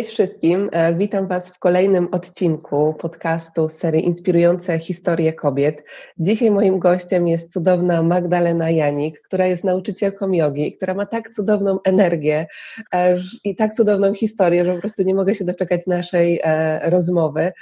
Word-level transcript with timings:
Cześć 0.00 0.12
wszystkim, 0.12 0.68
e, 0.72 0.94
witam 0.94 1.26
Was 1.26 1.50
w 1.50 1.58
kolejnym 1.58 2.08
odcinku 2.12 2.94
podcastu 2.94 3.68
serii 3.68 4.04
Inspirujące 4.04 4.78
historie 4.78 5.32
kobiet. 5.32 5.84
Dzisiaj 6.18 6.50
moim 6.50 6.78
gościem 6.78 7.28
jest 7.28 7.52
cudowna 7.52 8.02
Magdalena 8.02 8.70
Janik, 8.70 9.20
która 9.20 9.46
jest 9.46 9.64
nauczycielką 9.64 10.32
jogi, 10.32 10.76
która 10.76 10.94
ma 10.94 11.06
tak 11.06 11.30
cudowną 11.30 11.78
energię 11.84 12.46
e, 12.94 13.18
i 13.44 13.56
tak 13.56 13.74
cudowną 13.74 14.14
historię, 14.14 14.64
że 14.64 14.74
po 14.74 14.80
prostu 14.80 15.02
nie 15.02 15.14
mogę 15.14 15.34
się 15.34 15.44
doczekać 15.44 15.86
naszej 15.86 16.40
e, 16.44 16.90
rozmowy. 16.90 17.52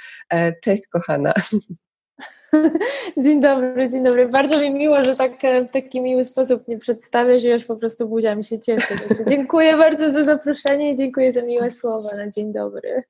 Cześć 0.61 0.87
kochana. 0.87 1.33
Dzień 3.23 3.41
dobry, 3.41 3.89
dzień 3.89 4.03
dobry. 4.03 4.27
Bardzo 4.27 4.59
mi 4.59 4.69
miło, 4.69 5.03
że 5.03 5.15
tak, 5.15 5.31
w 5.69 5.71
taki 5.71 6.01
miły 6.01 6.25
sposób 6.25 6.67
mnie 6.67 6.79
przedstawiasz 6.79 7.41
że 7.41 7.49
już 7.49 7.65
po 7.65 7.75
prostu 7.75 8.09
buzia 8.09 8.35
mi 8.35 8.43
się 8.43 8.59
cieszy. 8.59 8.93
dziękuję 9.29 9.77
bardzo 9.77 10.11
za 10.11 10.23
zaproszenie 10.23 10.91
i 10.91 10.95
dziękuję 10.95 11.33
za 11.33 11.41
miłe 11.41 11.71
słowa 11.71 12.09
na 12.17 12.29
dzień 12.29 12.53
dobry. 12.53 13.03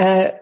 E, 0.00 0.38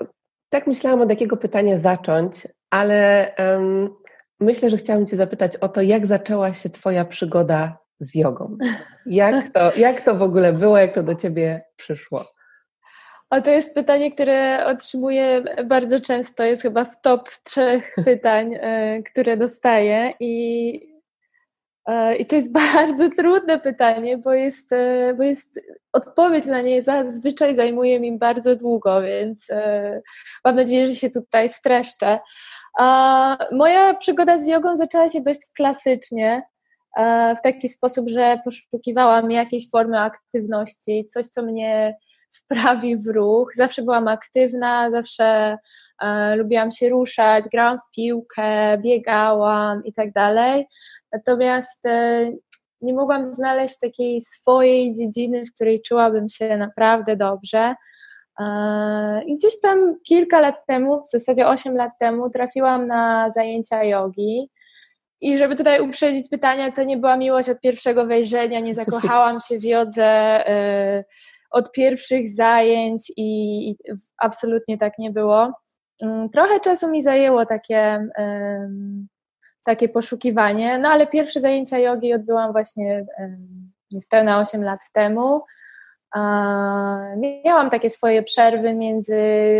tak 0.48 0.66
myślałam 0.66 1.00
od 1.00 1.10
jakiego 1.10 1.36
pytania 1.36 1.78
zacząć, 1.78 2.48
ale 2.70 3.32
um, 3.38 3.94
myślę, 4.40 4.70
że 4.70 4.76
chciałam 4.76 5.06
Cię 5.06 5.16
zapytać 5.16 5.56
o 5.56 5.68
to, 5.68 5.82
jak 5.82 6.06
zaczęła 6.06 6.54
się 6.54 6.70
Twoja 6.70 7.04
przygoda 7.04 7.78
z 8.00 8.14
jogą? 8.14 8.56
Jak 9.06 9.52
to, 9.52 9.76
jak 9.76 10.00
to 10.00 10.14
w 10.14 10.22
ogóle 10.22 10.52
było, 10.52 10.78
jak 10.78 10.94
to 10.94 11.02
do 11.02 11.14
Ciebie 11.14 11.62
przyszło? 11.76 12.35
O, 13.30 13.40
to 13.40 13.50
jest 13.50 13.74
pytanie, 13.74 14.12
które 14.12 14.66
otrzymuję 14.66 15.44
bardzo 15.64 16.00
często. 16.00 16.44
Jest 16.44 16.62
chyba 16.62 16.84
w 16.84 17.00
top 17.00 17.28
trzech 17.42 17.94
pytań, 18.04 18.54
e, 18.54 19.02
które 19.02 19.36
dostaję. 19.36 20.12
I, 20.20 20.80
e, 21.86 22.16
I 22.16 22.26
to 22.26 22.36
jest 22.36 22.52
bardzo 22.74 23.08
trudne 23.08 23.60
pytanie, 23.60 24.18
bo 24.18 24.34
jest, 24.34 24.72
e, 24.72 25.14
bo 25.16 25.22
jest 25.22 25.60
odpowiedź 25.92 26.46
na 26.46 26.60
nie 26.60 26.82
zazwyczaj 26.82 27.56
zajmuje 27.56 28.00
mi 28.00 28.18
bardzo 28.18 28.56
długo, 28.56 29.02
więc 29.02 29.48
mam 30.44 30.56
nadzieję, 30.56 30.86
że 30.86 30.94
się 30.94 31.10
tutaj 31.10 31.48
streszczę. 31.48 32.18
A 32.78 33.38
moja 33.52 33.94
przygoda 33.94 34.38
z 34.38 34.46
jogą 34.46 34.76
zaczęła 34.76 35.08
się 35.08 35.20
dość 35.20 35.40
klasycznie 35.56 36.42
w 37.38 37.42
taki 37.42 37.68
sposób, 37.68 38.08
że 38.08 38.40
poszukiwałam 38.44 39.30
jakiejś 39.30 39.70
formy 39.70 40.00
aktywności, 40.00 41.08
coś, 41.12 41.26
co 41.26 41.42
mnie 41.42 41.96
wprawi 42.36 42.96
w 42.96 43.06
ruch. 43.06 43.54
Zawsze 43.54 43.82
byłam 43.82 44.08
aktywna, 44.08 44.90
zawsze 44.90 45.58
e, 46.02 46.36
lubiłam 46.36 46.70
się 46.70 46.88
ruszać, 46.88 47.44
grałam 47.52 47.78
w 47.78 47.94
piłkę, 47.94 48.78
biegałam 48.78 49.84
i 49.84 49.92
tak 49.92 50.12
dalej. 50.12 50.66
Natomiast 51.12 51.86
e, 51.86 52.30
nie 52.82 52.94
mogłam 52.94 53.34
znaleźć 53.34 53.78
takiej 53.78 54.22
swojej 54.22 54.94
dziedziny, 54.94 55.46
w 55.46 55.54
której 55.54 55.82
czułabym 55.82 56.28
się 56.28 56.56
naprawdę 56.56 57.16
dobrze. 57.16 57.74
E, 58.40 59.22
I 59.26 59.34
gdzieś 59.34 59.60
tam 59.60 59.94
kilka 60.08 60.40
lat 60.40 60.66
temu, 60.66 61.02
w 61.02 61.10
zasadzie 61.10 61.46
8 61.46 61.76
lat 61.76 61.92
temu, 62.00 62.30
trafiłam 62.30 62.84
na 62.84 63.30
zajęcia 63.30 63.84
jogi. 63.84 64.50
I 65.20 65.38
żeby 65.38 65.56
tutaj 65.56 65.80
uprzedzić 65.80 66.28
pytanie, 66.28 66.72
to 66.72 66.82
nie 66.82 66.96
była 66.96 67.16
miłość 67.16 67.48
od 67.48 67.60
pierwszego 67.60 68.06
wejrzenia, 68.06 68.60
nie 68.60 68.74
zakochałam 68.74 69.40
się 69.40 69.58
w 69.58 69.64
jodze. 69.64 70.04
E, 70.48 71.04
od 71.50 71.72
pierwszych 71.72 72.28
zajęć 72.28 73.12
i, 73.16 73.70
i 73.70 73.76
absolutnie 74.18 74.78
tak 74.78 74.92
nie 74.98 75.10
było. 75.10 75.52
Mm, 76.02 76.30
trochę 76.30 76.60
czasu 76.60 76.90
mi 76.90 77.02
zajęło 77.02 77.46
takie, 77.46 78.08
takie 79.62 79.88
poszukiwanie, 79.88 80.78
no 80.78 80.88
ale 80.88 81.06
pierwsze 81.06 81.40
zajęcia 81.40 81.78
jogi 81.78 82.14
odbyłam 82.14 82.52
właśnie 82.52 83.06
niespełna 83.90 84.40
8 84.40 84.62
lat 84.62 84.80
temu. 84.92 85.42
Miałam 87.44 87.70
takie 87.70 87.90
swoje 87.90 88.22
przerwy 88.22 88.74
między 88.74 89.16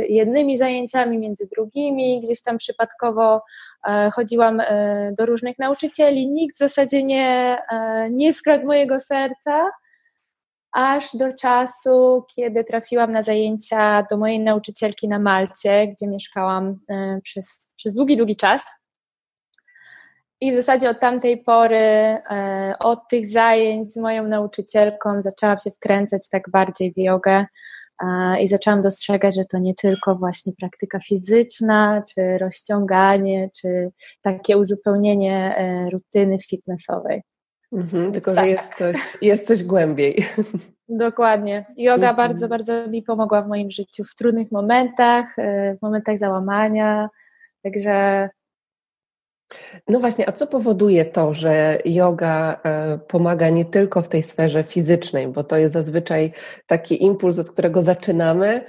jednymi 0.09 0.59
zajęciami, 0.59 1.19
między 1.19 1.47
drugimi. 1.47 2.21
Gdzieś 2.21 2.43
tam 2.43 2.59
przypadkowo 2.59 3.43
e, 3.89 4.11
chodziłam 4.11 4.61
e, 4.61 5.13
do 5.19 5.27
różnych 5.27 5.59
nauczycieli. 5.59 6.29
Nikt 6.29 6.55
w 6.55 6.59
zasadzie 6.59 7.03
nie, 7.03 7.59
e, 7.73 8.11
nie 8.11 8.33
skradł 8.33 8.67
mojego 8.67 9.01
serca 9.01 9.71
aż 10.77 11.17
do 11.17 11.33
czasu, 11.33 12.25
kiedy 12.35 12.65
trafiłam 12.65 13.11
na 13.11 13.23
zajęcia 13.23 14.07
do 14.11 14.17
mojej 14.17 14.41
nauczycielki 14.41 15.09
na 15.09 15.19
Malcie, 15.19 15.87
gdzie 15.89 16.07
mieszkałam 16.07 16.79
e, 16.89 17.21
przez, 17.25 17.69
przez 17.77 17.95
długi, 17.95 18.17
długi 18.17 18.37
czas. 18.37 18.65
I 20.41 20.53
w 20.53 20.57
zasadzie 20.57 20.91
od 20.91 21.01
tamtej 21.01 21.43
pory, 21.43 21.77
e, 21.77 22.75
od 22.79 23.09
tych 23.11 23.27
zajęć 23.27 23.93
z 23.93 23.97
moją 23.97 24.29
nauczycielką, 24.29 25.23
zaczęłam 25.23 25.59
się 25.59 25.71
wkręcać 25.71 26.29
tak 26.29 26.51
bardziej 26.51 26.93
w 26.93 26.99
jogę 26.99 27.47
i 28.41 28.49
zaczęłam 28.49 28.81
dostrzegać, 28.81 29.35
że 29.35 29.45
to 29.45 29.59
nie 29.59 29.75
tylko 29.75 30.15
właśnie 30.15 30.53
praktyka 30.61 31.01
fizyczna, 31.01 32.03
czy 32.15 32.39
rozciąganie, 32.39 33.51
czy 33.61 33.91
takie 34.23 34.59
uzupełnienie 34.59 35.57
rutyny 35.93 36.37
fitnessowej. 36.39 37.23
Mhm, 37.73 38.13
tylko, 38.13 38.35
tak. 38.35 38.45
że 38.45 38.51
jest 38.51 38.75
coś, 38.75 38.97
jest 39.23 39.47
coś 39.47 39.63
głębiej. 39.63 40.27
Dokładnie. 40.89 41.67
Yoga 41.77 42.11
mhm. 42.11 42.17
bardzo, 42.17 42.49
bardzo 42.49 42.89
mi 42.89 43.03
pomogła 43.03 43.43
w 43.43 43.49
moim 43.49 43.71
życiu 43.71 44.05
w 44.05 44.15
trudnych 44.15 44.53
momentach, 44.53 45.39
e, 45.39 45.77
w 45.77 45.83
momentach 45.83 46.19
załamania. 46.19 47.09
Także. 47.63 48.29
No 49.89 50.01
właśnie, 50.01 50.29
a 50.29 50.33
co 50.33 50.47
powoduje 50.47 51.05
to, 51.05 51.35
że 51.35 51.79
yoga 51.85 52.61
e, 52.65 52.99
pomaga 52.99 53.49
nie 53.49 53.65
tylko 53.65 54.03
w 54.03 54.09
tej 54.09 54.23
sferze 54.23 54.65
fizycznej, 54.65 55.29
bo 55.29 55.45
to 55.45 55.57
jest 55.57 55.73
zazwyczaj 55.73 56.33
taki 56.67 57.05
impuls, 57.05 57.39
od 57.39 57.51
którego 57.51 57.83
zaczynamy, 57.83 58.65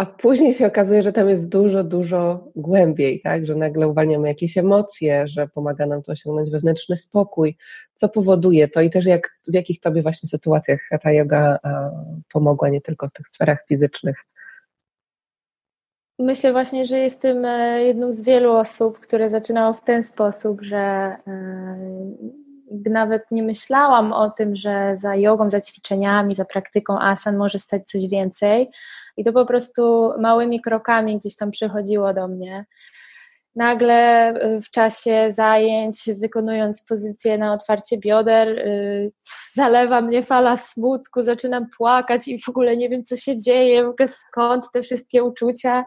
a 0.00 0.06
później 0.06 0.54
się 0.54 0.66
okazuje, 0.66 1.02
że 1.02 1.12
tam 1.12 1.28
jest 1.28 1.48
dużo, 1.48 1.84
dużo 1.84 2.48
głębiej, 2.56 3.20
tak? 3.20 3.46
że 3.46 3.54
nagle 3.54 3.88
uwalniamy 3.88 4.28
jakieś 4.28 4.58
emocje, 4.58 5.28
że 5.28 5.48
pomaga 5.48 5.86
nam 5.86 6.02
to 6.02 6.12
osiągnąć 6.12 6.50
wewnętrzny 6.50 6.96
spokój. 6.96 7.56
Co 7.94 8.08
powoduje 8.08 8.68
to 8.68 8.80
i 8.80 8.90
też 8.90 9.06
jak, 9.06 9.30
w 9.48 9.54
jakich 9.54 9.80
tobie 9.80 10.02
właśnie 10.02 10.28
sytuacjach 10.28 10.80
ta 11.02 11.12
yoga 11.12 11.58
pomogła, 12.32 12.68
nie 12.68 12.80
tylko 12.80 13.08
w 13.08 13.12
tych 13.12 13.28
sferach 13.28 13.58
fizycznych? 13.68 14.16
Myślę 16.18 16.52
właśnie, 16.52 16.84
że 16.84 16.98
jestem 16.98 17.44
e, 17.44 17.82
jedną 17.82 18.12
z 18.12 18.22
wielu 18.22 18.52
osób, 18.52 18.98
które 18.98 19.30
zaczynało 19.30 19.72
w 19.72 19.84
ten 19.84 20.04
sposób, 20.04 20.62
że 20.62 21.16
nawet 22.86 23.22
nie 23.30 23.42
myślałam 23.42 24.12
o 24.12 24.30
tym, 24.30 24.56
że 24.56 24.96
za 24.98 25.16
jogą, 25.16 25.50
za 25.50 25.60
ćwiczeniami, 25.60 26.34
za 26.34 26.44
praktyką 26.44 27.00
asan 27.00 27.36
może 27.36 27.58
stać 27.58 27.82
coś 27.86 28.06
więcej. 28.06 28.70
I 29.16 29.24
to 29.24 29.32
po 29.32 29.46
prostu 29.46 30.12
małymi 30.20 30.60
krokami 30.60 31.18
gdzieś 31.18 31.36
tam 31.36 31.50
przychodziło 31.50 32.14
do 32.14 32.28
mnie. 32.28 32.66
Nagle 33.56 34.30
y, 34.34 34.60
w 34.60 34.70
czasie 34.70 35.26
zajęć, 35.30 36.10
wykonując 36.18 36.82
pozycję 36.82 37.38
na 37.38 37.52
otwarcie 37.52 37.98
bioder, 37.98 38.48
y, 38.48 39.12
zalewa 39.54 40.00
mnie 40.00 40.22
fala 40.22 40.56
smutku, 40.56 41.22
zaczynam 41.22 41.66
płakać 41.76 42.28
i 42.28 42.42
w 42.42 42.48
ogóle 42.48 42.76
nie 42.76 42.88
wiem, 42.88 43.04
co 43.04 43.16
się 43.16 43.38
dzieje, 43.38 43.84
w 43.84 43.88
ogóle 43.88 44.08
skąd 44.08 44.64
te 44.72 44.82
wszystkie 44.82 45.24
uczucia 45.24 45.84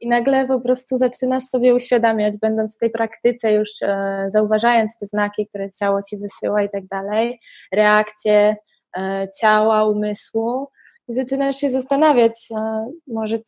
i 0.00 0.08
nagle 0.08 0.46
po 0.46 0.60
prostu 0.60 0.96
zaczynasz 0.96 1.44
sobie 1.44 1.74
uświadamiać, 1.74 2.38
będąc 2.38 2.76
w 2.76 2.78
tej 2.78 2.90
praktyce, 2.90 3.52
już 3.52 3.70
e, 3.82 4.24
zauważając 4.28 4.98
te 4.98 5.06
znaki, 5.06 5.46
które 5.46 5.70
ciało 5.70 6.02
ci 6.02 6.18
wysyła 6.18 6.62
i 6.62 6.70
tak 6.70 6.86
dalej, 6.86 7.40
reakcje 7.72 8.56
e, 8.96 9.28
ciała, 9.40 9.84
umysłu, 9.84 10.68
i 11.08 11.14
zaczynasz 11.14 11.56
się 11.56 11.70
zastanawiać, 11.70 12.48
e, 12.56 12.90
może 13.06 13.38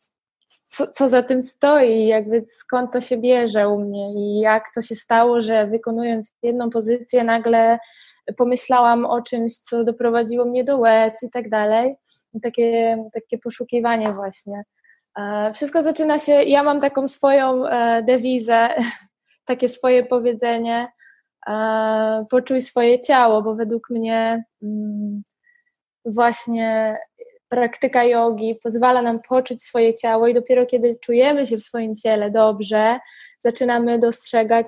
co, 0.65 0.87
co 0.87 1.09
za 1.09 1.23
tym 1.23 1.41
stoi, 1.41 2.07
jakby 2.07 2.45
skąd 2.47 2.93
to 2.93 3.01
się 3.01 3.17
bierze 3.17 3.69
u 3.69 3.79
mnie 3.79 4.13
i 4.13 4.39
jak 4.39 4.63
to 4.75 4.81
się 4.81 4.95
stało, 4.95 5.41
że 5.41 5.67
wykonując 5.67 6.31
jedną 6.43 6.69
pozycję 6.69 7.23
nagle 7.23 7.79
pomyślałam 8.37 9.05
o 9.05 9.21
czymś, 9.21 9.57
co 9.57 9.83
doprowadziło 9.83 10.45
mnie 10.45 10.63
do 10.63 10.77
łez 10.77 11.23
i 11.23 11.29
tak 11.29 11.49
dalej. 11.49 11.95
I 12.33 12.41
takie, 12.41 12.97
takie 13.13 13.37
poszukiwanie 13.37 14.13
właśnie. 14.13 14.63
E, 15.17 15.53
wszystko 15.53 15.83
zaczyna 15.83 16.19
się, 16.19 16.31
ja 16.31 16.63
mam 16.63 16.79
taką 16.79 17.07
swoją 17.07 17.67
e, 17.67 18.03
dewizę, 18.03 18.69
takie 19.45 19.69
swoje 19.69 20.05
powiedzenie, 20.05 20.91
e, 21.47 22.25
poczuj 22.29 22.61
swoje 22.61 22.99
ciało, 22.99 23.41
bo 23.41 23.55
według 23.55 23.89
mnie 23.89 24.43
mm, 24.63 25.21
właśnie 26.05 26.97
praktyka 27.49 28.03
jogi 28.03 28.55
pozwala 28.63 29.01
nam 29.01 29.19
poczuć 29.19 29.63
swoje 29.63 29.93
ciało 29.93 30.27
i 30.27 30.33
dopiero 30.33 30.65
kiedy 30.65 30.97
czujemy 31.01 31.45
się 31.45 31.57
w 31.57 31.63
swoim 31.63 31.95
ciele 31.95 32.31
dobrze, 32.31 32.99
zaczynamy 33.39 33.99
dostrzegać 33.99 34.67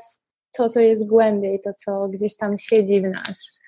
to, 0.52 0.70
co 0.70 0.80
jest 0.80 1.08
głębiej, 1.08 1.62
to, 1.62 1.74
co 1.78 2.08
gdzieś 2.08 2.38
tam 2.38 2.58
siedzi 2.58 3.02
w 3.02 3.10
nas. 3.10 3.63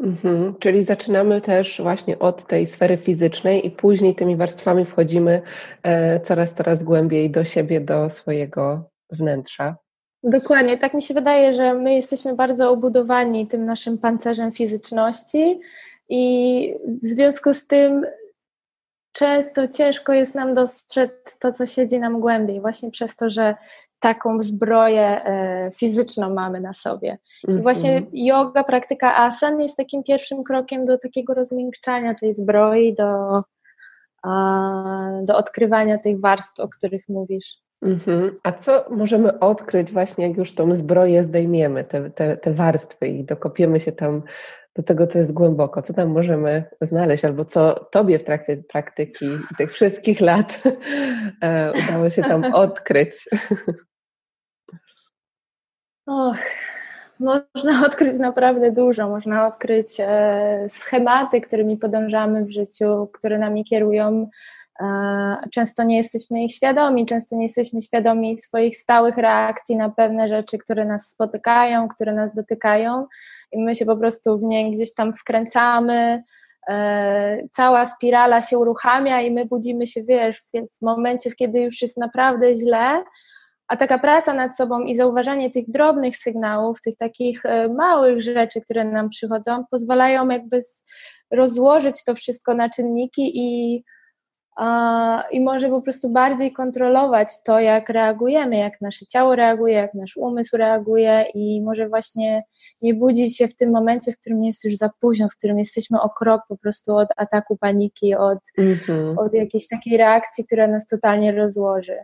Mhm, 0.00 0.54
czyli 0.58 0.84
zaczynamy 0.84 1.40
też 1.40 1.80
właśnie 1.82 2.18
od 2.18 2.46
tej 2.46 2.66
sfery 2.66 2.96
fizycznej 2.96 3.66
i 3.66 3.70
później 3.70 4.14
tymi 4.14 4.36
warstwami 4.36 4.84
wchodzimy 4.84 5.42
e, 5.82 6.20
coraz, 6.20 6.54
coraz 6.54 6.82
głębiej 6.82 7.30
do 7.30 7.44
siebie, 7.44 7.80
do 7.80 8.10
swojego 8.10 8.90
wnętrza. 9.10 9.76
Dokładnie, 10.22 10.78
tak 10.78 10.94
mi 10.94 11.02
się 11.02 11.14
wydaje, 11.14 11.54
że 11.54 11.74
my 11.74 11.94
jesteśmy 11.94 12.34
bardzo 12.34 12.70
obudowani 12.70 13.46
tym 13.46 13.64
naszym 13.64 13.98
pancerzem 13.98 14.52
fizyczności 14.52 15.60
i 16.08 16.74
w 17.02 17.06
związku 17.06 17.54
z 17.54 17.66
tym 17.66 18.06
często 19.12 19.68
ciężko 19.68 20.12
jest 20.12 20.34
nam 20.34 20.54
dostrzec 20.54 21.10
to, 21.40 21.52
co 21.52 21.66
siedzi 21.66 21.98
nam 21.98 22.20
głębiej, 22.20 22.60
właśnie 22.60 22.90
przez 22.90 23.16
to, 23.16 23.30
że 23.30 23.54
taką 24.00 24.42
zbroję 24.42 25.24
e, 25.24 25.70
fizyczną 25.74 26.34
mamy 26.34 26.60
na 26.60 26.72
sobie. 26.72 27.18
I 27.44 27.46
mhm. 27.46 27.62
właśnie 27.62 28.02
yoga, 28.12 28.64
praktyka 28.64 29.16
asan 29.16 29.60
jest 29.60 29.76
takim 29.76 30.02
pierwszym 30.02 30.44
krokiem 30.44 30.84
do 30.84 30.98
takiego 30.98 31.34
rozmiękczania 31.34 32.14
tej 32.14 32.34
zbroi, 32.34 32.94
do, 32.94 33.40
do 35.22 35.36
odkrywania 35.36 35.98
tych 35.98 36.20
warstw, 36.20 36.60
o 36.60 36.68
których 36.68 37.08
mówisz. 37.08 37.56
Mhm. 37.82 38.38
A 38.42 38.52
co 38.52 38.84
możemy 38.90 39.38
odkryć 39.38 39.92
właśnie, 39.92 40.28
jak 40.28 40.36
już 40.36 40.52
tą 40.52 40.72
zbroję 40.72 41.24
zdejmiemy, 41.24 41.84
te, 41.84 42.10
te, 42.10 42.36
te 42.36 42.52
warstwy 42.52 43.08
i 43.08 43.24
dokopiemy 43.24 43.80
się 43.80 43.92
tam 43.92 44.22
do 44.76 44.82
tego, 44.82 45.06
co 45.06 45.18
jest 45.18 45.32
głęboko, 45.32 45.82
co 45.82 45.92
tam 45.92 46.08
możemy 46.08 46.64
znaleźć, 46.80 47.24
albo 47.24 47.44
co 47.44 47.88
Tobie 47.92 48.18
w 48.18 48.24
trakcie 48.24 48.62
praktyki 48.68 49.26
tych 49.58 49.72
wszystkich 49.72 50.20
lat 50.20 50.62
e, 51.42 51.72
udało 51.72 52.10
się 52.10 52.22
tam 52.22 52.54
odkryć? 52.54 53.28
Och, 56.06 56.36
można 57.20 57.82
odkryć 57.86 58.18
naprawdę 58.18 58.72
dużo. 58.72 59.08
Można 59.08 59.46
odkryć 59.46 59.96
e, 60.00 60.66
schematy, 60.70 61.40
którymi 61.40 61.76
podążamy 61.76 62.44
w 62.44 62.50
życiu, 62.50 63.08
które 63.12 63.38
nami 63.38 63.64
kierują. 63.64 64.30
E, 64.80 65.36
często 65.52 65.82
nie 65.82 65.96
jesteśmy 65.96 66.44
ich 66.44 66.54
świadomi, 66.54 67.06
często 67.06 67.36
nie 67.36 67.42
jesteśmy 67.42 67.82
świadomi 67.82 68.38
swoich 68.38 68.76
stałych 68.76 69.16
reakcji 69.16 69.76
na 69.76 69.90
pewne 69.90 70.28
rzeczy, 70.28 70.58
które 70.58 70.84
nas 70.84 71.08
spotykają, 71.08 71.88
które 71.88 72.14
nas 72.14 72.34
dotykają, 72.34 73.06
i 73.52 73.62
my 73.62 73.74
się 73.74 73.86
po 73.86 73.96
prostu 73.96 74.38
w 74.38 74.42
nie 74.42 74.76
gdzieś 74.76 74.94
tam 74.94 75.14
wkręcamy. 75.14 76.22
E, 76.68 77.38
cała 77.50 77.86
spirala 77.86 78.42
się 78.42 78.58
uruchamia, 78.58 79.20
i 79.20 79.30
my 79.30 79.46
budzimy 79.46 79.86
się, 79.86 80.02
wiesz, 80.02 80.42
w 80.78 80.82
momencie, 80.82 81.30
kiedy 81.30 81.60
już 81.60 81.82
jest 81.82 81.96
naprawdę 81.96 82.56
źle 82.56 83.04
a 83.70 83.76
taka 83.76 83.98
praca 83.98 84.34
nad 84.34 84.56
sobą 84.56 84.80
i 84.80 84.94
zauważanie 84.94 85.50
tych 85.50 85.70
drobnych 85.70 86.16
sygnałów, 86.16 86.80
tych 86.80 86.96
takich 86.96 87.46
e, 87.46 87.68
małych 87.68 88.22
rzeczy, 88.22 88.60
które 88.60 88.84
nam 88.84 89.08
przychodzą, 89.08 89.64
pozwalają 89.70 90.28
jakby 90.28 90.60
rozłożyć 91.30 92.04
to 92.04 92.14
wszystko 92.14 92.54
na 92.54 92.70
czynniki 92.70 93.32
i, 93.34 93.82
i 95.30 95.40
może 95.40 95.68
po 95.68 95.82
prostu 95.82 96.08
bardziej 96.08 96.52
kontrolować 96.52 97.28
to, 97.44 97.60
jak 97.60 97.88
reagujemy, 97.88 98.56
jak 98.58 98.80
nasze 98.80 99.06
ciało 99.06 99.36
reaguje, 99.36 99.74
jak 99.74 99.94
nasz 99.94 100.16
umysł 100.16 100.56
reaguje 100.56 101.24
i 101.34 101.62
może 101.62 101.88
właśnie 101.88 102.42
nie 102.82 102.94
budzić 102.94 103.36
się 103.36 103.48
w 103.48 103.56
tym 103.56 103.70
momencie, 103.70 104.12
w 104.12 104.20
którym 104.20 104.44
jest 104.44 104.64
już 104.64 104.76
za 104.76 104.90
późno, 105.00 105.28
w 105.28 105.36
którym 105.36 105.58
jesteśmy 105.58 106.00
o 106.00 106.10
krok 106.10 106.42
po 106.48 106.56
prostu 106.56 106.96
od 106.96 107.08
ataku 107.16 107.56
paniki, 107.56 108.14
od, 108.14 108.38
mm 108.58 108.74
-hmm. 108.74 109.14
od 109.18 109.34
jakiejś 109.34 109.68
takiej 109.68 109.96
reakcji, 109.96 110.46
która 110.46 110.66
nas 110.66 110.86
totalnie 110.86 111.32
rozłoży. 111.32 111.96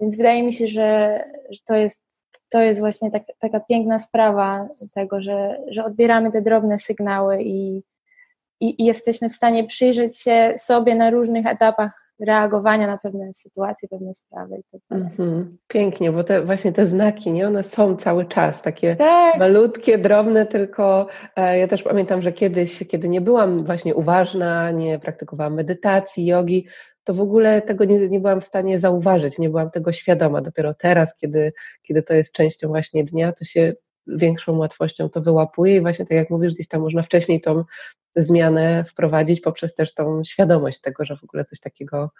Więc 0.00 0.16
wydaje 0.16 0.42
mi 0.42 0.52
się, 0.52 0.68
że, 0.68 1.20
że 1.50 1.60
to 1.66 1.74
jest 1.74 2.06
to 2.48 2.60
jest 2.60 2.80
właśnie 2.80 3.10
tak, 3.10 3.22
taka 3.38 3.60
piękna 3.60 3.98
sprawa 3.98 4.68
tego, 4.94 5.20
że, 5.20 5.58
że 5.68 5.84
odbieramy 5.84 6.32
te 6.32 6.42
drobne 6.42 6.78
sygnały 6.78 7.42
i, 7.42 7.82
i, 8.60 8.82
i, 8.82 8.84
jesteśmy 8.84 9.28
w 9.28 9.32
stanie 9.32 9.64
przyjrzeć 9.64 10.18
się 10.18 10.54
sobie 10.58 10.94
na 10.94 11.10
różnych 11.10 11.46
etapach 11.46 12.06
reagowania 12.20 12.86
na 12.86 12.98
pewne 12.98 13.34
sytuacje, 13.34 13.88
pewne 13.88 14.14
sprawy. 14.14 14.62
Tak 14.72 15.00
mm-hmm. 15.00 15.44
Pięknie, 15.68 16.12
bo 16.12 16.24
te 16.24 16.44
właśnie 16.44 16.72
te 16.72 16.86
znaki, 16.86 17.32
nie, 17.32 17.46
one 17.46 17.62
są 17.62 17.96
cały 17.96 18.24
czas, 18.24 18.62
takie 18.62 18.96
tak. 18.96 19.38
malutkie, 19.38 19.98
drobne, 19.98 20.46
tylko 20.46 21.06
e, 21.36 21.58
ja 21.58 21.68
też 21.68 21.82
pamiętam, 21.82 22.22
że 22.22 22.32
kiedyś, 22.32 22.86
kiedy 22.88 23.08
nie 23.08 23.20
byłam 23.20 23.64
właśnie 23.64 23.94
uważna, 23.94 24.70
nie 24.70 24.98
praktykowałam 24.98 25.54
medytacji, 25.54 26.26
jogi, 26.26 26.66
to 27.06 27.14
w 27.14 27.20
ogóle 27.20 27.62
tego 27.62 27.84
nie, 27.84 28.08
nie 28.08 28.20
byłam 28.20 28.40
w 28.40 28.44
stanie 28.44 28.80
zauważyć, 28.80 29.38
nie 29.38 29.50
byłam 29.50 29.70
tego 29.70 29.92
świadoma. 29.92 30.40
Dopiero 30.40 30.74
teraz, 30.74 31.14
kiedy, 31.16 31.52
kiedy 31.82 32.02
to 32.02 32.14
jest 32.14 32.32
częścią 32.32 32.68
właśnie 32.68 33.04
dnia, 33.04 33.32
to 33.32 33.44
się 33.44 33.72
większą 34.06 34.58
łatwością 34.58 35.08
to 35.08 35.20
wyłapuje 35.20 35.76
i 35.76 35.80
właśnie 35.80 36.06
tak 36.06 36.16
jak 36.16 36.30
mówisz, 36.30 36.54
gdzieś 36.54 36.68
tam 36.68 36.80
można 36.80 37.02
wcześniej 37.02 37.40
tą 37.40 37.64
zmianę 38.16 38.84
wprowadzić 38.84 39.40
poprzez 39.40 39.74
też 39.74 39.94
tą 39.94 40.24
świadomość 40.24 40.80
tego, 40.80 41.04
że 41.04 41.16
w 41.16 41.24
ogóle 41.24 41.44
coś 41.44 41.60
takiego 41.60 42.10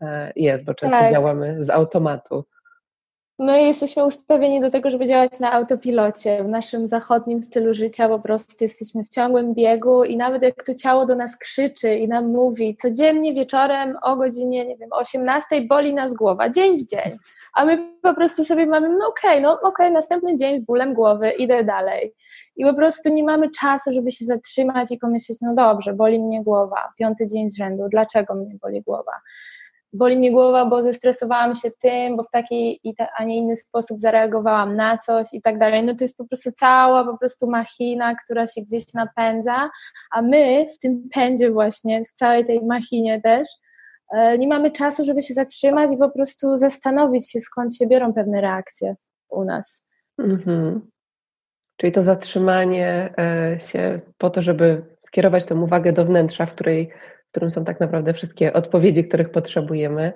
e, 0.00 0.32
jest, 0.36 0.64
bo 0.64 0.74
często 0.74 0.98
tak. 0.98 1.12
działamy 1.12 1.64
z 1.64 1.70
automatu. 1.70 2.44
My 3.38 3.62
jesteśmy 3.62 4.04
ustawieni 4.04 4.60
do 4.60 4.70
tego, 4.70 4.90
żeby 4.90 5.06
działać 5.06 5.40
na 5.40 5.52
autopilocie. 5.52 6.44
W 6.44 6.48
naszym 6.48 6.88
zachodnim 6.88 7.42
stylu 7.42 7.74
życia 7.74 8.08
po 8.08 8.18
prostu 8.18 8.64
jesteśmy 8.64 9.04
w 9.04 9.08
ciągłym 9.08 9.54
biegu 9.54 10.04
i 10.04 10.16
nawet 10.16 10.42
jak 10.42 10.64
to 10.64 10.74
ciało 10.74 11.06
do 11.06 11.14
nas 11.14 11.38
krzyczy 11.38 11.94
i 11.94 12.08
nam 12.08 12.26
mówi 12.26 12.76
codziennie 12.76 13.34
wieczorem 13.34 13.96
o 14.02 14.16
godzinie, 14.16 14.66
nie 14.66 14.76
wiem, 14.76 14.88
18 14.92 15.62
boli 15.62 15.94
nas 15.94 16.14
głowa, 16.14 16.50
dzień 16.50 16.78
w 16.78 16.86
dzień, 16.86 17.18
a 17.54 17.64
my 17.64 17.92
po 18.02 18.14
prostu 18.14 18.44
sobie 18.44 18.66
mamy, 18.66 18.88
no 18.88 19.08
okej, 19.08 19.30
okay, 19.30 19.40
no 19.40 19.52
okej, 19.52 19.68
okay, 19.68 19.90
następny 19.90 20.36
dzień 20.36 20.58
z 20.58 20.64
bólem 20.64 20.94
głowy, 20.94 21.30
idę 21.30 21.64
dalej. 21.64 22.14
I 22.56 22.64
po 22.64 22.74
prostu 22.74 23.08
nie 23.08 23.24
mamy 23.24 23.50
czasu, 23.50 23.92
żeby 23.92 24.12
się 24.12 24.24
zatrzymać 24.24 24.90
i 24.90 24.98
pomyśleć, 24.98 25.38
no 25.42 25.54
dobrze, 25.54 25.92
boli 25.92 26.22
mnie 26.22 26.42
głowa, 26.42 26.92
piąty 26.98 27.26
dzień 27.26 27.50
z 27.50 27.56
rzędu, 27.56 27.82
dlaczego 27.90 28.34
mnie 28.34 28.54
boli 28.62 28.82
głowa? 28.82 29.12
Boli 29.92 30.16
mnie 30.16 30.32
głowa, 30.32 30.64
bo 30.66 30.82
zestresowałam 30.82 31.54
się 31.54 31.70
tym, 31.70 32.16
bo 32.16 32.22
w 32.22 32.30
taki, 32.32 32.80
a 33.16 33.24
nie 33.24 33.36
inny 33.36 33.56
sposób 33.56 34.00
zareagowałam 34.00 34.76
na 34.76 34.98
coś 34.98 35.26
i 35.32 35.42
tak 35.42 35.58
dalej. 35.58 35.84
No 35.84 35.94
to 35.94 36.04
jest 36.04 36.16
po 36.16 36.26
prostu 36.26 36.50
cała 36.52 37.04
po 37.04 37.18
prostu 37.18 37.50
machina, 37.50 38.14
która 38.24 38.46
się 38.46 38.62
gdzieś 38.62 38.94
napędza, 38.94 39.70
a 40.10 40.22
my 40.22 40.66
w 40.74 40.78
tym 40.78 41.08
pędzie 41.14 41.50
właśnie, 41.50 42.04
w 42.04 42.12
całej 42.12 42.44
tej 42.44 42.64
machinie 42.64 43.20
też, 43.20 43.48
e, 44.12 44.38
nie 44.38 44.48
mamy 44.48 44.70
czasu, 44.70 45.04
żeby 45.04 45.22
się 45.22 45.34
zatrzymać 45.34 45.92
i 45.92 45.96
po 45.96 46.10
prostu 46.10 46.56
zastanowić 46.56 47.30
się, 47.30 47.40
skąd 47.40 47.76
się 47.76 47.86
biorą 47.86 48.12
pewne 48.12 48.40
reakcje 48.40 48.96
u 49.28 49.44
nas. 49.44 49.82
Mhm. 50.18 50.90
Czyli 51.76 51.92
to 51.92 52.02
zatrzymanie 52.02 53.14
e, 53.18 53.58
się 53.58 54.00
po 54.18 54.30
to, 54.30 54.42
żeby 54.42 54.82
skierować 55.00 55.46
tę 55.46 55.54
uwagę 55.54 55.92
do 55.92 56.04
wnętrza, 56.04 56.46
w 56.46 56.52
której 56.52 56.90
którym 57.36 57.50
są 57.50 57.64
tak 57.64 57.80
naprawdę 57.80 58.14
wszystkie 58.14 58.52
odpowiedzi, 58.52 59.08
których 59.08 59.30
potrzebujemy. 59.30 60.12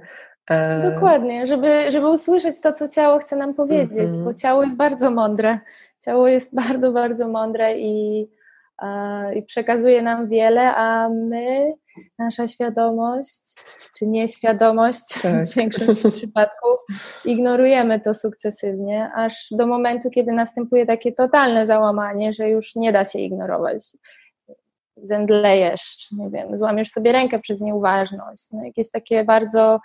E, 0.51 0.91
Dokładnie, 0.95 1.47
żeby, 1.47 1.91
żeby 1.91 2.09
usłyszeć 2.09 2.61
to, 2.61 2.73
co 2.73 2.89
ciało 2.89 3.19
chce 3.19 3.37
nam 3.37 3.55
powiedzieć, 3.55 3.99
mm 3.99 4.11
-hmm. 4.11 4.25
bo 4.25 4.35
ciało 4.35 4.65
jest 4.65 4.77
bardzo 4.77 5.11
mądre. 5.11 5.59
Ciało 6.05 6.29
jest 6.29 6.55
bardzo, 6.69 6.93
bardzo 6.93 7.29
mądre 7.29 7.79
i, 7.79 8.27
i 9.37 9.43
przekazuje 9.43 10.03
nam 10.03 10.29
wiele, 10.29 10.75
a 10.75 11.09
my, 11.09 11.73
nasza 12.19 12.47
świadomość, 12.49 13.55
czy 13.99 14.07
nieświadomość 14.07 15.15
tak. 15.23 15.47
w 15.47 15.55
większości 15.55 16.11
przypadków, 16.19 16.79
ignorujemy 17.25 18.01
to 18.01 18.15
sukcesywnie, 18.15 19.11
aż 19.15 19.47
do 19.51 19.67
momentu, 19.67 20.11
kiedy 20.11 20.33
następuje 20.33 20.87
takie 20.87 21.13
totalne 21.13 21.67
załamanie, 21.67 22.33
że 22.33 22.49
już 22.49 22.77
nie 22.77 22.93
da 22.93 23.05
się 23.05 23.19
ignorować 23.19 23.85
zemdlejesz, 25.03 26.09
nie 26.13 26.31
wiem, 26.31 26.57
złamiesz 26.57 26.91
sobie 26.91 27.13
rękę 27.13 27.39
przez 27.39 27.61
nieuważność, 27.61 28.51
no, 28.53 28.65
jakieś 28.65 28.91
takie 28.91 29.25
bardzo 29.25 29.81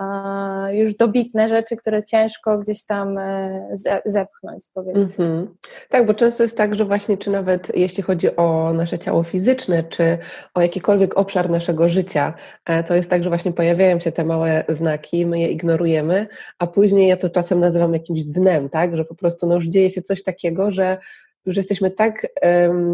uh, 0.00 0.74
już 0.74 0.94
dobitne 0.94 1.48
rzeczy, 1.48 1.76
które 1.76 2.04
ciężko 2.04 2.58
gdzieś 2.58 2.84
tam 2.84 3.18
e, 3.18 3.68
zepchnąć, 4.04 4.64
powiedzmy. 4.74 5.24
Mm-hmm. 5.24 5.46
Tak, 5.88 6.06
bo 6.06 6.14
często 6.14 6.42
jest 6.42 6.56
tak, 6.56 6.74
że 6.74 6.84
właśnie 6.84 7.18
czy 7.18 7.30
nawet 7.30 7.76
jeśli 7.76 8.02
chodzi 8.02 8.36
o 8.36 8.72
nasze 8.72 8.98
ciało 8.98 9.22
fizyczne, 9.22 9.84
czy 9.84 10.18
o 10.54 10.60
jakikolwiek 10.60 11.18
obszar 11.18 11.50
naszego 11.50 11.88
życia, 11.88 12.34
e, 12.66 12.84
to 12.84 12.94
jest 12.94 13.10
tak, 13.10 13.24
że 13.24 13.30
właśnie 13.30 13.52
pojawiają 13.52 14.00
się 14.00 14.12
te 14.12 14.24
małe 14.24 14.64
znaki, 14.68 15.26
my 15.26 15.40
je 15.40 15.48
ignorujemy, 15.48 16.26
a 16.58 16.66
później 16.66 17.08
ja 17.08 17.16
to 17.16 17.30
czasem 17.30 17.60
nazywam 17.60 17.94
jakimś 17.94 18.24
dnem, 18.24 18.68
tak, 18.68 18.96
że 18.96 19.04
po 19.04 19.14
prostu 19.14 19.46
no 19.46 19.54
już 19.54 19.66
dzieje 19.66 19.90
się 19.90 20.02
coś 20.02 20.22
takiego, 20.22 20.70
że 20.70 20.98
już 21.46 21.56
jesteśmy 21.56 21.90
tak 21.90 22.26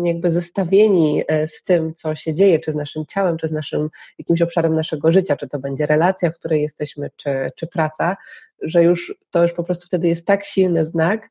jakby 0.04 0.30
zestawieni 0.30 1.22
e, 1.28 1.48
z 1.48 1.62
tym, 1.62 1.94
co 1.94 2.14
się 2.14 2.34
dzieje, 2.34 2.58
czy 2.58 2.72
z 2.72 2.74
naszym 2.74 3.06
ciałem, 3.06 3.36
czy 3.36 3.48
z 3.48 3.52
naszym 3.52 3.88
jakimś 4.18 4.42
obszarem 4.42 4.74
naszego 4.74 5.12
życia, 5.12 5.36
czy 5.36 5.48
to 5.48 5.58
będzie 5.58 5.86
relacja, 5.86 6.30
w 6.30 6.34
której 6.34 6.62
jesteśmy, 6.62 7.10
czy, 7.16 7.50
czy 7.56 7.66
praca, 7.66 8.16
że 8.62 8.82
już 8.82 9.14
to 9.30 9.42
już 9.42 9.52
po 9.52 9.64
prostu 9.64 9.86
wtedy 9.86 10.08
jest 10.08 10.26
tak 10.26 10.44
silny 10.44 10.86
znak, 10.86 11.30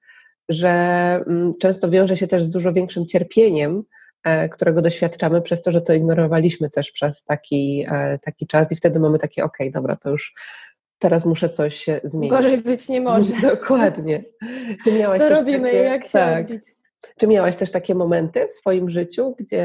że 0.49 0.69
mm, 1.27 1.53
często 1.59 1.89
wiąże 1.89 2.17
się 2.17 2.27
też 2.27 2.43
z 2.43 2.49
dużo 2.49 2.73
większym 2.73 3.05
cierpieniem, 3.05 3.83
e, 4.23 4.49
którego 4.49 4.81
doświadczamy 4.81 5.41
przez 5.41 5.61
to, 5.61 5.71
że 5.71 5.81
to 5.81 5.93
ignorowaliśmy 5.93 6.69
też 6.69 6.91
przez 6.91 7.23
taki, 7.23 7.85
e, 7.91 8.19
taki 8.19 8.47
czas 8.47 8.71
i 8.71 8.75
wtedy 8.75 8.99
mamy 8.99 9.19
takie, 9.19 9.43
ok, 9.43 9.57
dobra, 9.73 9.95
to 9.95 10.09
już 10.09 10.33
teraz 10.99 11.25
muszę 11.25 11.49
coś 11.49 11.85
zmienić. 12.03 12.31
Gorzej 12.31 12.57
być 12.57 12.89
nie 12.89 13.01
może. 13.01 13.33
Dokładnie. 13.55 14.23
Ty 14.83 15.03
Co 15.17 15.29
robimy, 15.29 15.63
takie, 15.63 15.77
jak 15.77 16.03
się 16.03 16.11
tak, 16.11 16.49
robić? 16.49 16.76
Czy 17.17 17.27
miałaś 17.27 17.55
też 17.55 17.71
takie 17.71 17.95
momenty 17.95 18.47
w 18.47 18.53
swoim 18.53 18.89
życiu, 18.89 19.35
gdzie 19.39 19.63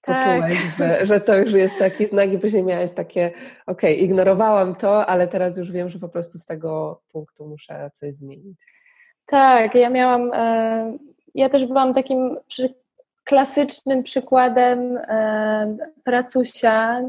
tak. 0.00 0.24
poczułaś, 0.24 0.58
że, 0.78 1.06
że 1.06 1.20
to 1.20 1.36
już 1.36 1.52
jest 1.52 1.78
taki 1.78 2.06
znak 2.06 2.32
i 2.32 2.38
później 2.38 2.62
miałaś 2.62 2.90
takie, 2.92 3.26
okej, 3.66 3.94
okay, 3.94 4.04
ignorowałam 4.04 4.74
to, 4.74 5.06
ale 5.06 5.28
teraz 5.28 5.56
już 5.56 5.72
wiem, 5.72 5.90
że 5.90 5.98
po 5.98 6.08
prostu 6.08 6.38
z 6.38 6.46
tego 6.46 7.00
punktu 7.12 7.46
muszę 7.46 7.90
coś 7.94 8.14
zmienić. 8.14 8.60
Tak, 9.26 9.74
ja 9.74 9.90
miałam, 9.90 10.32
e, 10.34 10.98
ja 11.34 11.48
też 11.48 11.66
byłam 11.66 11.94
takim 11.94 12.36
klasycznym 13.24 14.02
przykładem 14.02 14.98
pracusia, 16.04 17.02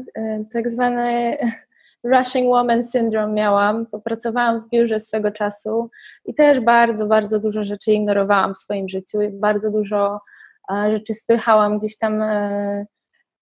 tak 0.52 0.70
zwany 0.70 1.36
rushing 2.04 2.48
woman 2.48 2.84
syndrome 2.84 3.32
miałam. 3.32 3.86
Popracowałam 3.86 4.60
w 4.60 4.68
biurze 4.68 5.00
swego 5.00 5.30
czasu 5.30 5.90
i 6.24 6.34
też 6.34 6.60
bardzo, 6.60 7.06
bardzo 7.06 7.38
dużo 7.38 7.64
rzeczy 7.64 7.92
ignorowałam 7.92 8.54
w 8.54 8.58
swoim 8.58 8.88
życiu. 8.88 9.18
Bardzo 9.32 9.70
dużo 9.70 10.20
rzeczy 10.90 11.14
spychałam 11.14 11.78
gdzieś 11.78 11.98
tam 11.98 12.22
e, 12.22 12.86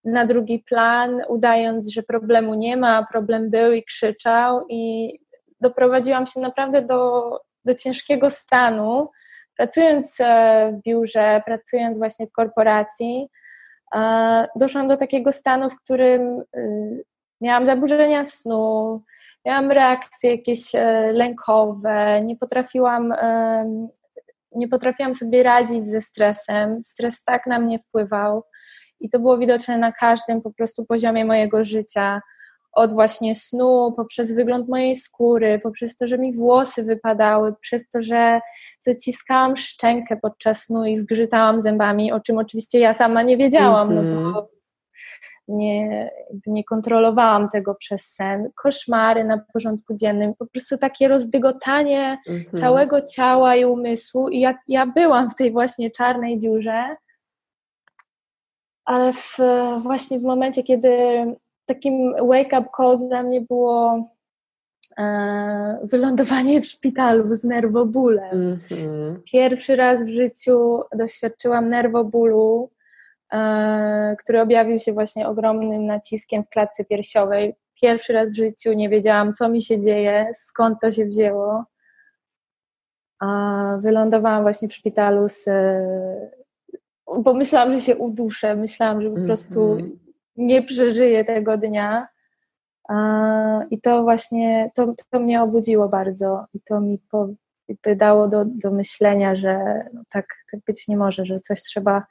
na 0.04 0.26
drugi 0.26 0.58
plan, 0.58 1.22
udając, 1.28 1.88
że 1.88 2.02
problemu 2.02 2.54
nie 2.54 2.76
ma, 2.76 3.06
problem 3.12 3.50
był 3.50 3.72
i 3.72 3.84
krzyczał 3.84 4.66
i 4.68 5.12
doprowadziłam 5.60 6.26
się 6.26 6.40
naprawdę 6.40 6.82
do, 6.82 7.22
do 7.64 7.74
ciężkiego 7.74 8.30
stanu, 8.30 9.10
pracując 9.56 10.20
e, 10.20 10.72
w 10.72 10.82
biurze, 10.82 11.42
pracując 11.46 11.98
właśnie 11.98 12.26
w 12.26 12.32
korporacji, 12.32 13.28
doszłam 14.56 14.88
do 14.88 14.96
takiego 14.96 15.32
stanu, 15.32 15.70
w 15.70 15.76
którym 15.76 16.42
y, 16.56 17.04
miałam 17.40 17.66
zaburzenia 17.66 18.24
snu, 18.24 19.02
miałam 19.46 19.70
reakcje 19.70 20.30
jakieś 20.30 20.74
e, 20.74 21.12
lękowe, 21.12 22.20
nie 22.24 22.36
potrafiłam, 22.36 23.14
nie 24.52 24.68
potrafiłam 24.68 25.14
sobie 25.14 25.42
radzić 25.42 25.88
ze 25.88 26.00
stresem. 26.00 26.84
Stres 26.84 27.24
tak 27.24 27.46
na 27.46 27.58
mnie 27.58 27.78
wpływał 27.78 28.42
i 29.00 29.10
to 29.10 29.18
było 29.18 29.38
widoczne 29.38 29.78
na 29.78 29.92
każdym 29.92 30.40
po 30.40 30.52
prostu 30.52 30.86
poziomie 30.86 31.24
mojego 31.24 31.64
życia 31.64 32.20
od 32.72 32.92
właśnie 32.92 33.34
snu, 33.34 33.94
poprzez 33.96 34.32
wygląd 34.34 34.68
mojej 34.68 34.96
skóry, 34.96 35.60
poprzez 35.62 35.96
to, 35.96 36.08
że 36.08 36.18
mi 36.18 36.34
włosy 36.34 36.82
wypadały, 36.82 37.54
przez 37.60 37.88
to, 37.88 38.02
że 38.02 38.40
zaciskałam 38.80 39.56
szczękę 39.56 40.16
podczas 40.16 40.62
snu 40.62 40.84
i 40.84 40.96
zgrzytałam 40.96 41.62
zębami, 41.62 42.12
o 42.12 42.20
czym 42.20 42.38
oczywiście 42.38 42.78
ja 42.78 42.94
sama 42.94 43.22
nie 43.22 43.36
wiedziałam, 43.36 43.92
mm 43.92 44.04
-hmm. 44.04 44.08
no 44.08 44.20
bo 44.20 44.28
mhm. 44.28 44.46
Nie, 45.50 46.10
nie 46.46 46.64
kontrolowałam 46.64 47.50
tego 47.50 47.74
przez 47.74 48.02
sen. 48.02 48.50
Koszmary 48.54 49.24
na 49.24 49.44
porządku 49.52 49.94
dziennym, 49.94 50.34
po 50.38 50.46
prostu 50.46 50.78
takie 50.78 51.08
rozdygotanie 51.08 52.18
-hmm. 52.28 52.60
całego 52.60 53.02
ciała 53.02 53.56
i 53.56 53.64
umysłu 53.64 54.28
i 54.28 54.40
ja, 54.40 54.54
ja 54.68 54.86
byłam 54.86 55.30
w 55.30 55.34
tej 55.34 55.52
właśnie 55.52 55.90
czarnej 55.90 56.38
dziurze, 56.38 56.96
ale 58.84 59.12
w, 59.12 59.38
właśnie 59.82 60.18
w 60.18 60.22
momencie, 60.22 60.62
kiedy 60.62 60.90
takim 61.66 62.14
wake-up 62.28 62.68
call 62.76 62.98
dla 63.08 63.22
mnie 63.22 63.40
było 63.40 64.04
e, 64.98 65.78
wylądowanie 65.82 66.60
w 66.60 66.66
szpitalu 66.66 67.36
z 67.36 67.44
nerwobólem. 67.44 68.30
Mm 68.32 68.58
-hmm. 68.68 69.16
Pierwszy 69.32 69.76
raz 69.76 70.04
w 70.04 70.08
życiu 70.08 70.82
doświadczyłam 70.96 71.68
nerwobólu, 71.68 72.70
który 74.18 74.40
objawił 74.40 74.78
się 74.78 74.92
właśnie 74.92 75.28
ogromnym 75.28 75.86
naciskiem 75.86 76.44
w 76.44 76.48
klatce 76.48 76.84
piersiowej. 76.84 77.54
Pierwszy 77.82 78.12
raz 78.12 78.30
w 78.30 78.36
życiu 78.36 78.72
nie 78.72 78.88
wiedziałam, 78.88 79.32
co 79.32 79.48
mi 79.48 79.62
się 79.62 79.80
dzieje, 79.80 80.32
skąd 80.36 80.80
to 80.80 80.90
się 80.90 81.04
wzięło. 81.04 81.64
A 83.20 83.26
wylądowałam 83.82 84.42
właśnie 84.42 84.68
w 84.68 84.74
szpitalu 84.74 85.28
z, 85.28 85.44
bo 87.18 87.34
myślałam, 87.34 87.72
że 87.72 87.80
się 87.80 87.96
uduszę, 87.96 88.56
myślałam, 88.56 89.02
że 89.02 89.10
po 89.10 89.20
prostu 89.20 89.72
mm 89.72 90.00
nie 90.40 90.62
przeżyję 90.62 91.24
tego 91.24 91.56
dnia. 91.56 92.08
I 93.70 93.80
to 93.80 94.02
właśnie, 94.02 94.70
to, 94.74 94.94
to 95.10 95.20
mnie 95.20 95.42
obudziło 95.42 95.88
bardzo 95.88 96.44
i 96.54 96.60
to 96.60 96.80
mi 96.80 96.98
po, 97.10 97.28
dało 97.96 98.28
do, 98.28 98.44
do 98.44 98.70
myślenia, 98.70 99.36
że 99.36 99.84
no 99.94 100.02
tak, 100.08 100.26
tak 100.52 100.60
być 100.66 100.88
nie 100.88 100.96
może, 100.96 101.24
że 101.24 101.40
coś 101.40 101.62
trzeba 101.62 102.02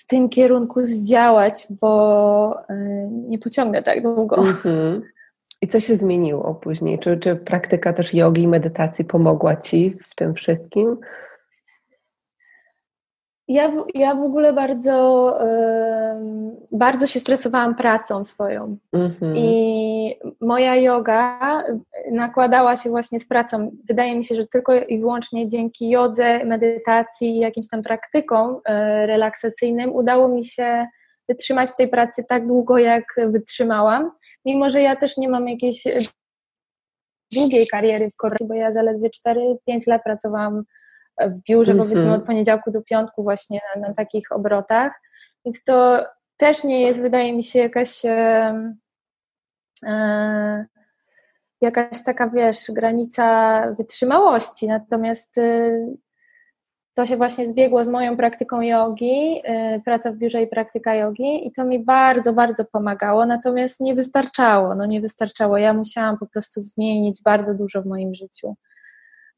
w 0.00 0.06
tym 0.06 0.28
kierunku 0.28 0.84
zdziałać, 0.84 1.66
bo 1.80 2.62
y, 2.70 3.08
nie 3.10 3.38
pociągnę 3.38 3.82
tak 3.82 4.02
długo. 4.02 4.36
Mm-hmm. 4.36 5.00
I 5.62 5.68
co 5.68 5.80
się 5.80 5.96
zmieniło 5.96 6.54
później? 6.54 6.98
Czy, 6.98 7.16
czy 7.16 7.36
praktyka 7.36 7.92
też 7.92 8.14
jogi 8.14 8.42
i 8.42 8.48
medytacji 8.48 9.04
pomogła 9.04 9.56
Ci 9.56 9.96
w 10.10 10.14
tym 10.14 10.34
wszystkim? 10.34 10.96
Ja, 13.50 13.68
w, 13.68 13.84
ja 13.94 14.14
w 14.14 14.22
ogóle 14.22 14.52
bardzo, 14.52 15.38
bardzo 16.72 17.06
się 17.06 17.20
stresowałam 17.20 17.74
pracą 17.74 18.24
swoją. 18.24 18.76
Mm-hmm. 18.94 19.36
I 19.36 20.18
moja 20.40 20.76
yoga 20.76 21.58
nakładała 22.12 22.76
się 22.76 22.90
właśnie 22.90 23.20
z 23.20 23.28
pracą. 23.28 23.70
Wydaje 23.88 24.16
mi 24.16 24.24
się, 24.24 24.34
że 24.34 24.46
tylko 24.46 24.74
i 24.74 25.00
wyłącznie 25.00 25.48
dzięki 25.48 25.90
jodze, 25.90 26.44
medytacji 26.44 27.36
i 27.36 27.38
jakimś 27.38 27.68
tam 27.68 27.82
praktykom 27.82 28.54
y, 28.54 28.60
relaksacyjnym 29.06 29.92
udało 29.92 30.28
mi 30.28 30.44
się 30.44 30.86
wytrzymać 31.28 31.70
w 31.70 31.76
tej 31.76 31.88
pracy 31.88 32.24
tak 32.28 32.46
długo, 32.46 32.78
jak 32.78 33.04
wytrzymałam. 33.26 34.10
Mimo, 34.44 34.70
że 34.70 34.82
ja 34.82 34.96
też 34.96 35.16
nie 35.16 35.28
mam 35.28 35.48
jakiejś 35.48 35.84
długiej 37.32 37.66
kariery 37.66 38.10
w 38.10 38.16
korporacji, 38.16 38.46
bo 38.48 38.54
ja 38.54 38.72
zaledwie 38.72 39.10
4-5 39.26 39.48
lat 39.86 40.02
pracowałam 40.04 40.64
w 41.28 41.42
biurze, 41.42 41.72
mm 41.72 41.84
-hmm. 41.84 41.88
powiedzmy 41.88 42.14
od 42.14 42.24
poniedziałku 42.24 42.70
do 42.70 42.82
piątku 42.82 43.22
właśnie 43.22 43.60
na, 43.76 43.88
na, 43.88 43.94
takich 43.94 44.32
obrotach, 44.32 44.92
więc 45.44 45.64
to 45.64 46.06
też 46.36 46.64
nie 46.64 46.82
jest, 46.82 47.00
wydaje 47.00 47.32
mi 47.32 47.42
się, 47.42 47.58
jakaś 47.58 48.04
e, 48.04 48.74
e, 49.86 50.66
jakaś 51.60 52.04
taka, 52.04 52.28
wiesz, 52.28 52.58
granica 52.70 53.60
wytrzymałości, 53.78 54.66
natomiast 54.66 55.38
e, 55.38 55.70
to 56.94 57.06
się 57.06 57.16
właśnie 57.16 57.48
zbiegło 57.48 57.84
z 57.84 57.88
moją 57.88 58.16
praktyką 58.16 58.60
jogi, 58.60 59.40
e, 59.44 59.80
praca 59.80 60.12
w 60.12 60.16
biurze 60.16 60.42
i 60.42 60.46
praktyka 60.46 60.94
jogi 60.94 61.46
i 61.46 61.52
to 61.52 61.64
mi 61.64 61.84
bardzo, 61.84 62.32
bardzo 62.32 62.64
pomagało, 62.64 63.26
natomiast 63.26 63.80
nie 63.80 63.94
wystarczało, 63.94 64.74
no 64.74 64.86
nie 64.86 65.00
wystarczało, 65.00 65.58
ja 65.58 65.74
musiałam 65.74 66.18
po 66.18 66.26
prostu 66.26 66.60
zmienić 66.60 67.22
bardzo 67.22 67.54
dużo 67.54 67.82
w 67.82 67.86
moim 67.86 68.14
życiu. 68.14 68.54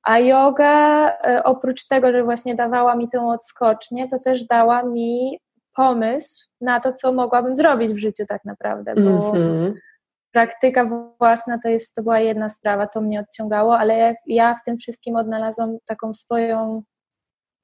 A 0.02 0.18
yoga, 0.18 1.08
e, 1.10 1.42
oprócz 1.44 1.86
tego, 1.86 2.12
że 2.12 2.24
właśnie 2.24 2.54
dawała 2.54 2.96
mi 2.96 3.08
tę 3.08 3.26
odskocznię, 3.26 4.08
to 4.08 4.18
też 4.18 4.44
dała 4.44 4.82
mi 4.82 5.38
pomysł 5.74 6.46
na 6.60 6.80
to, 6.80 6.92
co 6.92 7.12
mogłabym 7.12 7.56
zrobić 7.56 7.92
w 7.92 7.98
życiu 7.98 8.26
tak 8.28 8.44
naprawdę, 8.44 8.94
bo 8.94 9.00
mm-hmm. 9.00 9.72
praktyka 10.32 10.90
własna 11.18 11.58
to, 11.62 11.68
jest, 11.68 11.94
to 11.94 12.02
była 12.02 12.20
jedna 12.20 12.48
sprawa, 12.48 12.86
to 12.86 13.00
mnie 13.00 13.20
odciągało, 13.20 13.78
ale 13.78 14.16
ja 14.26 14.54
w 14.54 14.64
tym 14.64 14.78
wszystkim 14.78 15.16
odnalazłam 15.16 15.76
taką 15.86 16.14
swoją 16.14 16.82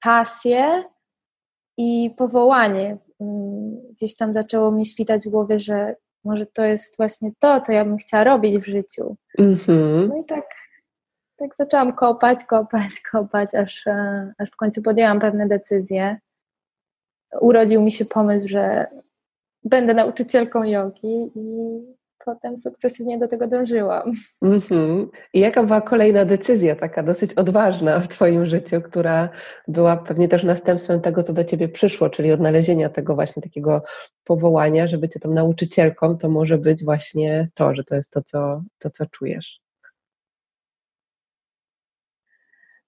pasję 0.03 0.85
i 1.77 2.15
powołanie. 2.17 2.97
Mm, 3.21 3.77
gdzieś 3.91 4.17
tam 4.17 4.33
zaczęło 4.33 4.73
mi 4.73 4.87
świtać 4.87 5.25
w 5.25 5.31
głowie, 5.31 5.61
że 5.61 5.95
może 6.25 6.47
to 6.47 6.65
jest 6.65 6.97
właśnie 6.97 7.31
to, 7.39 7.61
co 7.61 7.73
ja 7.73 7.85
bym 7.85 7.97
chciała 7.97 8.25
robić 8.25 8.57
w 8.57 8.67
życiu. 8.67 9.17
Mm-hmm. 9.39 10.09
No 10.09 10.17
i 10.17 10.25
tak 10.25 10.45
tak 11.39 11.55
zaczęłam 11.59 11.93
kopać, 11.93 12.45
kopać, 12.45 13.01
kopać, 13.13 13.55
aż, 13.55 13.87
e, 13.87 14.33
aż 14.39 14.51
w 14.51 14.57
końcu 14.57 14.83
podjęłam 14.83 15.21
pewne 15.21 15.49
decyzje. 15.49 16.17
Urodził 17.41 17.83
mi 17.83 17.93
się 17.93 18.05
pomysł, 18.05 18.49
że 18.49 18.87
będę 19.65 19.95
nauczycielką 19.95 20.65
jogi 20.65 21.31
i 21.35 21.49
potem 22.25 22.57
sukcesywnie 22.57 23.19
do 23.19 23.29
tego 23.29 23.47
dążyłam. 23.47 24.11
Mm-hmm. 24.45 25.07
I 25.35 25.41
jaka 25.41 25.63
była 25.63 25.81
kolejna 25.81 26.25
decyzja, 26.25 26.77
taka 26.77 27.03
dosyć 27.03 27.35
odważna 27.35 28.01
w 28.01 28.09
Twoim 28.09 28.47
życiu, 28.47 28.81
która 28.81 29.29
była 29.69 29.97
pewnie 29.97 30.29
też 30.29 30.45
następstwem 30.45 31.01
tego, 31.01 31.23
co 31.23 31.33
do 31.33 31.45
Ciebie 31.45 31.69
przyszło, 31.69 32.11
czyli 32.11 32.33
odnalezienia 32.33 32.89
tego 32.89 33.15
właśnie 33.15 33.43
takiego 33.43 33.83
powołania, 34.25 34.87
że 34.87 34.99
bycie 34.99 35.21
tą 35.21 35.31
nauczycielką 35.31 36.19
to 36.19 36.29
może 36.29 36.59
być 36.59 36.85
właśnie 36.85 37.49
to, 37.55 37.75
że 37.75 37.85
to 37.85 37.95
jest 37.95 38.11
to, 38.11 38.23
co, 38.23 38.63
to, 38.79 38.91
co 38.91 39.07
czujesz. 39.07 39.61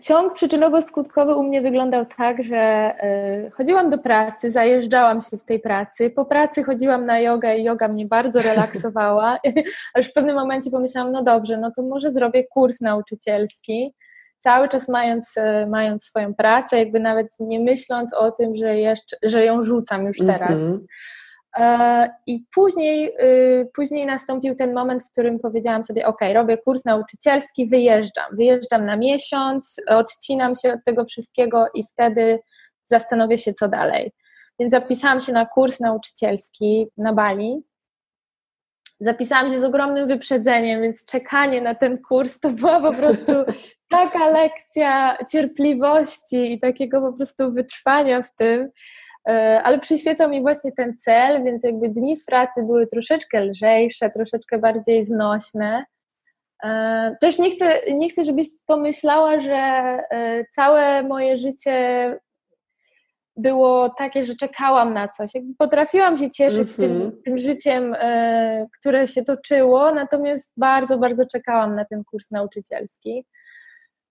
ciąg 0.00 0.34
przyczynowo-skutkowy 0.34 1.34
u 1.36 1.42
mnie 1.42 1.60
wyglądał 1.60 2.06
tak, 2.16 2.42
że 2.42 2.56
e, 2.56 3.50
chodziłam 3.50 3.90
do 3.90 3.98
pracy, 3.98 4.50
zajeżdżałam 4.50 5.20
się 5.20 5.36
w 5.36 5.44
tej 5.44 5.60
pracy. 5.60 6.10
Po 6.10 6.24
pracy 6.24 6.62
chodziłam 6.64 7.06
na 7.06 7.20
jogę 7.20 7.58
i 7.58 7.64
yoga 7.64 7.88
mnie 7.88 8.06
bardzo 8.06 8.42
relaksowała. 8.52 9.38
Aż 9.94 10.10
w 10.10 10.12
pewnym 10.12 10.36
momencie 10.36 10.70
pomyślałam, 10.70 11.12
no 11.12 11.22
dobrze, 11.22 11.56
no 11.56 11.72
to 11.76 11.82
może 11.82 12.10
zrobię 12.10 12.44
kurs 12.44 12.80
nauczycielski. 12.80 13.94
Cały 14.38 14.68
czas 14.68 14.88
mając, 14.88 15.32
e, 15.36 15.66
mając 15.66 16.04
swoją 16.04 16.34
pracę, 16.34 16.78
jakby 16.78 17.00
nawet 17.00 17.26
nie 17.40 17.60
myśląc 17.60 18.14
o 18.14 18.32
tym, 18.32 18.56
że, 18.56 18.78
jeszcze, 18.78 19.16
że 19.22 19.44
ją 19.44 19.62
rzucam 19.62 20.06
już 20.06 20.18
teraz. 20.18 20.60
Mm 20.60 20.72
-hmm. 20.72 20.84
E, 21.56 22.10
I 22.26 22.44
później, 22.54 23.12
y, 23.22 23.70
później 23.74 24.06
nastąpił 24.06 24.54
ten 24.54 24.74
moment, 24.74 25.02
w 25.02 25.10
którym 25.10 25.38
powiedziałam 25.38 25.82
sobie: 25.82 26.06
OK, 26.06 26.20
robię 26.34 26.58
kurs 26.58 26.84
nauczycielski, 26.84 27.68
wyjeżdżam. 27.68 28.24
Wyjeżdżam 28.32 28.86
na 28.86 28.96
miesiąc, 28.96 29.80
odcinam 29.88 30.54
się 30.54 30.72
od 30.72 30.84
tego 30.84 31.04
wszystkiego 31.04 31.66
i 31.74 31.84
wtedy 31.84 32.38
zastanowię 32.86 33.38
się, 33.38 33.54
co 33.54 33.68
dalej. 33.68 34.12
Więc 34.58 34.70
zapisałam 34.70 35.20
się 35.20 35.32
na 35.32 35.46
kurs 35.46 35.80
nauczycielski 35.80 36.86
na 36.96 37.12
Bali. 37.12 37.62
zapisałam 39.00 39.50
się 39.50 39.60
z 39.60 39.64
ogromnym 39.64 40.08
wyprzedzeniem, 40.08 40.82
więc 40.82 41.06
czekanie 41.06 41.62
na 41.62 41.74
ten 41.74 41.98
kurs 42.02 42.40
to 42.40 42.50
była 42.50 42.80
po 42.80 42.92
prostu 42.92 43.32
taka 43.90 44.28
lekcja 44.28 45.18
cierpliwości 45.30 46.52
i 46.52 46.58
takiego 46.58 47.00
po 47.00 47.12
prostu 47.12 47.52
wytrwania 47.52 48.22
w 48.22 48.34
tym, 48.34 48.70
ale 49.62 49.78
przyświecał 49.78 50.30
mi 50.30 50.42
właśnie 50.42 50.72
ten 50.72 50.96
cel, 50.98 51.44
więc 51.44 51.64
jakby 51.64 51.88
dni 51.88 52.16
w 52.16 52.24
pracy 52.24 52.62
były 52.62 52.86
troszeczkę 52.86 53.44
lżejsze, 53.44 54.10
troszeczkę 54.10 54.58
bardziej 54.58 55.04
znośne. 55.04 55.84
E, 56.64 57.16
też 57.20 57.38
nie 57.38 57.50
chcę, 57.50 57.80
nie 57.92 58.08
chcę, 58.08 58.24
żebyś 58.24 58.48
pomyślała, 58.66 59.40
że 59.40 59.56
e, 59.56 60.44
całe 60.54 61.02
moje 61.02 61.36
życie 61.36 62.18
było 63.36 63.88
takie, 63.88 64.26
że 64.26 64.36
czekałam 64.36 64.94
na 64.94 65.08
coś. 65.08 65.34
Jakby 65.34 65.54
potrafiłam 65.58 66.16
się 66.16 66.30
cieszyć 66.30 66.68
mm-hmm. 66.68 66.76
tym, 66.76 66.92
mhm. 66.92 67.22
tym, 67.24 67.38
życiem, 67.38 67.94
e, 67.98 68.66
które 68.78 69.08
się 69.08 69.22
toczyło, 69.22 69.94
natomiast 69.94 70.52
bardzo, 70.56 70.98
bardzo 70.98 71.26
czekałam 71.26 71.76
na 71.76 71.84
ten 71.84 72.04
kurs 72.04 72.30
nauczycielski. 72.30 73.26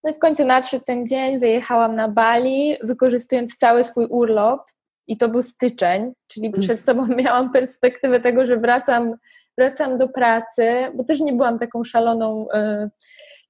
No 0.03 0.11
i 0.11 0.13
w 0.13 0.19
końcu 0.19 0.45
nadszedł 0.45 0.83
ten 0.85 1.07
dzień, 1.07 1.39
wyjechałam 1.39 1.95
na 1.95 2.07
Bali, 2.07 2.77
wykorzystując 2.83 3.57
cały 3.57 3.83
swój 3.83 4.05
urlop 4.05 4.61
i 5.07 5.17
to 5.17 5.29
był 5.29 5.41
styczeń, 5.41 6.13
czyli 6.27 6.47
mm. 6.47 6.61
przed 6.61 6.83
sobą 6.83 7.07
miałam 7.23 7.51
perspektywę 7.51 8.19
tego, 8.19 8.45
że 8.45 8.57
wracam, 8.57 9.15
wracam 9.57 9.97
do 9.97 10.07
pracy, 10.09 10.91
bo 10.93 11.03
też 11.03 11.19
nie 11.19 11.33
byłam 11.33 11.59
taką 11.59 11.83
szaloną 11.83 12.51
e, 12.53 12.89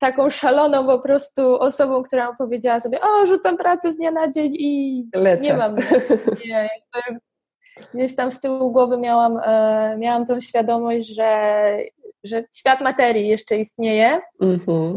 taką 0.03 0.29
szaloną 0.29 0.85
po 0.85 0.99
prostu 0.99 1.59
osobą, 1.59 2.03
która 2.03 2.35
powiedziała 2.37 2.79
sobie, 2.79 3.01
o, 3.01 3.25
rzucam 3.25 3.57
pracę 3.57 3.91
z 3.91 3.97
dnia 3.97 4.11
na 4.11 4.31
dzień 4.31 4.55
i 4.55 5.05
Lecę. 5.15 5.41
nie 5.41 5.53
mam. 5.53 5.75
Nie, 6.45 6.69
gdzieś 7.93 8.15
tam 8.15 8.31
z 8.31 8.39
tyłu 8.39 8.71
głowy 8.71 8.97
miałam, 8.97 9.39
e, 9.43 9.97
miałam 9.97 10.25
tą 10.25 10.39
świadomość, 10.39 11.15
że, 11.15 11.77
że 12.23 12.43
świat 12.55 12.81
materii 12.81 13.27
jeszcze 13.27 13.57
istnieje 13.57 14.21
mm-hmm. 14.41 14.95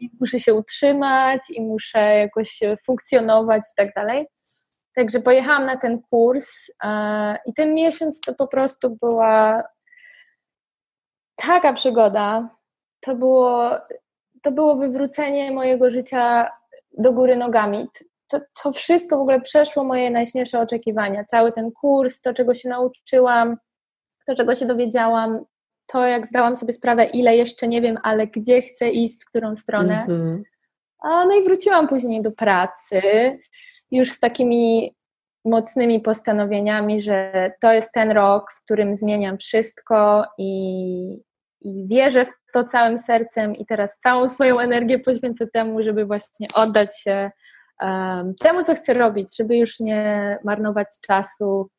i 0.00 0.10
muszę 0.20 0.40
się 0.40 0.54
utrzymać 0.54 1.40
i 1.50 1.60
muszę 1.60 1.98
jakoś 1.98 2.60
funkcjonować 2.86 3.62
i 3.72 3.74
tak 3.76 3.94
dalej. 3.94 4.26
Także 4.96 5.20
pojechałam 5.20 5.64
na 5.64 5.76
ten 5.76 6.02
kurs 6.10 6.70
e, 6.84 7.38
i 7.46 7.54
ten 7.54 7.74
miesiąc 7.74 8.20
to 8.20 8.34
po 8.34 8.46
prostu 8.46 8.96
była 9.02 9.62
taka 11.36 11.72
przygoda. 11.72 12.56
To 13.00 13.14
było 13.14 13.70
to 14.44 14.52
było 14.52 14.76
wywrócenie 14.76 15.52
mojego 15.52 15.90
życia 15.90 16.50
do 16.98 17.12
góry 17.12 17.36
nogami. 17.36 17.88
To, 18.28 18.40
to 18.62 18.72
wszystko 18.72 19.16
w 19.16 19.20
ogóle 19.20 19.40
przeszło 19.40 19.84
moje 19.84 20.10
najśmielsze 20.10 20.60
oczekiwania. 20.60 21.24
Cały 21.24 21.52
ten 21.52 21.72
kurs, 21.72 22.20
to 22.20 22.34
czego 22.34 22.54
się 22.54 22.68
nauczyłam, 22.68 23.56
to 24.26 24.34
czego 24.34 24.54
się 24.54 24.66
dowiedziałam, 24.66 25.44
to 25.86 26.06
jak 26.06 26.26
zdałam 26.26 26.56
sobie 26.56 26.72
sprawę, 26.72 27.04
ile 27.04 27.36
jeszcze 27.36 27.68
nie 27.68 27.82
wiem, 27.82 27.98
ale 28.02 28.26
gdzie 28.26 28.62
chcę 28.62 28.90
iść, 28.90 29.22
w 29.22 29.28
którą 29.28 29.54
stronę. 29.54 30.06
Mm-hmm. 30.08 30.42
A, 31.02 31.24
no 31.24 31.34
i 31.34 31.44
wróciłam 31.44 31.88
później 31.88 32.22
do 32.22 32.32
pracy, 32.32 33.02
już 33.94 34.12
z 34.12 34.20
takimi 34.20 34.94
mocnymi 35.44 36.00
postanowieniami, 36.00 37.02
że 37.02 37.50
to 37.60 37.72
jest 37.72 37.92
ten 37.92 38.10
rok, 38.10 38.52
w 38.52 38.64
którym 38.64 38.96
zmieniam 38.96 39.38
wszystko 39.38 40.24
i, 40.38 41.22
i 41.60 41.86
wierzę 41.88 42.24
w 42.24 42.52
to 42.52 42.64
całym 42.64 42.98
sercem 42.98 43.56
i 43.56 43.66
teraz 43.66 43.98
całą 43.98 44.28
swoją 44.28 44.60
energię 44.60 44.98
poświęcę 44.98 45.46
temu, 45.46 45.82
żeby 45.82 46.04
właśnie 46.06 46.46
oddać 46.54 47.00
się 47.00 47.30
um, 47.80 48.34
temu, 48.34 48.64
co 48.64 48.74
chcę 48.74 48.94
robić, 48.94 49.36
żeby 49.36 49.56
już 49.56 49.80
nie 49.80 50.38
marnować 50.44 50.86
czasu 51.06 51.70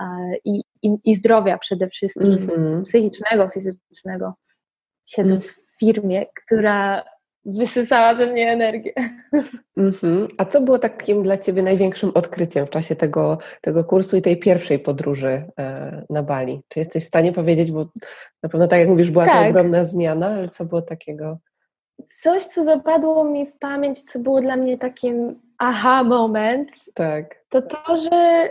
uh, 0.00 0.36
i, 0.44 0.62
i, 0.82 0.90
i, 1.04 1.14
zdrowia 1.14 1.58
przede 1.58 1.88
wszystkim, 1.88 2.26
mm 2.26 2.46
-hmm. 2.46 2.82
psychicznego, 2.82 3.48
fizycznego, 3.48 4.34
siedząc 5.04 5.44
mm. 5.44 5.54
w 5.54 5.78
firmie, 5.78 6.26
która 6.44 7.04
wysysała 7.46 8.14
ze 8.14 8.26
mnie 8.26 8.52
energię. 8.52 8.92
Mm-hmm. 9.78 10.26
A 10.38 10.44
co 10.44 10.60
było 10.60 10.78
takim 10.78 11.22
dla 11.22 11.38
Ciebie 11.38 11.62
największym 11.62 12.10
odkryciem 12.14 12.66
w 12.66 12.70
czasie 12.70 12.96
tego, 12.96 13.38
tego 13.60 13.84
kursu 13.84 14.16
i 14.16 14.22
tej 14.22 14.38
pierwszej 14.38 14.78
podróży 14.78 15.44
e, 15.58 16.04
na 16.10 16.22
Bali? 16.22 16.62
Czy 16.68 16.78
jesteś 16.78 17.04
w 17.04 17.08
stanie 17.08 17.32
powiedzieć, 17.32 17.72
bo 17.72 17.86
na 18.42 18.48
pewno 18.48 18.68
tak 18.68 18.80
jak 18.80 18.88
mówisz, 18.88 19.10
była 19.10 19.24
tak. 19.24 19.42
to 19.42 19.48
ogromna 19.48 19.84
zmiana, 19.84 20.26
ale 20.26 20.48
co 20.48 20.64
było 20.64 20.82
takiego? 20.82 21.38
Coś, 22.20 22.44
co 22.44 22.64
zapadło 22.64 23.24
mi 23.24 23.46
w 23.46 23.58
pamięć, 23.58 24.02
co 24.02 24.18
było 24.18 24.40
dla 24.40 24.56
mnie 24.56 24.78
takim 24.78 25.40
aha 25.58 26.04
moment, 26.04 26.70
tak. 26.94 27.44
to 27.48 27.62
to, 27.62 27.96
że 27.96 28.50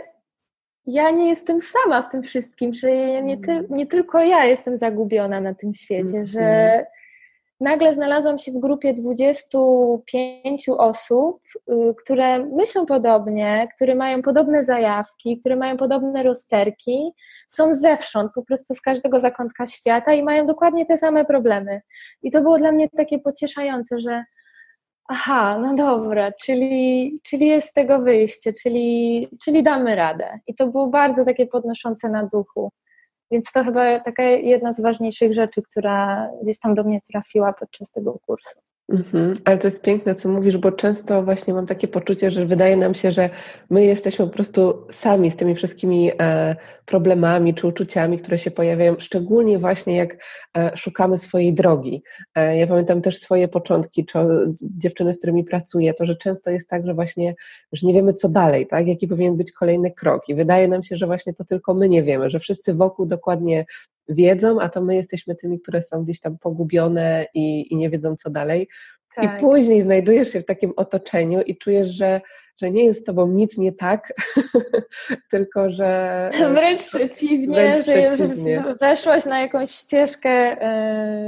ja 0.86 1.10
nie 1.10 1.28
jestem 1.28 1.60
sama 1.60 2.02
w 2.02 2.08
tym 2.08 2.22
wszystkim, 2.22 2.74
że 2.74 2.90
ja 2.90 3.20
nie, 3.20 3.38
ty, 3.38 3.52
mm. 3.52 3.66
nie 3.70 3.86
tylko 3.86 4.22
ja 4.22 4.44
jestem 4.44 4.78
zagubiona 4.78 5.40
na 5.40 5.54
tym 5.54 5.74
świecie, 5.74 6.22
mm-hmm. 6.22 6.26
że 6.26 6.86
nagle 7.60 7.94
znalazłam 7.94 8.38
się 8.38 8.52
w 8.52 8.58
grupie 8.58 8.94
25 8.94 10.68
osób, 10.68 11.40
y, 11.70 11.94
które 11.98 12.44
myślą 12.44 12.86
podobnie, 12.86 13.68
które 13.76 13.94
mają 13.94 14.22
podobne 14.22 14.64
zajawki, 14.64 15.40
które 15.40 15.56
mają 15.56 15.76
podobne 15.76 16.22
rozterki, 16.22 17.12
są 17.48 17.74
zewsząd, 17.74 18.32
po 18.34 18.42
prostu 18.42 18.74
z 18.74 18.80
każdego 18.80 19.20
zakątka 19.20 19.66
świata 19.66 20.12
i 20.12 20.22
mają 20.22 20.46
dokładnie 20.46 20.86
te 20.86 20.96
same 20.96 21.24
problemy. 21.24 21.80
I 22.22 22.30
to 22.30 22.42
było 22.42 22.58
dla 22.58 22.72
mnie 22.72 22.88
takie 22.96 23.18
pocieszające, 23.18 24.00
że 24.00 24.24
aha, 25.08 25.58
no 25.58 25.74
dobra, 25.74 26.32
czyli, 26.32 27.20
czyli 27.22 27.46
jest 27.46 27.68
z 27.68 27.72
tego 27.72 27.98
wyjście, 27.98 28.52
czyli, 28.52 29.28
czyli 29.44 29.62
damy 29.62 29.94
radę. 29.94 30.38
I 30.46 30.54
to 30.54 30.66
było 30.66 30.86
bardzo 30.86 31.24
takie 31.24 31.46
podnoszące 31.46 32.08
na 32.08 32.26
duchu. 32.32 32.72
Więc 33.30 33.52
to 33.52 33.64
chyba 33.64 34.00
taka 34.00 34.22
jedna 34.22 34.72
z 34.72 34.80
ważniejszych 34.80 35.34
rzeczy, 35.34 35.62
która 35.62 36.28
gdzieś 36.42 36.58
tam 36.58 36.74
do 36.74 36.84
mnie 36.84 37.00
trafiła 37.12 37.52
podczas 37.52 37.90
tego 37.90 38.18
kursu. 38.26 38.63
Mhm, 38.88 39.32
ale 39.44 39.58
to 39.58 39.66
jest 39.66 39.82
piękne, 39.82 40.14
co 40.14 40.28
mówisz, 40.28 40.58
bo 40.58 40.72
często 40.72 41.22
właśnie 41.22 41.54
mam 41.54 41.66
takie 41.66 41.88
poczucie, 41.88 42.30
że 42.30 42.46
wydaje 42.46 42.76
nam 42.76 42.94
się, 42.94 43.12
że 43.12 43.30
my 43.70 43.84
jesteśmy 43.84 44.26
po 44.26 44.32
prostu 44.32 44.86
sami 44.92 45.30
z 45.30 45.36
tymi 45.36 45.54
wszystkimi 45.54 46.10
e, 46.20 46.56
problemami 46.84 47.54
czy 47.54 47.66
uczuciami, 47.66 48.18
które 48.18 48.38
się 48.38 48.50
pojawiają, 48.50 48.96
szczególnie 48.98 49.58
właśnie 49.58 49.96
jak 49.96 50.24
e, 50.56 50.76
szukamy 50.76 51.18
swojej 51.18 51.54
drogi. 51.54 52.02
E, 52.34 52.56
ja 52.56 52.66
pamiętam 52.66 53.02
też 53.02 53.18
swoje 53.18 53.48
początki, 53.48 54.06
czy 54.06 54.18
dziewczyny, 54.60 55.14
z 55.14 55.18
którymi 55.18 55.44
pracuję, 55.44 55.94
to 55.94 56.06
że 56.06 56.16
często 56.16 56.50
jest 56.50 56.68
tak, 56.68 56.86
że 56.86 56.94
właśnie, 56.94 57.34
że 57.72 57.86
nie 57.86 57.94
wiemy 57.94 58.12
co 58.12 58.28
dalej, 58.28 58.66
tak? 58.66 58.86
jaki 58.86 59.08
powinien 59.08 59.36
być 59.36 59.52
kolejny 59.52 59.90
krok 59.90 60.28
i 60.28 60.34
wydaje 60.34 60.68
nam 60.68 60.82
się, 60.82 60.96
że 60.96 61.06
właśnie 61.06 61.34
to 61.34 61.44
tylko 61.44 61.74
my 61.74 61.88
nie 61.88 62.02
wiemy, 62.02 62.30
że 62.30 62.38
wszyscy 62.38 62.74
wokół 62.74 63.06
dokładnie 63.06 63.64
wiedzą, 64.08 64.60
a 64.60 64.68
to 64.68 64.82
my 64.82 64.96
jesteśmy 64.96 65.34
tymi, 65.34 65.60
które 65.60 65.82
są 65.82 66.04
gdzieś 66.04 66.20
tam 66.20 66.38
pogubione 66.38 67.26
i, 67.34 67.72
i 67.72 67.76
nie 67.76 67.90
wiedzą 67.90 68.16
co 68.16 68.30
dalej. 68.30 68.68
Tak. 69.14 69.24
I 69.24 69.40
później 69.40 69.82
znajdujesz 69.82 70.32
się 70.32 70.40
w 70.40 70.46
takim 70.46 70.72
otoczeniu 70.76 71.42
i 71.42 71.56
czujesz, 71.56 71.88
że, 71.88 72.20
że 72.62 72.70
nie 72.70 72.84
jest 72.84 73.00
z 73.00 73.04
tobą 73.04 73.26
nic 73.26 73.58
nie 73.58 73.72
tak, 73.72 74.12
tylko 75.30 75.70
że. 75.70 76.30
Wręcz 76.52 76.82
przeciwnie, 76.82 77.54
wręcz 77.54 77.86
że, 77.86 78.06
przeciwnie. 78.06 78.64
że 78.66 78.74
weszłaś 78.74 79.24
na 79.24 79.40
jakąś 79.40 79.70
ścieżkę 79.70 80.52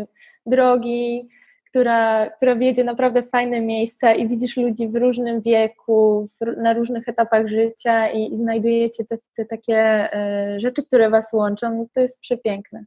y, 0.03 0.07
drogi, 0.47 1.29
która, 1.77 2.31
która 2.31 2.57
wiedzie 2.57 2.85
naprawdę 2.85 3.23
w 3.23 3.31
fajne 3.31 3.61
miejsca 3.61 4.15
i 4.15 4.29
widzisz 4.29 4.57
ludzi 4.57 4.89
w 4.89 4.97
różnym 4.97 5.41
wieku, 5.41 6.27
w, 6.27 6.57
na 6.62 6.73
różnych 6.73 7.09
etapach 7.09 7.49
życia 7.49 8.09
i, 8.11 8.33
i 8.33 8.37
znajdujecie 8.37 9.05
te, 9.05 9.19
te 9.37 9.45
takie 9.45 10.09
y, 10.55 10.61
rzeczy, 10.61 10.83
które 10.83 11.11
was 11.11 11.33
łączą, 11.33 11.87
to 11.95 12.01
jest 12.01 12.21
przepiękne. 12.21 12.85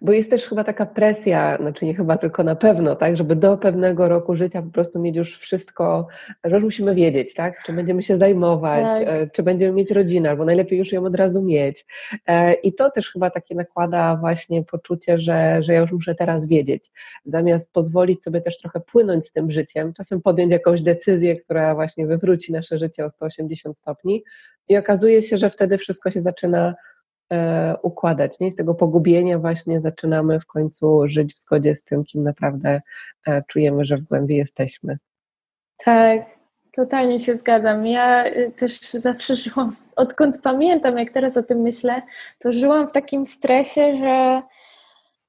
Bo 0.00 0.12
jest 0.12 0.30
też 0.30 0.48
chyba 0.48 0.64
taka 0.64 0.86
presja, 0.86 1.56
znaczy 1.60 1.84
nie 1.84 1.94
chyba, 1.94 2.16
tylko 2.16 2.42
na 2.42 2.56
pewno, 2.56 2.96
tak, 2.96 3.16
żeby 3.16 3.36
do 3.36 3.56
pewnego 3.56 4.08
roku 4.08 4.36
życia 4.36 4.62
po 4.62 4.70
prostu 4.70 5.00
mieć 5.00 5.16
już 5.16 5.38
wszystko, 5.38 6.06
że 6.44 6.54
już 6.54 6.64
musimy 6.64 6.94
wiedzieć, 6.94 7.34
tak, 7.34 7.62
czy 7.62 7.72
będziemy 7.72 8.02
się 8.02 8.18
zajmować, 8.18 8.98
tak. 8.98 9.08
E, 9.08 9.30
czy 9.30 9.42
będziemy 9.42 9.72
mieć 9.72 9.90
rodzinę, 9.90 10.30
albo 10.30 10.44
najlepiej 10.44 10.78
już 10.78 10.92
ją 10.92 11.04
od 11.04 11.16
razu 11.16 11.42
mieć. 11.42 11.86
E, 12.26 12.54
I 12.54 12.74
to 12.74 12.90
też 12.90 13.10
chyba 13.10 13.30
takie 13.30 13.54
nakłada 13.54 14.16
właśnie 14.16 14.64
poczucie, 14.64 15.18
że, 15.18 15.62
że 15.62 15.72
ja 15.72 15.80
już 15.80 15.92
muszę 15.92 16.14
teraz 16.14 16.46
wiedzieć, 16.46 16.90
zamiast 17.24 17.72
pozwolić 17.72 18.22
sobie 18.22 18.40
też 18.40 18.58
trochę 18.58 18.80
płynąć 18.80 19.26
z 19.26 19.32
tym 19.32 19.50
życiem, 19.50 19.92
czasem 19.92 20.22
podjąć 20.22 20.52
jakąś 20.52 20.82
decyzję, 20.82 21.36
która 21.36 21.74
właśnie 21.74 22.06
wywróci 22.06 22.52
nasze 22.52 22.78
życie 22.78 23.04
o 23.04 23.10
180 23.10 23.78
stopni 23.78 24.24
i 24.68 24.76
okazuje 24.76 25.22
się, 25.22 25.38
że 25.38 25.50
wtedy 25.50 25.78
wszystko 25.78 26.10
się 26.10 26.22
zaczyna 26.22 26.74
układać. 27.82 28.40
Nie? 28.40 28.52
Z 28.52 28.56
tego 28.56 28.74
pogubienia 28.74 29.38
właśnie 29.38 29.80
zaczynamy 29.80 30.40
w 30.40 30.46
końcu 30.46 31.02
żyć 31.06 31.34
w 31.34 31.38
zgodzie 31.38 31.74
z 31.74 31.82
tym, 31.82 32.04
kim 32.04 32.22
naprawdę 32.22 32.80
e, 33.26 33.42
czujemy, 33.48 33.84
że 33.84 33.96
w 33.96 34.02
głębi 34.02 34.36
jesteśmy. 34.36 34.98
Tak, 35.84 36.20
totalnie 36.72 37.20
się 37.20 37.36
zgadzam. 37.36 37.86
Ja 37.86 38.26
y, 38.26 38.52
też 38.56 38.80
zawsze 38.80 39.34
żyłam, 39.34 39.76
odkąd 39.96 40.42
pamiętam, 40.42 40.98
jak 40.98 41.10
teraz 41.10 41.36
o 41.36 41.42
tym 41.42 41.58
myślę, 41.58 42.02
to 42.38 42.52
żyłam 42.52 42.88
w 42.88 42.92
takim 42.92 43.26
stresie, 43.26 43.98
że 43.98 44.42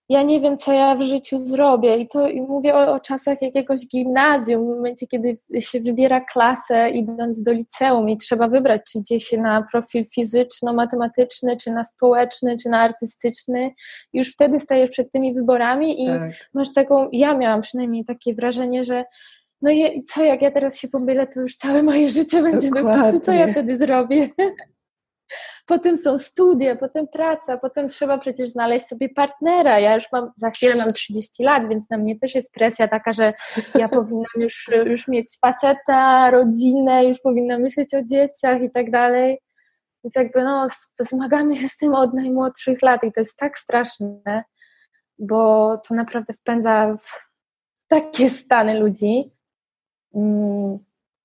ja 0.09 0.23
nie 0.23 0.41
wiem, 0.41 0.57
co 0.57 0.73
ja 0.73 0.95
w 0.95 1.01
życiu 1.01 1.37
zrobię. 1.37 1.97
I 1.97 2.07
to 2.07 2.27
i 2.27 2.41
mówię 2.41 2.75
o, 2.75 2.93
o, 2.93 2.99
czasach 2.99 3.41
jakiegoś 3.41 3.87
gimnazjum, 3.87 4.65
w 4.65 4.75
momencie, 4.75 5.07
kiedy 5.07 5.37
się 5.59 5.79
wybiera 5.79 6.21
klasę 6.21 6.89
idąc 6.89 7.43
do 7.43 7.51
liceum 7.51 8.09
i 8.09 8.17
trzeba 8.17 8.47
wybrać, 8.47 8.81
czy 8.91 8.99
idzie 8.99 9.19
się 9.19 9.41
na 9.41 9.65
profil 9.71 10.05
fizyczno-matematyczny, 10.05 11.57
czy 11.57 11.71
na 11.71 11.83
społeczny, 11.83 12.55
czy 12.63 12.69
na 12.69 12.81
artystyczny. 12.81 13.71
Już 14.13 14.33
wtedy 14.33 14.59
stajesz 14.59 14.89
przed 14.89 15.11
tymi 15.11 15.33
wyborami 15.33 16.03
i 16.03 16.07
tak. 16.07 16.31
masz 16.53 16.73
taką, 16.73 17.09
ja 17.11 17.37
miałam 17.37 17.61
przynajmniej 17.61 18.05
takie 18.05 18.33
wrażenie, 18.33 18.85
że 18.85 19.05
no 19.61 19.71
i 19.71 20.03
co, 20.03 20.23
jak 20.23 20.41
ja 20.41 20.51
teraz 20.51 20.77
się 20.77 20.87
pomylę, 20.87 21.27
to 21.27 21.41
już 21.41 21.55
całe 21.55 21.83
moje 21.83 22.09
życie 22.09 22.41
będzie 22.41 22.69
Dokładnie. 22.69 23.19
do 23.19 23.25
co 23.25 23.31
ja 23.31 23.51
wtedy 23.51 23.77
zrobię? 23.77 24.29
potem 25.65 25.97
są 25.97 26.17
studia, 26.17 26.75
potem 26.75 27.07
praca, 27.07 27.57
potem 27.57 27.89
trzeba 27.89 28.17
przecież 28.17 28.49
znaleźć 28.49 28.85
sobie 28.85 29.09
partnera. 29.09 29.79
Ja 29.79 29.95
już 29.95 30.11
mam, 30.11 30.31
za 30.37 30.49
chwilę 30.49 30.75
mam 30.75 30.91
30 30.91 31.43
lat, 31.43 31.69
więc 31.69 31.89
na 31.89 31.97
mnie 31.97 32.19
też 32.19 32.35
jest 32.35 32.51
presja 32.51 32.87
taka, 32.87 33.13
że 33.13 33.33
ja 33.75 33.89
powinnam 33.99 34.25
już, 34.35 34.69
już 34.85 35.07
mieć 35.07 35.37
faceta, 35.41 36.31
rodzinę, 36.31 37.05
już 37.05 37.19
powinnam 37.19 37.61
myśleć 37.61 37.93
o 37.93 38.03
dzieciach 38.03 38.61
i 38.61 38.71
tak 38.71 38.91
dalej. 38.91 39.39
Więc 40.03 40.15
jakby 40.15 40.43
no, 40.43 40.67
zmagamy 40.99 41.55
się 41.55 41.67
z 41.67 41.77
tym 41.77 41.95
od 41.95 42.13
najmłodszych 42.13 42.81
lat 42.81 43.03
i 43.03 43.11
to 43.11 43.19
jest 43.19 43.37
tak 43.37 43.59
straszne, 43.59 44.43
bo 45.19 45.77
to 45.87 45.95
naprawdę 45.95 46.33
wpędza 46.33 46.95
w 46.97 47.29
takie 47.87 48.29
stany 48.29 48.79
ludzi. 48.79 49.31
Mm, 50.15 50.79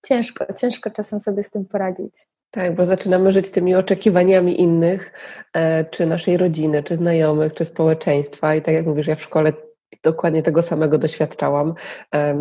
ciężko, 0.07 0.53
ciężko 0.53 0.91
czasem 0.91 1.21
sobie 1.21 1.43
z 1.43 1.51
tym 1.51 1.65
poradzić. 1.65 2.15
Tak, 2.55 2.75
bo 2.75 2.87
zaczynamy 2.87 3.33
żyć 3.33 3.51
tymi 3.51 3.75
oczekiwaniami 3.75 4.61
innych, 4.61 5.13
e, 5.53 5.85
czy 5.85 6.07
naszej 6.07 6.37
rodziny, 6.37 6.83
czy 6.83 6.97
znajomych, 6.97 7.55
czy 7.55 7.65
społeczeństwa. 7.65 8.55
I 8.55 8.63
tak 8.63 8.75
jak 8.75 8.87
mówisz, 8.87 9.07
ja 9.07 9.17
w 9.17 9.23
szkole 9.23 9.53
dokładnie 10.03 10.43
tego 10.43 10.63
samego 10.63 10.99
doświadczałam. 10.99 11.75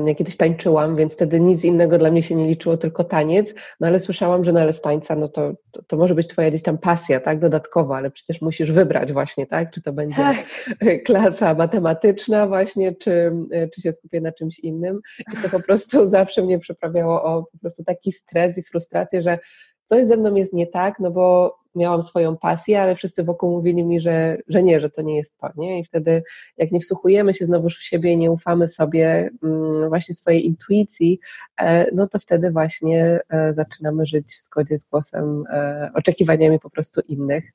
Ja 0.06 0.16
kiedyś 0.16 0.38
tańczyłam, 0.38 0.96
więc 0.96 1.14
wtedy 1.14 1.40
nic 1.40 1.64
innego 1.64 1.98
dla 1.98 2.12
mnie 2.12 2.24
się 2.24 2.36
nie 2.36 2.46
liczyło, 2.48 2.78
tylko 2.78 3.04
taniec, 3.04 3.54
no 3.80 3.88
ale 3.88 4.00
słyszałam, 4.00 4.44
że 4.44 4.52
no 4.52 4.60
ale 4.60 4.74
z 4.74 4.82
tańca, 4.82 5.16
no 5.16 5.28
to, 5.28 5.54
to, 5.72 5.84
to, 5.84 5.98
może 5.98 6.16
być 6.16 6.28
twoja 6.28 6.50
gdzieś 6.50 6.64
tam 6.64 6.78
pasja, 6.78 7.20
tak, 7.20 7.40
dodatkowa, 7.40 7.98
ale 7.98 8.12
przecież 8.12 8.42
musisz 8.42 8.72
wybrać 8.72 9.14
właśnie, 9.14 9.48
tak, 9.48 9.72
czy 9.72 9.82
to 9.82 9.94
będzie 9.94 10.16
tak. 10.16 10.38
klasa 11.06 11.54
matematyczna 11.54 12.48
właśnie, 12.48 12.96
czy, 12.96 13.32
czy 13.76 13.82
się 13.82 13.92
skupię 13.92 14.22
na 14.22 14.32
czymś 14.32 14.60
innym 14.60 15.00
i 15.34 15.38
to 15.38 15.50
po 15.50 15.64
prostu 15.64 16.06
zawsze 16.06 16.42
mnie 16.42 16.60
przyprawiało 16.60 17.24
o 17.24 17.44
po 17.52 17.58
prostu 17.58 17.84
taki 17.84 18.12
stres 18.12 18.58
i 18.58 18.64
frustrację, 18.64 19.22
że 19.22 19.40
coś 19.86 20.06
ze 20.06 20.18
mną 20.18 20.36
jest 20.36 20.54
nie 20.54 20.68
tak, 20.68 21.00
no 21.00 21.12
bo 21.12 21.58
miałam 21.76 22.02
swoją 22.02 22.38
pasję, 22.38 22.82
ale 22.82 22.96
wszyscy 22.96 23.24
wokół 23.24 23.52
mówili 23.52 23.84
mi, 23.84 24.02
że, 24.02 24.38
że 24.48 24.64
nie, 24.64 24.80
że 24.80 24.90
to 24.90 25.02
nie 25.02 25.18
jest 25.18 25.38
to, 25.38 25.50
nie? 25.56 25.80
I 25.80 25.84
wtedy 25.84 26.24
jak 26.58 26.72
nie 26.72 26.80
wsłuchujemy 26.80 27.34
się 27.34 27.46
znowuż 27.46 27.78
w 27.78 27.84
siebie 27.84 28.18
nie 28.18 28.32
ufamy 28.32 28.68
sobie 28.68 29.30
mm, 29.44 29.90
właśnie 29.90 30.16
swojej 30.16 30.46
intuicji, 30.46 31.20
e, 31.62 31.92
no 31.96 32.08
to 32.08 32.20
wtedy 32.20 32.52
właśnie 32.52 33.20
e, 33.30 33.54
zaczynamy 33.54 34.06
żyć 34.06 34.36
w 34.36 34.44
zgodzie 34.44 34.78
z 34.78 34.86
głosem, 34.86 35.44
e, 35.50 35.92
oczekiwaniami 35.96 36.60
po 36.60 36.70
prostu 36.70 37.02
innych. 37.08 37.52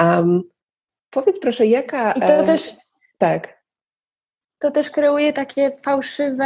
Um, 0.00 0.42
powiedz 1.10 1.40
proszę, 1.40 1.66
jaka... 1.66 2.12
I 2.12 2.20
to 2.20 2.42
też... 2.42 2.76
Tak 3.18 3.59
to 4.60 4.70
też 4.70 4.90
kreuje 4.90 5.32
takie 5.32 5.72
fałszywe 5.82 6.44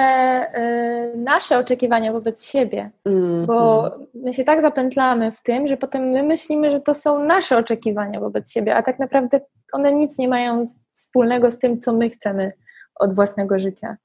y, 1.14 1.18
nasze 1.18 1.59
oczekiwania 1.59 2.12
wobec 2.12 2.44
siebie, 2.44 2.90
mm, 3.05 3.46
bo 3.46 3.90
my 4.14 4.35
się 4.35 4.44
tak 4.44 4.62
zapętlamy 4.62 5.33
w 5.33 5.42
tym, 5.42 5.68
że 5.68 5.77
potem 5.77 6.11
my 6.11 6.22
myślimy, 6.22 6.70
że 6.70 6.81
to 6.81 6.94
są 6.94 7.24
nasze 7.24 7.59
oczekiwania 7.59 8.20
wobec 8.20 8.53
siebie, 8.53 8.77
a 8.77 8.83
tak 8.83 8.98
naprawdę 8.98 9.40
one 9.72 9.92
nic 9.92 10.18
nie 10.18 10.29
mają 10.29 10.66
wspólnego 10.92 11.50
z 11.50 11.59
tym, 11.59 11.81
co 11.81 11.92
my 11.92 12.11
chcemy 12.11 12.53
od 12.94 13.14
własnego 13.14 13.59
życia. 13.59 13.96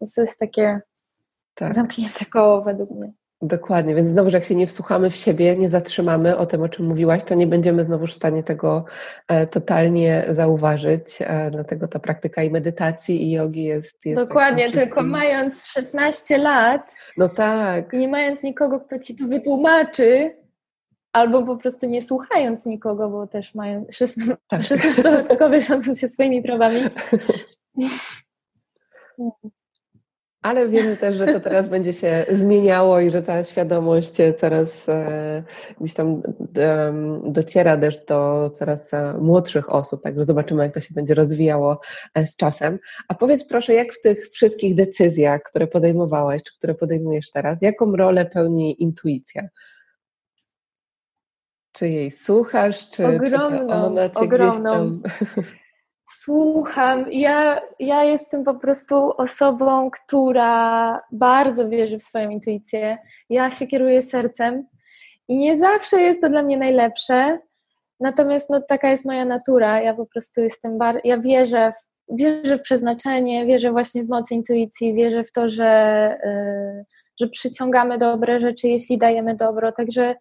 Więc 0.00 0.14
to 0.14 0.20
jest 0.20 0.38
takie 0.38 0.80
tak. 1.54 1.74
zamknięte 1.74 2.24
koło 2.24 2.62
według 2.62 2.90
mnie. 2.90 3.12
Dokładnie, 3.42 3.94
więc 3.94 4.10
znowu, 4.10 4.30
jak 4.30 4.44
się 4.44 4.54
nie 4.54 4.66
wsłuchamy 4.66 5.10
w 5.10 5.16
siebie, 5.16 5.56
nie 5.56 5.68
zatrzymamy 5.68 6.36
o 6.36 6.46
tym, 6.46 6.62
o 6.62 6.68
czym 6.68 6.86
mówiłaś, 6.86 7.24
to 7.24 7.34
nie 7.34 7.46
będziemy 7.46 7.84
znowu 7.84 8.06
w 8.06 8.12
stanie 8.12 8.42
tego 8.42 8.84
e, 9.28 9.46
totalnie 9.46 10.26
zauważyć. 10.30 11.18
E, 11.20 11.50
dlatego 11.50 11.88
ta 11.88 11.98
praktyka 11.98 12.42
i 12.42 12.50
medytacji 12.50 13.22
i 13.22 13.30
jogi 13.30 13.64
jest. 13.64 13.98
jest 14.04 14.20
Dokładnie, 14.20 14.70
tylko 14.70 15.02
mając 15.02 15.66
16 15.66 16.38
lat. 16.38 16.94
No 17.16 17.28
tak. 17.28 17.92
Nie 17.92 18.08
mając 18.08 18.42
nikogo, 18.42 18.80
kto 18.80 18.98
ci 18.98 19.16
to 19.16 19.26
wytłumaczy, 19.26 20.36
albo 21.12 21.42
po 21.42 21.56
prostu 21.56 21.86
nie 21.86 22.02
słuchając 22.02 22.66
nikogo, 22.66 23.10
bo 23.10 23.26
też 23.26 23.54
mają 23.54 23.84
16-latkowie 23.84 25.58
tak. 25.58 25.62
rządzą 25.62 25.94
się 25.94 26.08
swoimi 26.08 26.42
prawami. 26.42 26.80
Ale 30.46 30.68
wiemy 30.68 30.96
też, 30.96 31.16
że 31.16 31.26
to 31.26 31.40
teraz 31.40 31.68
będzie 31.68 31.92
się 31.92 32.26
zmieniało 32.30 33.00
i 33.00 33.10
że 33.10 33.22
ta 33.22 33.44
świadomość 33.44 34.12
coraz 34.36 34.88
e, 34.88 35.42
gdzieś 35.80 35.94
tam 35.94 36.22
dociera 37.24 37.76
też 37.76 38.04
do 38.04 38.50
coraz 38.54 38.94
e, 38.94 39.18
młodszych 39.20 39.72
osób, 39.72 40.02
także 40.02 40.24
zobaczymy, 40.24 40.62
jak 40.62 40.74
to 40.74 40.80
się 40.80 40.94
będzie 40.94 41.14
rozwijało 41.14 41.80
e, 42.14 42.26
z 42.26 42.36
czasem. 42.36 42.78
A 43.08 43.14
powiedz 43.14 43.44
proszę, 43.44 43.74
jak 43.74 43.92
w 43.92 44.00
tych 44.00 44.28
wszystkich 44.28 44.74
decyzjach, 44.74 45.42
które 45.42 45.66
podejmowałaś, 45.66 46.42
czy 46.42 46.56
które 46.58 46.74
podejmujesz 46.74 47.30
teraz, 47.30 47.62
jaką 47.62 47.96
rolę 47.96 48.26
pełni 48.26 48.82
intuicja? 48.82 49.48
Czy 51.72 51.88
jej 51.88 52.10
słuchasz, 52.10 52.90
czy, 52.90 53.06
ogromną, 53.06 53.58
czy 53.58 53.74
ona 53.74 54.10
cię 54.10 54.20
ogromną. 54.20 55.00
gdzieś 55.00 55.34
tam... 55.34 55.46
Słucham. 56.08 57.12
Ja, 57.12 57.60
ja 57.78 58.04
jestem 58.04 58.44
po 58.44 58.54
prostu 58.54 59.12
osobą, 59.16 59.90
która 59.90 61.00
bardzo 61.12 61.68
wierzy 61.68 61.98
w 61.98 62.02
swoją 62.02 62.30
intuicję. 62.30 62.98
Ja 63.30 63.50
się 63.50 63.66
kieruję 63.66 64.02
sercem 64.02 64.66
i 65.28 65.38
nie 65.38 65.58
zawsze 65.58 66.00
jest 66.00 66.20
to 66.20 66.28
dla 66.28 66.42
mnie 66.42 66.58
najlepsze. 66.58 67.38
Natomiast 68.00 68.50
no, 68.50 68.60
taka 68.60 68.90
jest 68.90 69.04
moja 69.04 69.24
natura. 69.24 69.80
Ja 69.82 69.94
po 69.94 70.06
prostu 70.06 70.42
jestem 70.42 70.78
bar- 70.78 71.00
ja 71.04 71.18
wierzę 71.18 71.70
w, 71.72 72.16
wierzę 72.16 72.58
w 72.58 72.62
przeznaczenie, 72.62 73.46
wierzę 73.46 73.70
właśnie 73.70 74.04
w 74.04 74.08
moc 74.08 74.30
intuicji, 74.30 74.94
wierzę 74.94 75.24
w 75.24 75.32
to, 75.32 75.50
że, 75.50 76.18
yy, 76.24 76.84
że 77.20 77.28
przyciągamy 77.28 77.98
dobre 77.98 78.40
rzeczy, 78.40 78.68
jeśli 78.68 78.98
dajemy 78.98 79.36
dobro. 79.36 79.72
Także 79.72 80.14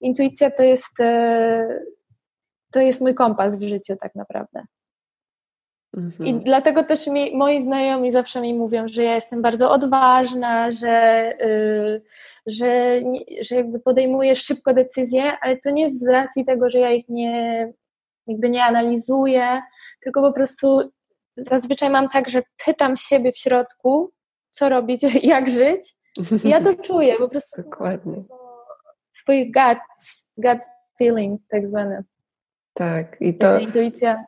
intuicja 0.00 0.50
to 0.50 0.62
jest, 0.62 0.98
yy, 0.98 1.86
to 2.72 2.80
jest 2.80 3.00
mój 3.00 3.14
kompas 3.14 3.58
w 3.58 3.62
życiu 3.62 3.96
tak 4.00 4.14
naprawdę. 4.14 4.62
Mhm. 5.96 6.26
I 6.26 6.44
dlatego 6.44 6.84
też 6.84 7.06
mi, 7.06 7.36
moi 7.36 7.60
znajomi 7.60 8.12
zawsze 8.12 8.40
mi 8.40 8.54
mówią, 8.54 8.88
że 8.88 9.02
ja 9.02 9.14
jestem 9.14 9.42
bardzo 9.42 9.70
odważna, 9.70 10.72
że, 10.72 11.32
yy, 11.40 12.02
że, 12.46 13.00
że 13.40 13.56
jakby 13.56 13.80
podejmuję 13.80 14.36
szybko 14.36 14.74
decyzje, 14.74 15.32
ale 15.40 15.56
to 15.56 15.70
nie 15.70 15.82
jest 15.82 16.00
z 16.00 16.08
racji 16.08 16.44
tego, 16.44 16.70
że 16.70 16.78
ja 16.78 16.90
ich 16.90 17.08
nie, 17.08 17.72
jakby 18.26 18.50
nie 18.50 18.64
analizuję, 18.64 19.62
tylko 20.02 20.22
po 20.22 20.32
prostu 20.32 20.90
zazwyczaj 21.36 21.90
mam 21.90 22.08
tak, 22.08 22.28
że 22.28 22.42
pytam 22.64 22.96
siebie 22.96 23.32
w 23.32 23.38
środku, 23.38 24.12
co 24.50 24.68
robić, 24.68 25.02
jak 25.22 25.48
żyć. 25.48 25.94
I 26.44 26.48
ja 26.48 26.60
to 26.60 26.74
czuję, 26.74 27.16
po 27.16 27.28
prostu. 27.28 27.62
Dokładnie. 27.62 28.24
Swój 29.12 29.52
gut, 29.52 29.78
gut 30.36 30.60
feeling, 30.98 31.40
tak 31.48 31.68
zwany. 31.68 32.04
Tak, 32.74 33.16
i 33.20 33.38
to. 33.38 33.58
Intuicja. 33.58 34.24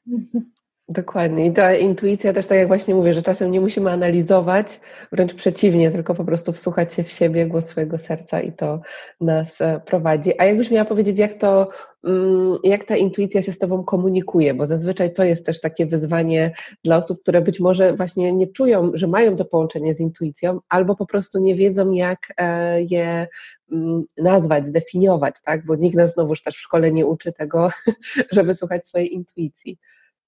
Dokładnie. 0.93 1.47
I 1.47 1.53
ta 1.53 1.75
intuicja 1.75 2.33
też, 2.33 2.47
tak 2.47 2.59
jak 2.59 2.69
właśnie 2.69 2.95
mówię, 2.95 3.15
że 3.15 3.23
czasem 3.23 3.51
nie 3.51 3.61
musimy 3.61 3.91
analizować, 3.91 4.81
wręcz 5.13 5.35
przeciwnie, 5.35 5.91
tylko 5.91 6.15
po 6.15 6.25
prostu 6.25 6.53
wsłuchać 6.53 6.95
się 6.95 7.05
w 7.05 7.11
siebie, 7.11 7.47
głos 7.47 7.67
swojego 7.67 7.99
serca 7.99 8.41
i 8.41 8.53
to 8.53 8.81
nas 9.21 9.61
e, 9.61 9.81
prowadzi. 9.87 10.41
A 10.41 10.45
jakbyś 10.45 10.71
miała 10.71 10.85
powiedzieć, 10.85 11.19
jak 11.19 11.35
to, 11.35 11.69
mm, 12.05 12.59
jak 12.65 12.85
ta 12.85 12.97
intuicja 12.97 13.43
się 13.43 13.53
z 13.53 13.59
Tobą 13.59 13.85
komunikuje, 13.85 14.55
bo 14.55 14.67
zazwyczaj 14.67 15.13
to 15.13 15.25
jest 15.25 15.47
też 15.47 15.61
takie 15.61 15.87
wyzwanie 15.87 16.53
dla 16.85 16.97
osób, 16.97 17.23
które 17.23 17.41
być 17.41 17.61
może 17.61 17.97
właśnie 17.97 18.33
nie 18.33 18.47
czują, 18.47 18.91
że 18.95 19.07
mają 19.07 19.37
to 19.37 19.45
połączenie 19.45 19.95
z 19.95 20.01
intuicją, 20.01 20.61
albo 20.69 20.97
po 20.97 21.07
prostu 21.07 21.41
nie 21.41 21.55
wiedzą, 21.55 21.91
jak 21.91 22.19
e, 22.37 22.83
je 22.83 23.29
mm, 23.73 24.05
nazwać, 24.19 24.67
zdefiniować, 24.67 25.35
tak? 25.45 25.67
Bo 25.67 25.77
nikt 25.77 25.97
nas 25.97 26.15
znowuż 26.15 26.43
też 26.43 26.55
w 26.55 26.61
szkole 26.61 26.93
nie 26.93 27.07
uczy 27.07 27.33
tego, 27.33 27.71
żeby 28.37 28.55
słuchać 28.55 28.87
swojej 28.87 29.15
intuicji. 29.15 29.79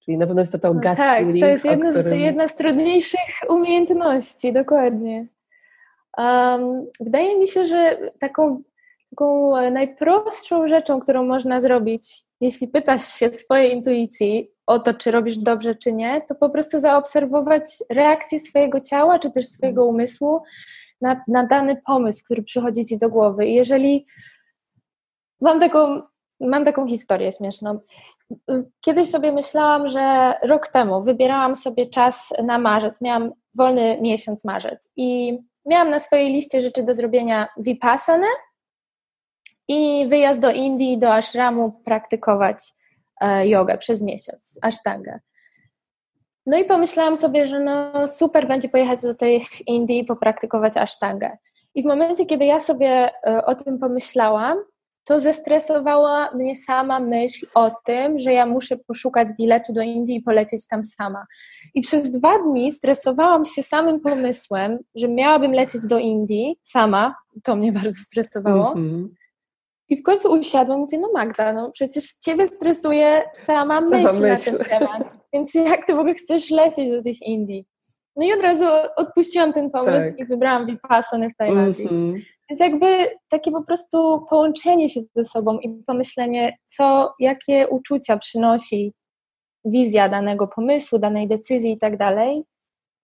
Czyli 0.05 0.19
na 0.19 0.27
pewno 0.27 0.43
jest 0.43 0.53
to 0.53 0.59
to 0.59 0.69
no 0.69 0.75
gut 0.75 0.83
Tak, 0.83 1.19
feeling, 1.19 1.41
to 1.41 1.47
jest 1.47 1.65
jedna, 1.65 1.91
którym... 1.91 2.19
z, 2.19 2.23
jedna 2.23 2.49
z 2.49 2.57
trudniejszych 2.57 3.21
umiejętności, 3.49 4.53
dokładnie. 4.53 5.27
Um, 6.19 6.87
wydaje 7.01 7.39
mi 7.39 7.49
się, 7.49 7.67
że 7.67 7.99
taką, 8.19 8.63
taką 9.11 9.53
najprostszą 9.71 10.69
rzeczą, 10.69 11.01
którą 11.01 11.27
można 11.27 11.61
zrobić, 11.61 12.23
jeśli 12.41 12.69
pytasz 12.69 13.15
się 13.15 13.33
swojej 13.33 13.73
intuicji 13.73 14.51
o 14.67 14.79
to, 14.79 14.95
czy 14.95 15.11
robisz 15.11 15.39
dobrze, 15.39 15.75
czy 15.75 15.93
nie, 15.93 16.21
to 16.21 16.35
po 16.35 16.51
prostu 16.51 16.81
zaobserwować 16.81 17.63
reakcję 17.91 18.39
swojego 18.39 18.81
ciała, 18.81 19.19
czy 19.19 19.31
też 19.31 19.49
swojego 19.49 19.87
umysłu 19.87 20.43
na, 21.01 21.25
na 21.29 21.47
dany 21.47 21.77
pomysł, 21.87 22.25
który 22.25 22.43
przychodzi 22.43 22.85
ci 22.85 22.99
do 22.99 23.09
głowy. 23.09 23.47
I 23.47 23.55
jeżeli 23.55 24.07
mam 25.41 25.61
taką 25.61 26.03
mam 26.41 26.65
taką 26.65 26.89
historię 26.89 27.33
śmieszną. 27.33 27.79
Kiedyś 28.81 29.11
sobie 29.11 29.33
myślałam, 29.33 29.89
że 29.89 30.35
rok 30.43 30.69
temu 30.69 31.03
wybierałam 31.03 31.57
sobie 31.57 31.87
czas 31.87 32.33
na 32.45 32.59
marzec, 32.59 33.01
miałam 33.01 33.33
wolny 33.55 33.99
miesiąc 34.01 34.45
marzec 34.45 34.91
i 34.97 35.39
miałam 35.67 35.91
na 35.91 35.99
swojej 35.99 36.33
liście 36.33 36.61
rzeczy 36.61 36.83
do 36.83 36.95
zrobienia 36.95 37.49
vipassana 37.57 38.27
i 39.69 40.07
wyjazd 40.09 40.41
do 40.41 40.51
Indii, 40.51 40.99
do 40.99 41.15
ashramu 41.15 41.81
praktykować 41.85 42.73
e, 43.21 43.49
jogę 43.49 43.79
przez 43.79 44.03
miesiąc, 44.03 44.59
ashtanga. 44.63 45.21
No 46.47 46.59
i 46.59 46.65
pomyślałam 46.65 47.17
sobie, 47.17 47.47
że 47.47 47.61
no 47.61 48.09
super 48.09 48.49
będzie 48.49 48.69
pojechać 48.69 49.03
do 49.03 49.15
tej 49.15 49.47
Indii 49.67 49.99
i 49.99 50.05
popraktykować 50.05 50.77
ashtangę. 50.77 51.37
I 51.75 51.83
w 51.83 51.87
momencie, 51.87 52.27
kiedy 52.27 52.45
ja 52.45 52.61
sobie 52.61 53.11
e, 53.27 53.45
o 53.47 53.55
tym 53.55 53.79
pomyślałam, 53.79 54.59
to 55.05 55.21
zestresowała 55.21 56.31
mnie 56.35 56.57
sama 56.57 57.01
myśl 57.01 57.47
o 57.55 57.71
tym, 57.85 58.19
że 58.19 58.33
ja 58.33 58.47
muszę 58.47 58.77
poszukać 58.77 59.29
biletu 59.39 59.73
do 59.73 59.83
Indii 59.83 60.17
i 60.17 60.23
polecieć 60.23 60.67
tam 60.67 60.83
sama. 60.83 61.27
I 61.75 61.81
przez 61.81 62.11
dwa 62.11 62.39
dni 62.39 62.73
stresowałam 62.73 63.45
się 63.45 63.63
samym 63.63 64.01
pomysłem, 64.01 64.79
że 64.95 65.09
miałabym 65.09 65.53
lecieć 65.53 65.87
do 65.87 65.99
Indii 65.99 66.59
sama. 66.63 67.15
To 67.43 67.57
mnie 67.57 67.73
bardzo 67.83 68.01
stresowało. 68.01 68.73
Mm 68.73 68.91
-hmm. 68.91 69.09
I 69.89 69.97
w 69.97 70.03
końcu 70.03 70.33
usiadłam 70.33 70.79
i 70.79 70.81
mówię, 70.81 70.99
no 70.99 71.09
Magda, 71.15 71.53
no 71.53 71.71
przecież 71.71 72.13
ciebie 72.13 72.47
stresuje 72.47 73.23
sama 73.35 73.81
myśl, 73.81 74.21
myśl. 74.21 74.53
na 74.53 74.59
ten 74.59 74.69
temat, 74.69 75.03
więc 75.33 75.55
jak 75.55 75.87
ty 75.87 75.95
w 75.95 75.99
ogóle 75.99 76.15
chcesz 76.15 76.51
lecieć 76.51 76.91
do 76.91 77.03
tych 77.03 77.23
Indii? 77.23 77.67
No 78.17 78.27
i 78.27 78.33
od 78.33 78.41
razu 78.41 78.65
odpuściłam 78.97 79.53
ten 79.53 79.71
pomysł 79.71 80.09
tak. 80.09 80.19
i 80.19 80.25
wybrałam 80.25 80.67
Vipassana 80.67 81.29
w 81.29 81.37
Tajlandii. 81.37 81.89
Mm 81.89 82.15
-hmm. 82.15 82.21
Więc 82.51 82.61
jakby 82.61 82.87
takie 83.29 83.51
po 83.51 83.65
prostu 83.65 84.27
połączenie 84.31 84.89
się 84.89 85.01
ze 85.17 85.25
sobą 85.25 85.59
i 85.59 85.83
pomyślenie, 85.87 86.57
co, 86.67 87.15
jakie 87.19 87.69
uczucia 87.69 88.17
przynosi 88.17 88.93
wizja 89.65 90.09
danego 90.09 90.49
pomysłu, 90.49 90.99
danej 90.99 91.29
decyzji 91.29 91.73
i 91.73 91.79
tak 91.79 91.97
dalej, 91.97 92.45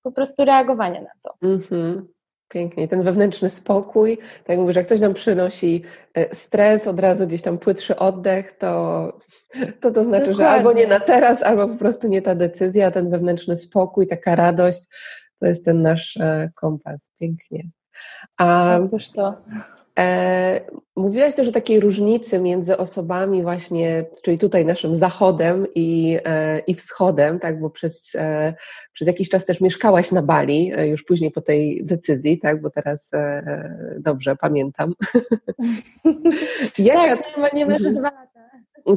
po 0.02 0.12
prostu 0.12 0.44
reagowanie 0.44 1.00
na 1.00 1.10
to. 1.22 1.34
Mm 1.42 1.58
-hmm. 1.58 2.02
Pięknie. 2.48 2.88
Ten 2.88 3.02
wewnętrzny 3.02 3.48
spokój, 3.48 4.18
tak 4.18 4.48
jak 4.48 4.58
mówisz, 4.58 4.76
jak 4.76 4.86
ktoś 4.86 5.00
nam 5.00 5.14
przynosi 5.14 5.82
e, 6.14 6.34
stres, 6.36 6.86
od 6.86 7.00
razu 7.00 7.26
gdzieś 7.26 7.42
tam 7.42 7.58
płytszy 7.58 7.96
oddech, 7.96 8.52
to 8.52 8.68
to, 9.80 9.90
to 9.90 10.04
znaczy, 10.04 10.26
Dokładnie. 10.26 10.34
że 10.34 10.48
albo 10.48 10.72
nie 10.72 10.86
na 10.86 11.00
teraz, 11.00 11.42
albo 11.42 11.68
po 11.68 11.76
prostu 11.76 12.08
nie 12.08 12.22
ta 12.22 12.34
decyzja, 12.34 12.90
ten 12.90 13.10
wewnętrzny 13.10 13.56
spokój, 13.56 14.06
taka 14.06 14.36
radość, 14.36 14.80
to 15.40 15.46
jest 15.46 15.64
ten 15.64 15.82
nasz 15.82 16.16
e, 16.16 16.50
kompas. 16.60 17.10
Pięknie. 17.20 17.70
A, 18.36 18.78
Otóż 18.84 19.10
to. 19.10 19.34
E, 19.98 20.60
mówiłaś 20.96 21.34
też 21.34 21.48
o 21.48 21.52
takiej 21.52 21.80
różnicy 21.80 22.38
między 22.38 22.76
osobami 22.76 23.42
właśnie, 23.42 24.04
czyli 24.22 24.38
tutaj 24.38 24.64
naszym 24.64 24.94
zachodem 24.94 25.66
i, 25.74 26.18
e, 26.24 26.58
i 26.58 26.74
wschodem, 26.74 27.38
tak, 27.38 27.60
bo 27.60 27.70
przez, 27.70 28.14
e, 28.14 28.54
przez 28.92 29.08
jakiś 29.08 29.28
czas 29.28 29.44
też 29.44 29.60
mieszkałaś 29.60 30.12
na 30.12 30.22
Bali, 30.22 30.72
e, 30.76 30.88
już 30.88 31.04
później 31.04 31.30
po 31.30 31.40
tej 31.40 31.84
decyzji, 31.84 32.38
tak, 32.38 32.60
bo 32.62 32.70
teraz 32.70 33.08
e, 33.14 33.76
dobrze 34.04 34.36
pamiętam. 34.36 34.94
Jaka... 36.78 37.16
Tak, 37.16 37.36
ma, 37.38 37.48
nie 37.48 37.66
ma 37.66 37.78
dwa 37.78 38.00
lata. 38.00 38.40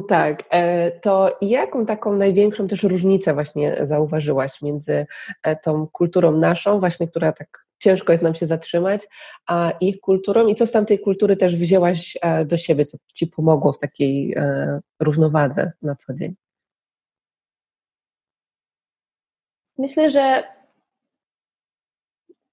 Tak, 0.08 0.42
e, 0.50 0.90
to 0.90 1.38
jaką 1.40 1.86
taką 1.86 2.16
największą 2.16 2.68
też 2.68 2.82
różnicę 2.82 3.34
właśnie 3.34 3.76
zauważyłaś 3.82 4.62
między 4.62 5.06
tą 5.62 5.86
kulturą 5.86 6.32
naszą, 6.32 6.80
właśnie, 6.80 7.08
która 7.08 7.32
tak 7.32 7.63
ciężko 7.84 8.12
jest 8.12 8.24
nam 8.24 8.34
się 8.34 8.46
zatrzymać, 8.46 9.06
a 9.46 9.72
ich 9.80 10.00
kulturą 10.00 10.46
i 10.46 10.54
co 10.54 10.66
z 10.66 10.72
tamtej 10.72 10.98
kultury 10.98 11.36
też 11.36 11.56
wzięłaś 11.56 12.18
e, 12.22 12.44
do 12.44 12.58
siebie, 12.58 12.86
co 12.86 12.98
Ci 13.14 13.26
pomogło 13.26 13.72
w 13.72 13.78
takiej 13.78 14.34
e, 14.36 14.80
równowadze 15.00 15.72
na 15.82 15.96
co 15.96 16.14
dzień? 16.14 16.34
Myślę, 19.78 20.10
że 20.10 20.44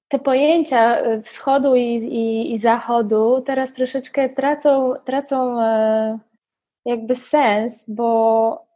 te 0.08 0.20
pojęcia 0.20 1.00
e, 1.00 1.22
wschodu 1.22 1.76
i, 1.76 1.82
i, 1.82 2.54
i 2.54 2.58
zachodu 2.58 3.42
teraz 3.46 3.74
troszeczkę 3.74 4.30
tracą, 4.30 4.94
tracą 5.06 5.58
jakby 6.86 7.16
sens, 7.16 7.86
bo 7.88 8.71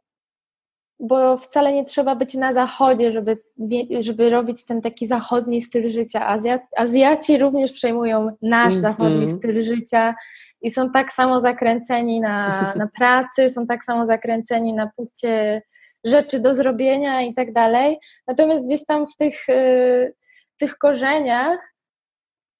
bo 1.00 1.36
wcale 1.36 1.72
nie 1.72 1.84
trzeba 1.84 2.14
być 2.14 2.34
na 2.34 2.52
zachodzie, 2.52 3.12
żeby, 3.12 3.38
żeby 3.98 4.30
robić 4.30 4.64
ten 4.64 4.80
taki 4.80 5.08
zachodni 5.08 5.60
styl 5.60 5.90
życia. 5.90 6.40
Azjaci 6.76 7.38
również 7.38 7.72
przejmują 7.72 8.36
nasz 8.42 8.74
mm 8.74 8.78
-hmm. 8.78 8.82
zachodni 8.82 9.28
styl 9.28 9.62
życia 9.62 10.14
i 10.62 10.70
są 10.70 10.90
tak 10.90 11.12
samo 11.12 11.40
zakręceni 11.40 12.20
na, 12.20 12.72
na 12.76 12.88
pracy, 12.98 13.50
są 13.50 13.66
tak 13.66 13.84
samo 13.84 14.06
zakręceni 14.06 14.72
na 14.72 14.90
punkcie 14.96 15.62
rzeczy 16.04 16.40
do 16.40 16.54
zrobienia 16.54 17.22
i 17.22 17.34
tak 17.34 17.52
dalej. 17.52 17.98
Natomiast 18.26 18.66
gdzieś 18.66 18.86
tam 18.86 19.06
w 19.06 19.16
tych, 19.16 19.48
y, 19.48 20.14
w 20.54 20.58
tych 20.58 20.78
korzeniach 20.78 21.76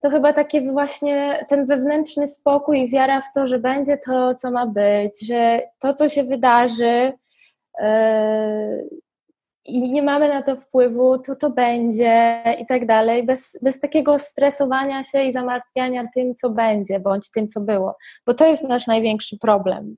to 0.01 0.11
chyba 0.11 0.33
takie 0.33 0.73
właśnie 0.73 1.47
ten 1.49 1.67
wewnętrzny 1.67 2.27
spokój 2.27 2.81
i 2.81 2.91
wiara 2.91 3.21
w 3.21 3.33
to, 3.35 3.47
że 3.47 3.59
będzie 3.59 3.99
to, 3.99 4.35
co 4.35 4.51
ma 4.51 4.67
być, 4.67 5.27
że 5.27 5.61
to, 5.79 5.95
co 5.95 6.09
się 6.09 6.25
wydarzy, 6.25 7.13
i 9.67 9.93
nie 9.93 10.03
mamy 10.03 10.29
na 10.29 10.43
to 10.43 10.57
wpływu, 10.57 11.19
to 11.19 11.37
to 11.37 11.51
będzie 11.51 12.43
i 12.59 12.67
tak 12.67 12.87
dalej, 12.87 13.23
bez, 13.23 13.59
bez 13.63 13.81
takiego 13.81 14.19
stresowania 14.19 15.05
się 15.05 15.23
i 15.23 15.33
zamartwiania 15.33 16.09
tym, 16.15 16.35
co 16.35 16.51
będzie, 16.51 17.01
bądź 17.01 17.31
tym, 17.31 17.49
co 17.49 17.61
było. 17.61 17.97
Bo 18.27 18.35
to 18.35 18.47
jest 18.47 18.63
nasz 18.63 18.87
największy 18.87 19.39
problem. 19.39 19.97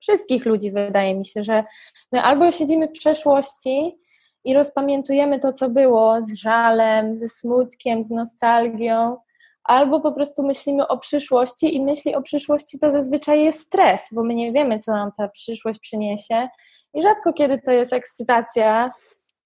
Wszystkich 0.00 0.46
ludzi 0.46 0.70
wydaje 0.70 1.14
mi 1.14 1.26
się, 1.26 1.42
że 1.42 1.64
my 2.12 2.22
albo 2.22 2.52
siedzimy 2.52 2.88
w 2.88 2.92
przeszłości 2.92 3.98
i 4.44 4.54
rozpamiętujemy 4.54 5.40
to, 5.40 5.52
co 5.52 5.70
było 5.70 6.22
z 6.22 6.34
żalem, 6.34 7.16
ze 7.16 7.28
smutkiem, 7.28 8.02
z 8.02 8.10
nostalgią, 8.10 9.16
albo 9.64 10.00
po 10.00 10.12
prostu 10.12 10.42
myślimy 10.42 10.88
o 10.88 10.98
przyszłości 10.98 11.76
i 11.76 11.84
myśli 11.84 12.14
o 12.14 12.22
przyszłości 12.22 12.78
to 12.78 12.92
zazwyczaj 12.92 13.44
jest 13.44 13.60
stres, 13.60 14.08
bo 14.12 14.22
my 14.22 14.34
nie 14.34 14.52
wiemy, 14.52 14.78
co 14.78 14.92
nam 14.92 15.12
ta 15.16 15.28
przyszłość 15.28 15.80
przyniesie 15.80 16.48
i 16.94 17.02
rzadko 17.02 17.32
kiedy 17.32 17.58
to 17.58 17.72
jest 17.72 17.92
ekscytacja 17.92 18.90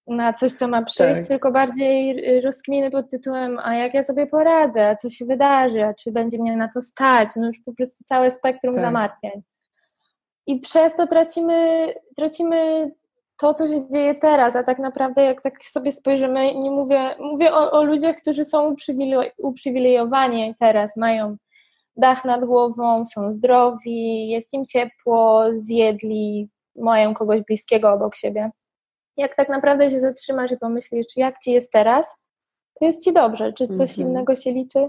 na 0.07 0.33
coś, 0.33 0.53
co 0.53 0.68
ma 0.68 0.83
przyjść, 0.83 1.20
tak. 1.20 1.29
tylko 1.29 1.53
bardziej 1.53 2.40
rozkminy 2.40 2.90
pod 2.90 3.11
tytułem, 3.11 3.59
a 3.62 3.74
jak 3.74 3.94
ja 3.94 4.03
sobie 4.03 4.27
poradzę, 4.27 4.88
a 4.88 4.96
co 4.96 5.11
się 5.11 5.24
wydarzy, 5.24 5.85
a 5.85 5.94
czy 5.94 6.12
będzie 6.12 6.38
mnie 6.38 6.57
na 6.57 6.68
to 6.68 6.81
stać, 6.81 7.29
no 7.37 7.46
już 7.46 7.61
po 7.64 7.72
prostu 7.72 8.05
całe 8.05 8.31
spektrum 8.31 8.74
tak. 8.74 8.85
zamartwiań. 8.85 9.42
I 10.46 10.61
przez 10.61 10.96
to 10.96 11.07
tracimy, 11.07 11.88
tracimy 12.16 12.90
to, 13.37 13.55
co 13.55 13.68
się 13.68 13.88
dzieje 13.90 14.14
teraz, 14.14 14.57
a 14.57 14.62
tak 14.62 14.79
naprawdę 14.79 15.23
jak 15.25 15.40
tak 15.40 15.64
sobie 15.64 15.92
spojrzymy, 15.92 16.55
nie 16.55 16.70
mówię, 16.70 17.16
mówię 17.18 17.53
o, 17.55 17.70
o 17.70 17.85
ludziach, 17.85 18.16
którzy 18.16 18.44
są 18.44 18.77
uprzywilejowani 19.38 20.55
teraz, 20.61 20.97
mają 20.97 21.37
dach 21.97 22.25
nad 22.25 22.44
głową, 22.44 23.05
są 23.05 23.33
zdrowi, 23.33 24.29
jest 24.29 24.55
im 24.55 24.66
ciepło, 24.66 25.44
zjedli, 25.53 26.49
mają 26.77 27.14
kogoś 27.14 27.40
bliskiego 27.40 27.92
obok 27.92 28.14
siebie. 28.14 28.51
Jak 29.16 29.37
tak 29.37 29.49
naprawdę 29.49 29.90
się 29.90 30.01
zatrzymasz 30.01 30.53
i 30.53 30.57
pomyślisz, 30.57 31.07
czy 31.07 31.20
jak 31.20 31.38
ci 31.38 31.53
jest 31.53 31.73
teraz, 31.73 32.27
to 32.75 32.85
jest 32.85 33.05
ci 33.05 33.12
dobrze, 33.12 33.53
czy 33.53 33.66
coś 33.68 33.77
mm 33.77 33.87
-hmm. 33.88 34.01
innego 34.01 34.37
się 34.37 34.53
liczy. 34.53 34.88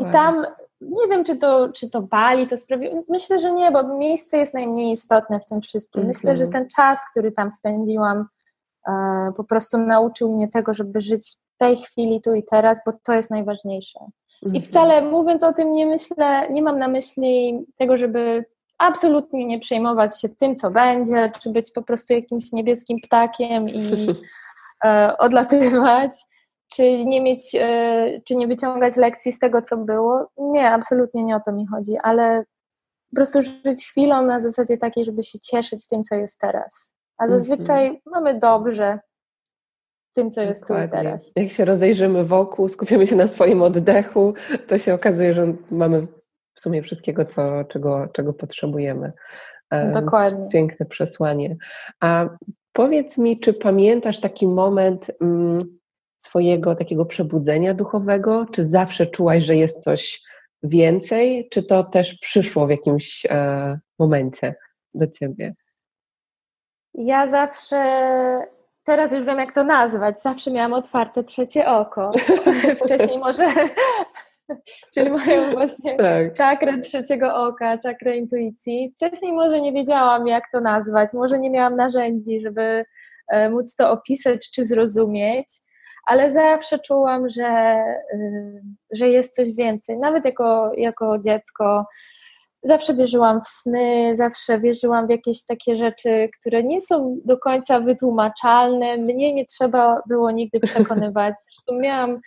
I 0.00 0.10
tam 0.12 0.46
nie 0.80 1.08
wiem, 1.08 1.24
czy 1.24 1.36
to, 1.36 1.68
czy 1.68 1.90
to 1.90 2.02
bali, 2.02 2.48
to 2.48 2.58
sprawi. 2.58 2.88
Myślę, 3.08 3.40
że 3.40 3.52
nie, 3.52 3.70
bo 3.70 3.82
miejsce 3.82 4.38
jest 4.38 4.54
najmniej 4.54 4.92
istotne 4.92 5.40
w 5.40 5.46
tym 5.46 5.60
wszystkim. 5.60 6.02
Mm 6.02 6.12
-hmm. 6.12 6.16
Myślę, 6.16 6.36
że 6.36 6.46
ten 6.46 6.68
czas, 6.76 7.00
który 7.10 7.32
tam 7.32 7.52
spędziłam, 7.52 8.26
e, 8.88 9.32
po 9.36 9.44
prostu 9.44 9.78
nauczył 9.78 10.32
mnie 10.32 10.48
tego, 10.48 10.74
żeby 10.74 11.00
żyć 11.00 11.36
w 11.54 11.58
tej 11.58 11.76
chwili, 11.76 12.20
tu 12.20 12.34
i 12.34 12.42
teraz, 12.42 12.80
bo 12.86 12.92
to 13.02 13.12
jest 13.12 13.30
najważniejsze. 13.30 13.98
I 14.42 14.46
mhm. 14.46 14.64
wcale 14.64 15.02
mówiąc 15.02 15.42
o 15.42 15.52
tym, 15.52 15.74
nie 15.74 15.86
myślę, 15.86 16.48
nie 16.50 16.62
mam 16.62 16.78
na 16.78 16.88
myśli 16.88 17.64
tego, 17.78 17.98
żeby 17.98 18.44
absolutnie 18.78 19.46
nie 19.46 19.60
przejmować 19.60 20.20
się 20.20 20.28
tym, 20.28 20.56
co 20.56 20.70
będzie, 20.70 21.32
czy 21.42 21.50
być 21.50 21.70
po 21.70 21.82
prostu 21.82 22.14
jakimś 22.14 22.52
niebieskim 22.52 22.96
ptakiem 23.04 23.68
i 23.68 23.90
e, 24.84 25.18
odlatywać, 25.18 26.12
czy 26.74 27.04
nie 27.04 27.20
mieć, 27.20 27.54
e, 27.54 28.20
czy 28.24 28.36
nie 28.36 28.46
wyciągać 28.46 28.96
lekcji 28.96 29.32
z 29.32 29.38
tego, 29.38 29.62
co 29.62 29.76
było. 29.76 30.30
Nie, 30.38 30.70
absolutnie 30.70 31.24
nie 31.24 31.36
o 31.36 31.40
to 31.40 31.52
mi 31.52 31.66
chodzi, 31.66 31.96
ale 32.02 32.44
po 33.10 33.16
prostu 33.16 33.42
żyć 33.42 33.86
chwilą 33.86 34.26
na 34.26 34.40
zasadzie 34.40 34.78
takiej, 34.78 35.04
żeby 35.04 35.24
się 35.24 35.38
cieszyć 35.38 35.88
tym, 35.88 36.04
co 36.04 36.14
jest 36.14 36.38
teraz. 36.38 36.94
A 37.18 37.24
mhm. 37.24 37.40
zazwyczaj 37.40 37.86
mm 37.86 37.96
-hmm. 37.96 38.10
mamy 38.10 38.38
dobrze 38.38 38.98
tym, 40.14 40.30
co 40.30 40.42
jest 40.42 40.60
Dokładnie. 40.60 40.88
tu 40.88 40.94
i 40.94 40.98
teraz. 40.98 41.32
Jak 41.36 41.50
się 41.50 41.64
rozejrzymy 41.64 42.24
wokół, 42.24 42.68
skupimy 42.68 43.06
się 43.06 43.16
na 43.16 43.28
swoim 43.28 43.62
oddechu, 43.62 44.34
to 44.68 44.78
się 44.78 44.94
okazuje, 44.94 45.34
że 45.34 45.54
mamy 45.70 46.06
w 46.54 46.60
sumie 46.60 46.82
wszystkiego, 46.82 47.24
co, 47.24 47.64
czego, 47.64 48.08
czego 48.12 48.32
potrzebujemy. 48.32 49.12
Dokładnie. 49.92 50.48
Piękne 50.48 50.86
przesłanie. 50.86 51.56
A 52.00 52.28
powiedz 52.72 53.18
mi, 53.18 53.40
czy 53.40 53.54
pamiętasz 53.54 54.20
taki 54.20 54.48
moment 54.48 55.10
mm, 55.20 55.78
swojego 56.24 56.74
takiego 56.74 57.06
przebudzenia 57.06 57.74
duchowego? 57.74 58.46
Czy 58.52 58.68
zawsze 58.68 59.06
czułaś, 59.06 59.42
że 59.42 59.56
jest 59.56 59.78
coś 59.78 60.22
więcej, 60.62 61.48
czy 61.50 61.62
to 61.62 61.84
też 61.84 62.14
przyszło 62.14 62.66
w 62.66 62.70
jakimś 62.70 63.26
e, 63.26 63.78
momencie 63.98 64.54
do 64.94 65.06
ciebie? 65.06 65.54
Ja 66.94 67.26
zawsze, 67.26 67.76
teraz 68.84 69.12
już 69.12 69.24
wiem 69.24 69.38
jak 69.38 69.54
to 69.54 69.64
nazwać, 69.64 70.22
zawsze 70.22 70.50
miałam 70.50 70.72
otwarte 70.72 71.24
trzecie 71.24 71.66
oko. 71.66 72.12
Wcześniej 72.84 73.18
może, 73.18 73.46
czyli 74.94 75.10
mają 75.10 75.52
właśnie 75.52 75.96
tak. 75.98 76.34
czakrę 76.34 76.80
trzeciego 76.80 77.34
oka, 77.34 77.78
czakrę 77.78 78.16
intuicji. 78.16 78.94
Wcześniej 78.96 79.32
może 79.32 79.60
nie 79.60 79.72
wiedziałam 79.72 80.26
jak 80.26 80.44
to 80.52 80.60
nazwać, 80.60 81.12
może 81.12 81.38
nie 81.38 81.50
miałam 81.50 81.76
narzędzi, 81.76 82.40
żeby 82.40 82.84
e, 83.28 83.50
móc 83.50 83.76
to 83.76 83.90
opisać 83.90 84.50
czy 84.50 84.64
zrozumieć 84.64 85.63
ale 86.06 86.30
zawsze 86.30 86.78
czułam, 86.78 87.28
że, 87.28 87.84
y, 88.14 88.62
że 88.92 89.08
jest 89.08 89.34
coś 89.34 89.54
więcej. 89.54 89.98
Nawet 89.98 90.24
jako, 90.24 90.72
jako 90.76 91.18
dziecko 91.18 91.86
zawsze 92.64 92.94
wierzyłam 92.94 93.40
w 93.40 93.48
sny, 93.48 94.16
zawsze 94.16 94.60
wierzyłam 94.60 95.06
w 95.06 95.10
jakieś 95.10 95.46
takie 95.46 95.76
rzeczy, 95.76 96.28
które 96.40 96.62
nie 96.62 96.80
są 96.80 97.20
do 97.24 97.38
końca 97.38 97.80
wytłumaczalne. 97.80 98.96
Mnie 98.96 99.34
nie 99.34 99.46
trzeba 99.46 100.02
było 100.08 100.30
nigdy 100.30 100.60
przekonywać. 100.68 101.34
Zresztą 101.42 101.82
miałam 101.82 102.20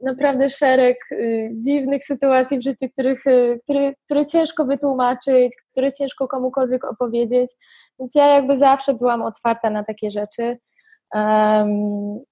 naprawdę 0.00 0.48
szereg 0.48 0.96
y, 1.12 1.50
dziwnych 1.52 2.04
sytuacji 2.04 2.58
w 2.58 2.62
życiu, 2.62 2.86
których, 2.92 3.26
y, 3.26 3.60
które, 3.64 3.92
które 4.04 4.26
ciężko 4.26 4.64
wytłumaczyć, 4.64 5.52
które 5.72 5.92
ciężko 5.92 6.28
komukolwiek 6.28 6.84
opowiedzieć. 6.84 7.50
Więc 7.98 8.14
ja 8.14 8.26
jakby 8.26 8.58
zawsze 8.58 8.94
byłam 8.94 9.22
otwarta 9.22 9.70
na 9.70 9.84
takie 9.84 10.10
rzeczy. 10.10 10.58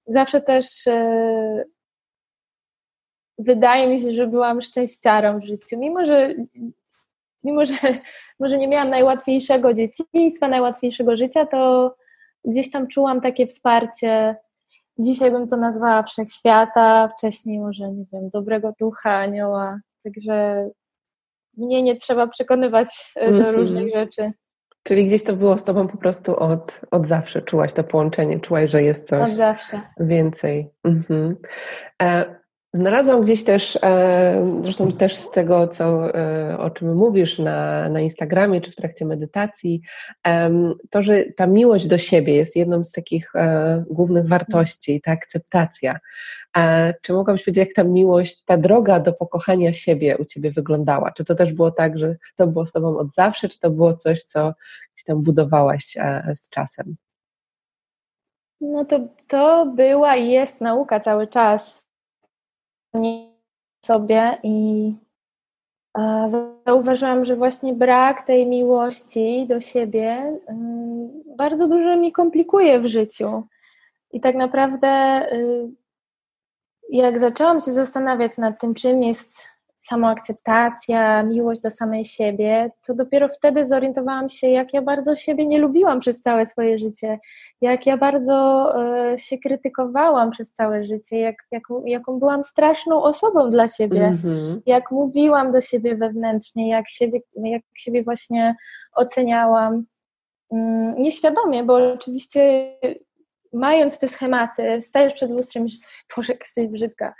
Zawsze 0.07 0.41
też 0.41 0.87
e, 0.87 1.63
wydaje 3.37 3.87
mi 3.87 3.99
się, 3.99 4.11
że 4.11 4.27
byłam 4.27 4.61
szczęściarą 4.61 5.39
w 5.39 5.45
życiu, 5.45 5.79
mimo 5.79 6.05
że 6.05 6.33
mimo 7.43 7.65
że 7.65 7.73
może 8.39 8.57
nie 8.57 8.67
miałam 8.67 8.89
najłatwiejszego 8.89 9.73
dzieciństwa, 9.73 10.47
najłatwiejszego 10.47 11.17
życia, 11.17 11.45
to 11.45 11.95
gdzieś 12.45 12.71
tam 12.71 12.87
czułam 12.87 13.21
takie 13.21 13.47
wsparcie. 13.47 14.35
Dzisiaj 14.99 15.31
bym 15.31 15.47
to 15.47 15.57
nazwała 15.57 16.03
wszechświata, 16.03 17.07
wcześniej 17.07 17.59
może, 17.59 17.91
nie 17.91 18.05
wiem, 18.13 18.29
dobrego 18.29 18.73
ducha, 18.79 19.17
anioła. 19.17 19.79
Także 20.03 20.69
mnie 21.57 21.83
nie 21.83 21.95
trzeba 21.95 22.27
przekonywać 22.27 23.13
e, 23.15 23.31
do 23.31 23.43
-hmm. 23.43 23.51
różnych 23.51 23.93
rzeczy. 23.93 24.31
Czyli 24.83 25.05
gdzieś 25.05 25.23
to 25.23 25.35
było 25.35 25.57
z 25.57 25.63
tobą 25.63 25.87
po 25.87 25.97
prostu 25.97 26.35
od, 26.35 26.81
od 26.91 27.07
zawsze, 27.07 27.41
czułaś 27.41 27.73
to 27.73 27.83
połączenie, 27.83 28.39
czułaś, 28.39 28.71
że 28.71 28.83
jest 28.83 29.07
coś 29.07 29.31
więcej. 29.99 30.69
Mhm. 30.83 31.35
E, 32.01 32.35
Znalazłam 32.75 33.21
gdzieś 33.21 33.43
też, 33.43 33.79
e, 33.83 34.59
zresztą 34.61 34.91
też 34.91 35.15
z 35.15 35.31
tego, 35.31 35.67
co, 35.67 36.15
e, 36.15 36.57
o 36.57 36.69
czym 36.69 36.95
mówisz 36.95 37.39
na, 37.39 37.89
na 37.89 38.01
Instagramie 38.01 38.61
czy 38.61 38.71
w 38.71 38.75
trakcie 38.75 39.05
medytacji, 39.05 39.81
to, 40.89 41.03
że 41.03 41.23
ta 41.23 41.47
miłość 41.47 41.87
do 41.87 41.97
siebie 41.97 42.35
jest 42.35 42.55
jedną 42.55 42.83
z 42.83 42.91
takich 42.91 43.35
e, 43.35 43.83
głównych 43.89 44.27
wartości, 44.27 45.01
ta 45.01 45.11
akceptacja. 45.11 45.99
Czy 47.01 47.13
mogłabyś 47.13 47.43
powiedzieć, 47.43 47.67
jak 47.67 47.75
ta 47.75 47.83
miłość, 47.83 48.43
ta 48.43 48.57
droga 48.57 48.99
do 48.99 49.13
pokochania 49.13 49.73
siebie 49.73 50.17
u 50.17 50.25
Ciebie 50.25 50.51
wyglądała? 50.51 51.11
Czy 51.11 51.25
to 51.25 51.35
też 51.35 51.53
było 51.53 51.71
tak, 51.71 51.99
że 51.99 52.15
to 52.35 52.47
było 52.47 52.65
z 52.65 52.71
Tobą 52.71 52.97
od 52.97 53.13
zawsze, 53.13 53.49
czy 53.49 53.59
to 53.59 53.69
było 53.69 53.93
coś, 53.93 54.23
co 54.23 54.53
gdzieś 54.95 55.05
tam 55.05 55.21
budowałaś 55.21 55.97
z 56.35 56.49
czasem? 56.49 56.95
No 58.61 58.85
to, 58.85 58.99
to 59.27 59.65
była 59.75 60.15
i 60.15 60.31
jest 60.31 60.61
nauka 60.61 60.99
cały 60.99 61.27
czas 61.27 61.92
sobie 63.85 64.37
i 64.43 64.93
zauważyłam, 66.65 67.25
że 67.25 67.35
właśnie 67.35 67.73
brak 67.73 68.25
tej 68.25 68.47
miłości 68.47 69.45
do 69.47 69.59
siebie 69.59 70.39
bardzo 71.37 71.67
dużo 71.67 71.95
mi 71.95 72.11
komplikuje 72.11 72.79
w 72.79 72.85
życiu. 72.85 73.43
I 74.11 74.21
tak 74.21 74.35
naprawdę, 74.35 75.21
y, 75.33 75.69
jak 76.89 77.19
zaczęłam 77.19 77.59
się 77.59 77.71
zastanawiać 77.71 78.37
nad 78.37 78.61
tym, 78.61 78.73
czym 78.73 79.03
jest 79.03 79.47
samoakceptacja, 79.83 81.23
miłość 81.23 81.61
do 81.61 81.69
samej 81.69 82.05
siebie, 82.05 82.71
to 82.87 82.93
dopiero 82.93 83.27
wtedy 83.29 83.65
zorientowałam 83.65 84.29
się, 84.29 84.47
jak 84.47 84.73
ja 84.73 84.81
bardzo 84.81 85.15
siebie 85.15 85.45
nie 85.45 85.59
lubiłam 85.59 85.99
przez 85.99 86.21
całe 86.21 86.45
swoje 86.45 86.77
życie, 86.77 87.19
jak 87.61 87.85
ja 87.85 87.97
bardzo 87.97 88.33
e, 89.11 89.19
się 89.19 89.37
krytykowałam 89.37 90.31
przez 90.31 90.53
całe 90.53 90.83
życie, 90.83 91.19
jak, 91.19 91.35
jaką, 91.51 91.85
jaką 91.85 92.19
byłam 92.19 92.43
straszną 92.43 93.03
osobą 93.03 93.49
dla 93.49 93.67
siebie, 93.67 94.05
mm 94.05 94.17
-hmm. 94.17 94.59
jak 94.65 94.91
mówiłam 94.91 95.51
do 95.51 95.61
siebie 95.61 95.95
wewnętrznie, 95.95 96.69
jak 96.69 96.89
siebie, 96.89 97.19
jak 97.35 97.61
siebie 97.75 98.03
właśnie 98.03 98.55
oceniałam. 98.95 99.85
Mm, 100.51 101.01
nieświadomie, 101.01 101.63
bo 101.63 101.93
oczywiście 101.93 102.73
mając 103.53 103.99
te 103.99 104.07
schematy, 104.07 104.81
stajesz 104.81 105.13
przed 105.13 105.31
lustrem 105.31 105.61
i 105.61 105.63
myślisz, 105.63 106.05
Boże, 106.15 106.33
jesteś 106.41 106.67
brzydka 106.67 107.13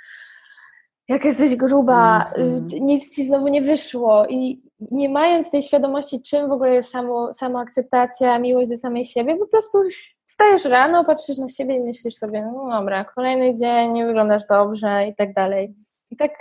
jak 1.08 1.26
jesteś 1.26 1.56
gruba, 1.56 2.32
mm 2.36 2.60
-hmm. 2.60 2.82
nic 2.82 3.16
ci 3.16 3.26
znowu 3.26 3.48
nie 3.48 3.62
wyszło 3.62 4.26
i 4.28 4.62
nie 4.92 5.10
mając 5.10 5.52
tej 5.52 5.62
świadomości, 5.62 6.22
czym 6.22 6.50
w 6.50 6.52
ogóle 6.52 6.74
jest 6.74 6.92
samo, 6.92 7.34
samoakceptacja, 7.34 8.40
miłość 8.40 8.70
do 8.70 8.78
samej 8.78 9.06
siebie, 9.06 9.36
po 9.36 9.48
prostu 9.48 9.78
wstajesz 10.26 10.66
rano, 10.66 11.04
patrzysz 11.04 11.38
na 11.38 11.48
siebie 11.48 11.76
i 11.76 11.80
myślisz 11.80 12.16
sobie, 12.16 12.42
no 12.42 12.70
dobra, 12.70 13.06
kolejny 13.06 13.56
dzień, 13.56 13.92
nie 13.92 14.06
wyglądasz 14.06 14.44
dobrze 14.50 15.08
i 15.08 15.16
tak 15.16 15.34
dalej. 15.34 15.76
I 16.12 16.16
tak, 16.16 16.32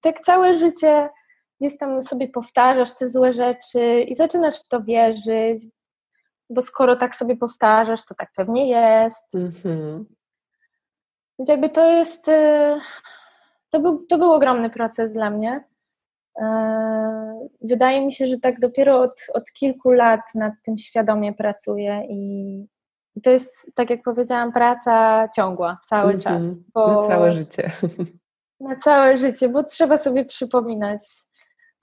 tak 0.00 0.20
całe 0.20 0.58
życie 0.58 1.08
gdzieś 1.60 1.78
tam 1.78 2.02
sobie 2.02 2.28
powtarzasz 2.28 2.94
te 2.94 3.10
złe 3.10 3.32
rzeczy 3.32 4.00
i 4.00 4.14
zaczynasz 4.14 4.56
w 4.56 4.68
to 4.68 4.82
wierzyć, 4.82 5.66
bo 6.50 6.62
skoro 6.62 6.96
tak 6.96 7.16
sobie 7.16 7.36
powtarzasz, 7.36 8.04
to 8.04 8.14
tak 8.14 8.28
pewnie 8.36 8.68
jest. 8.68 9.34
Mm 9.34 9.50
-hmm. 9.50 10.04
Więc 11.38 11.48
jakby 11.48 11.68
to 11.68 11.90
jest 11.90 12.28
y, 12.28 12.80
to 13.70 13.80
był, 13.80 14.06
to 14.06 14.18
był 14.18 14.32
ogromny 14.32 14.70
proces 14.70 15.12
dla 15.12 15.30
mnie. 15.30 15.64
E, 16.40 17.48
wydaje 17.62 18.06
mi 18.06 18.12
się, 18.12 18.26
że 18.26 18.38
tak 18.38 18.60
dopiero 18.60 19.00
od, 19.00 19.26
od 19.34 19.52
kilku 19.52 19.90
lat 19.90 20.20
nad 20.34 20.52
tym 20.64 20.76
świadomie 20.78 21.32
pracuję 21.32 22.06
i 22.10 23.20
to 23.22 23.30
jest, 23.30 23.70
tak 23.74 23.90
jak 23.90 24.02
powiedziałam, 24.02 24.52
praca 24.52 25.28
ciągła, 25.36 25.80
cały 25.88 26.10
mm 26.10 26.20
-hmm. 26.20 26.24
czas. 26.24 26.44
Na 26.74 27.08
całe 27.08 27.32
życie. 27.32 27.70
Na 28.60 28.76
całe 28.76 29.16
życie, 29.18 29.48
bo 29.48 29.64
trzeba 29.64 29.98
sobie 29.98 30.24
przypominać 30.24 31.00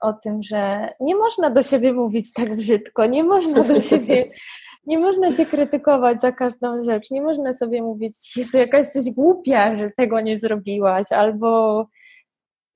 o 0.00 0.12
tym, 0.12 0.42
że 0.42 0.88
nie 1.00 1.16
można 1.16 1.50
do 1.50 1.62
siebie 1.62 1.92
mówić 1.92 2.32
tak 2.32 2.56
brzydko, 2.56 3.06
nie 3.06 3.24
można 3.24 3.64
do 3.64 3.80
siebie 3.80 4.30
nie 4.86 4.98
można 4.98 5.30
się 5.30 5.46
krytykować 5.46 6.20
za 6.20 6.32
każdą 6.32 6.84
rzecz. 6.84 7.10
Nie 7.10 7.22
można 7.22 7.54
sobie 7.54 7.82
mówić, 7.82 8.36
Jezu, 8.36 8.58
jaka 8.58 8.78
jesteś 8.78 9.10
głupia, 9.10 9.74
że 9.74 9.90
tego 9.96 10.20
nie 10.20 10.38
zrobiłaś, 10.38 11.12
albo 11.12 11.86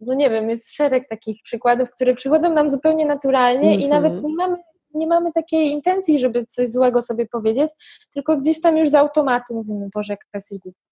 no 0.01 0.15
nie 0.15 0.31
wiem, 0.31 0.51
jest 0.51 0.75
szereg 0.75 1.09
takich 1.09 1.43
przykładów, 1.43 1.91
które 1.91 2.15
przychodzą 2.15 2.53
nam 2.53 2.71
zupełnie 2.71 3.07
naturalnie 3.07 3.69
mm 3.69 3.81
-hmm. 3.81 3.83
i 3.83 3.89
nawet 3.89 4.13
mhm. 4.13 4.27
nie 4.27 4.37
mamy, 4.37 4.57
nie 4.95 5.07
mamy 5.07 5.33
takiej 5.33 5.71
intencji, 5.71 6.19
żeby 6.19 6.47
coś 6.47 6.69
złego 6.69 7.03
sobie 7.03 7.27
powiedzieć, 7.27 7.71
tylko 8.15 8.37
gdzieś 8.37 8.61
tam 8.61 8.77
już 8.79 8.89
z 8.89 8.95
automatu 8.95 9.55
mówimy, 9.55 9.89
Boże, 9.95 10.13
jaka 10.13 10.25
jesteś 10.35 10.59
głupia 10.59 10.88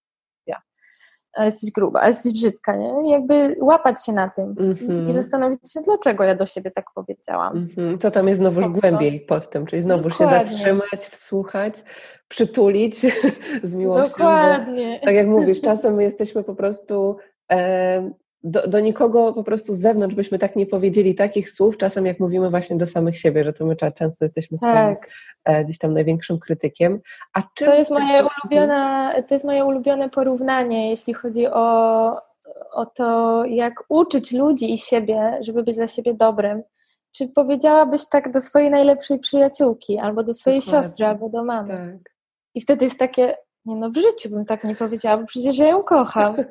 ale 1.37 1.47
jesteś 1.47 1.71
gruba, 1.71 2.01
ale 2.01 2.11
jesteś 2.11 2.33
brzydka, 2.33 2.77
nie? 2.77 2.95
I 3.07 3.11
jakby 3.11 3.57
łapać 3.61 4.05
się 4.05 4.13
na 4.13 4.29
tym 4.29 4.55
mm 4.59 4.75
-hmm. 4.75 4.91
i 4.91 4.91
mhm. 4.91 5.13
zastanowić 5.13 5.73
się, 5.73 5.81
dlaczego 5.81 6.25
ja 6.25 6.35
do 6.35 6.47
siebie 6.47 6.71
tak 6.71 6.87
powiedziałam. 6.95 7.57
Mm 7.57 7.69
-hmm. 7.69 7.99
Co 7.99 8.11
tam 8.11 8.29
jest 8.29 8.41
znowuż 8.41 8.69
głębiej 8.69 9.21
pod 9.21 9.51
tym, 9.51 9.67
czyli 9.67 9.83
znowu 9.83 10.11
się 10.11 10.27
zatrzymać, 10.27 11.07
wsłuchać, 11.11 11.75
przytulić 12.29 13.01
z 13.63 13.75
miłością. 13.75 14.17
Dokładnie. 14.19 14.99
Bo, 15.01 15.07
tak 15.07 15.15
jak 15.15 15.27
mówisz, 15.27 15.61
czasem 15.61 15.95
my 15.95 16.03
jesteśmy 16.03 16.45
po 16.45 16.55
prostu 16.55 17.17
e, 17.53 18.11
do, 18.47 18.67
do 18.67 18.81
nikogo 18.81 19.33
po 19.33 19.45
prostu 19.45 19.75
z 19.75 19.79
zewnątrz 19.79 20.15
byśmy 20.15 20.39
tak 20.39 20.57
nie 20.57 20.67
powiedzieli 20.67 21.15
takich 21.15 21.51
słów, 21.51 21.77
czasem 21.77 22.07
jak 22.07 22.21
mówimy 22.21 22.51
właśnie 22.51 22.77
do 22.77 22.87
samych 22.87 23.19
siebie, 23.19 23.45
że 23.45 23.53
to 23.53 23.67
my 23.67 23.77
często 23.77 24.25
jesteśmy 24.25 24.59
tak. 24.59 24.71
swoim 24.71 24.97
e, 25.45 25.65
gdzieś 25.65 25.79
tam 25.79 25.95
największym 25.95 26.39
krytykiem. 26.39 27.01
A 27.33 27.43
to, 27.43 27.75
jest 27.75 27.91
moje 27.91 28.25
ulubione, 28.25 29.15
to 29.29 29.35
jest 29.35 29.45
moje 29.45 29.65
ulubione 29.65 30.11
porównanie, 30.11 30.91
jeśli 30.91 31.15
chodzi 31.15 31.47
o, 31.47 32.17
o 32.73 32.87
to, 32.87 33.45
jak 33.45 33.85
uczyć 33.89 34.33
ludzi 34.33 34.73
i 34.73 34.79
siebie, 34.79 35.39
żeby 35.41 35.63
być 35.63 35.77
dla 35.77 35.87
siebie 35.87 36.15
dobrym. 36.15 36.63
Czy 37.13 37.29
powiedziałabyś 37.29 38.09
tak 38.09 38.33
do 38.33 38.41
swojej 38.41 38.71
najlepszej 38.71 39.19
przyjaciółki, 39.19 39.99
albo 39.99 40.23
do 40.23 40.35
swojej 40.35 40.61
Dokładnie. 40.61 40.85
siostry, 40.85 41.07
albo 41.07 41.29
do 41.29 41.45
mamy? 41.45 41.99
Tak. 42.03 42.13
I 42.55 42.61
wtedy 42.61 42.85
jest 42.85 42.99
takie, 42.99 43.37
nie 43.67 43.75
no, 43.81 43.91
w 43.91 43.97
życiu 43.97 44.31
bym 44.31 44.45
tak 44.45 44.65
nie 44.65 44.75
powiedziała, 44.75 45.17
bo 45.17 45.27
przecież 45.27 45.59
ja 45.59 45.69
ją 45.69 45.83
kocham. 45.83 46.37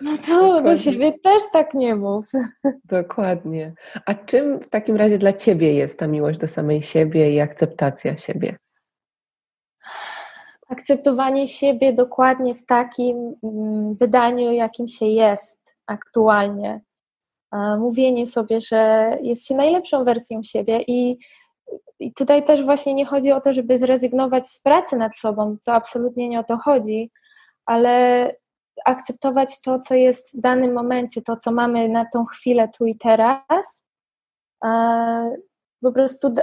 No 0.00 0.10
to 0.26 0.42
Dokładnie. 0.42 0.70
do 0.70 0.76
siebie 0.76 1.12
też 1.18 1.42
tak 1.52 1.74
nie 1.74 1.96
mów. 1.96 2.26
Dokładnie. 2.84 3.74
A 4.06 4.14
czym 4.14 4.60
w 4.60 4.68
takim 4.68 4.96
razie 4.96 5.18
dla 5.18 5.32
Ciebie 5.32 5.74
jest 5.74 5.98
ta 5.98 6.06
miłość 6.06 6.38
do 6.38 6.48
samej 6.48 6.82
siebie 6.82 7.34
i 7.34 7.40
akceptacja 7.40 8.16
siebie? 8.16 8.56
Akceptowanie 10.68 11.48
siebie 11.48 11.92
dokładnie 11.92 12.54
w 12.54 12.66
takim 12.66 13.34
mm, 13.42 13.94
wydaniu, 13.94 14.52
jakim 14.52 14.88
się 14.88 15.06
jest 15.06 15.76
aktualnie. 15.86 16.80
mówienie 17.78 18.26
sobie, 18.26 18.60
że 18.60 19.12
jest 19.22 19.46
się 19.46 19.54
najlepszą 19.54 20.04
wersją 20.04 20.42
siebie 20.42 20.84
i, 20.86 21.18
i 22.02 22.12
tutaj 22.12 22.44
też 22.44 22.64
właśnie 22.64 22.94
nie 22.94 23.06
chodzi 23.06 23.32
o 23.32 23.40
to, 23.40 23.52
żeby 23.52 23.78
zrezygnować 23.78 24.46
z 24.46 24.60
pracy 24.60 24.96
nad 24.96 25.16
sobą, 25.16 25.56
to 25.64 25.72
absolutnie 25.72 26.28
nie 26.28 26.40
o 26.40 26.44
to 26.44 26.56
chodzi, 26.56 27.10
ale 27.66 28.36
akceptować 28.84 29.60
to, 29.60 29.80
co 29.80 29.94
jest 29.94 30.36
w 30.36 30.40
danym 30.40 30.72
momencie, 30.72 31.22
to, 31.22 31.36
co 31.36 31.52
mamy 31.52 31.88
na 31.88 32.04
tą 32.12 32.24
chwilę 32.24 32.68
tu 32.78 32.86
i 32.86 32.96
teraz. 32.96 33.84
Po 35.82 35.92
prostu 35.92 36.34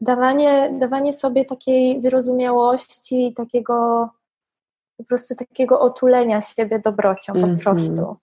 dawanie, 0.00 0.74
dawanie 0.80 1.12
sobie 1.12 1.44
takiej 1.44 2.00
wyrozumiałości, 2.00 3.34
takiego 3.36 4.08
po 4.96 5.04
prostu 5.04 5.34
takiego 5.34 5.80
otulenia 5.80 6.40
siebie 6.40 6.78
dobrocią 6.78 7.32
po 7.32 7.38
mm 7.38 7.56
-hmm. 7.56 7.62
prostu. 7.62 8.16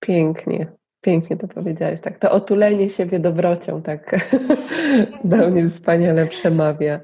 Pięknie, 0.00 0.72
pięknie 1.00 1.36
to 1.36 1.48
powiedziałeś, 1.48 2.00
tak. 2.00 2.18
To 2.18 2.30
otulenie 2.30 2.90
siebie 2.90 3.20
dobrocią, 3.20 3.82
tak 3.82 4.28
do 5.24 5.48
mnie 5.48 5.68
wspaniale 5.68 6.26
przemawia. 6.26 7.00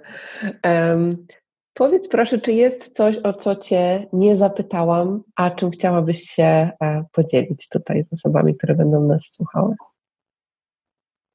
Um, 0.64 1.26
powiedz 1.74 2.08
proszę, 2.08 2.38
czy 2.38 2.52
jest 2.52 2.88
coś, 2.88 3.18
o 3.18 3.32
co 3.32 3.56
Cię 3.56 4.06
nie 4.12 4.36
zapytałam, 4.36 5.22
a 5.36 5.50
czym 5.50 5.70
chciałabyś 5.70 6.22
się 6.22 6.42
e, 6.44 7.04
podzielić 7.12 7.68
tutaj 7.68 8.04
z 8.04 8.12
osobami, 8.12 8.56
które 8.56 8.74
będą 8.74 9.00
nas 9.00 9.24
słuchały? 9.24 9.74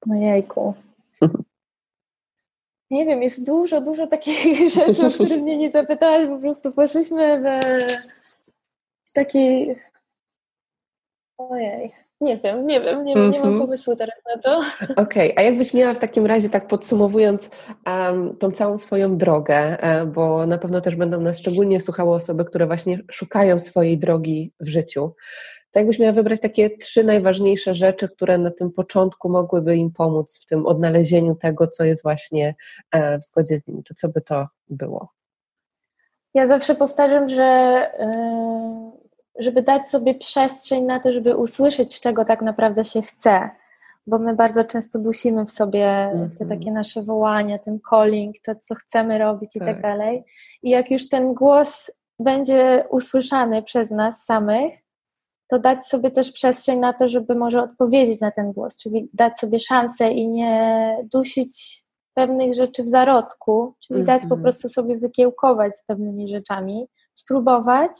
Ojejku. 0.10 0.74
Nie 2.92 3.06
wiem, 3.06 3.24
jest 3.24 3.46
dużo, 3.46 3.82
dużo 3.82 4.08
takich 4.08 4.70
rzeczy, 4.76 5.06
o 5.06 5.10
które 5.10 5.38
mnie 5.38 5.58
nie 5.58 5.72
zapytałaś, 5.72 6.28
po 6.28 6.40
prostu 6.40 6.72
poszliśmy 6.72 7.42
w 7.42 9.14
taki... 9.14 9.68
Ojej, 11.38 11.94
nie 12.22 12.38
wiem, 12.38 12.66
nie 12.66 12.82
wiem, 12.82 13.06
nie, 13.06 13.14
mm 13.14 13.30
-hmm. 13.30 13.34
nie 13.34 13.40
mam 13.40 13.50
mhm. 13.50 13.68
pomysłu 13.68 13.96
teraz 13.96 14.16
na 14.36 14.42
to. 14.42 14.60
Okej, 15.02 15.32
okay. 15.32 15.34
a 15.36 15.42
jakbyś 15.42 15.74
miała 15.74 15.94
w 15.94 16.00
takim 16.00 16.26
razie, 16.26 16.50
tak 16.50 16.68
podsumowując 16.68 17.50
um, 17.88 18.38
tą 18.38 18.52
całą 18.52 18.78
swoją 18.78 19.18
drogę, 19.18 19.78
um, 19.84 20.12
bo 20.12 20.46
na 20.46 20.58
pewno 20.58 20.82
też 20.82 20.96
będą 20.96 21.22
nas 21.22 21.40
szczególnie 21.40 21.82
słuchały 21.82 22.14
osoby, 22.14 22.46
które 22.46 22.68
właśnie 22.68 23.00
szukają 23.12 23.60
swojej 23.60 23.98
drogi 23.98 24.54
w 24.60 24.68
życiu, 24.68 25.16
to 25.72 25.80
jakbyś 25.80 26.00
miała 26.00 26.14
wybrać 26.14 26.40
takie 26.40 26.70
trzy 26.78 27.04
najważniejsze 27.04 27.74
rzeczy, 27.74 28.10
które 28.10 28.38
na 28.38 28.52
tym 28.52 28.72
początku 28.72 29.30
mogłyby 29.30 29.76
im 29.76 29.92
pomóc 29.92 30.40
w 30.42 30.46
tym 30.46 30.66
odnalezieniu 30.66 31.36
tego, 31.36 31.68
co 31.68 31.84
jest 31.84 32.04
właśnie 32.04 32.56
e, 32.92 33.20
w 33.20 33.24
zgodzie 33.24 33.60
z 33.60 33.68
nimi, 33.68 33.84
to 33.84 33.94
co 33.94 34.10
by 34.10 34.22
to 34.22 34.48
było? 34.70 35.10
Ja 36.34 36.48
zawsze 36.48 36.76
powtarzam, 36.76 37.30
że 37.30 37.44
e, 37.44 38.92
żeby 39.40 39.62
dać 39.62 39.90
sobie 39.90 40.16
przestrzeń 40.16 40.84
na 40.84 41.00
to, 41.00 41.12
żeby 41.12 41.36
usłyszeć, 41.36 42.00
czego 42.00 42.26
tak 42.26 42.42
naprawdę 42.42 42.86
się 42.86 43.02
chce, 43.02 43.50
bo 44.08 44.20
my 44.20 44.36
bardzo 44.36 44.64
często 44.64 45.00
dusimy 45.00 45.46
w 45.46 45.52
sobie 45.52 45.88
mm 45.88 46.18
-hmm. 46.18 46.38
te 46.38 46.44
mhm. 46.44 46.60
takie 46.60 46.72
nasze 46.72 47.04
wołania, 47.04 47.60
ten 47.60 47.80
calling, 47.90 48.36
to 48.46 48.56
co 48.56 48.76
chcemy 48.76 49.18
robić 49.18 49.54
tak. 49.54 49.64
i 49.64 49.66
tak 49.66 49.82
dalej. 49.82 50.24
I 50.64 50.70
jak 50.70 50.92
już 50.92 51.10
ten 51.10 51.34
głos 51.34 51.92
będzie 52.20 52.86
usłyszany 52.90 53.64
przez 53.64 53.92
nas 53.92 54.26
samych, 54.26 54.74
to 55.48 55.60
dać 55.60 55.86
sobie 55.86 56.12
też 56.12 56.32
przestrzeń 56.32 56.80
na 56.80 56.94
to, 56.94 57.10
żeby 57.10 57.36
może 57.36 57.62
odpowiedzieć 57.62 58.22
na 58.22 58.32
ten 58.32 58.52
głos, 58.52 58.78
czyli 58.78 59.10
dać 59.14 59.38
sobie 59.38 59.60
szansę 59.60 60.12
i 60.12 60.28
nie 60.28 60.98
dusić 61.14 61.86
pewnych 62.14 62.54
rzeczy 62.54 62.84
w 62.84 62.88
zarodku, 62.88 63.76
czyli 63.80 64.04
dać 64.04 64.22
po 64.22 64.26
mhm. 64.26 64.42
prostu 64.42 64.70
sobie 64.70 64.98
wykiełkować 64.98 65.78
z 65.78 65.84
pewnymi 65.86 66.30
rzeczami, 66.30 66.88
spróbować 67.14 67.92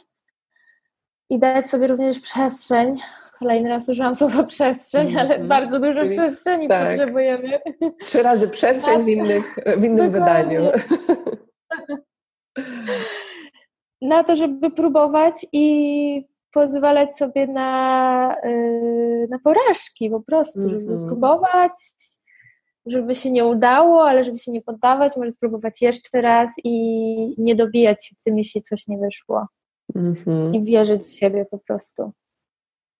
i 1.32 1.38
dać 1.38 1.70
sobie 1.70 1.86
również 1.86 2.20
przestrzeń. 2.20 2.98
Kolejny 3.38 3.68
raz 3.68 3.88
użyłam 3.88 4.14
słowa 4.14 4.44
przestrzeń, 4.44 5.08
mm 5.08 5.14
-hmm. 5.14 5.20
ale 5.20 5.38
bardzo 5.38 5.80
dużo 5.80 6.00
czyli, 6.00 6.16
przestrzeni 6.16 6.68
tak. 6.68 6.88
potrzebujemy. 6.88 7.60
Trzy 8.00 8.22
razy 8.22 8.48
przestrzeń 8.48 9.04
w, 9.04 9.08
innych, 9.08 9.58
w 9.76 9.84
innym 9.84 10.10
wydaniu. 10.10 10.62
Na 14.02 14.24
to, 14.24 14.36
żeby 14.36 14.70
próbować 14.70 15.46
i 15.52 16.26
pozwalać 16.52 17.16
sobie 17.16 17.46
na, 17.46 18.36
yy, 18.44 19.28
na 19.30 19.38
porażki 19.38 20.10
po 20.10 20.20
prostu, 20.20 20.60
mm 20.60 20.70
-hmm. 20.70 20.80
żeby 20.80 20.92
mhm. 20.92 21.08
próbować, 21.08 21.72
żeby 22.86 23.14
się 23.14 23.30
nie 23.30 23.44
udało, 23.44 24.04
ale 24.08 24.24
żeby 24.24 24.38
się 24.38 24.52
nie 24.52 24.62
poddawać, 24.62 25.16
może 25.16 25.30
spróbować 25.30 25.82
jeszcze 25.82 26.20
raz 26.20 26.52
i 26.64 26.74
nie 27.38 27.54
dobijać 27.54 28.06
się 28.06 28.16
tym, 28.24 28.38
jeśli 28.38 28.62
coś 28.62 28.88
nie 28.88 28.98
wyszło. 28.98 29.46
-hmm. 29.94 30.54
I 30.54 30.64
wierzyć 30.64 31.02
w 31.02 31.18
siebie 31.18 31.46
po 31.50 31.58
prostu. 31.58 32.12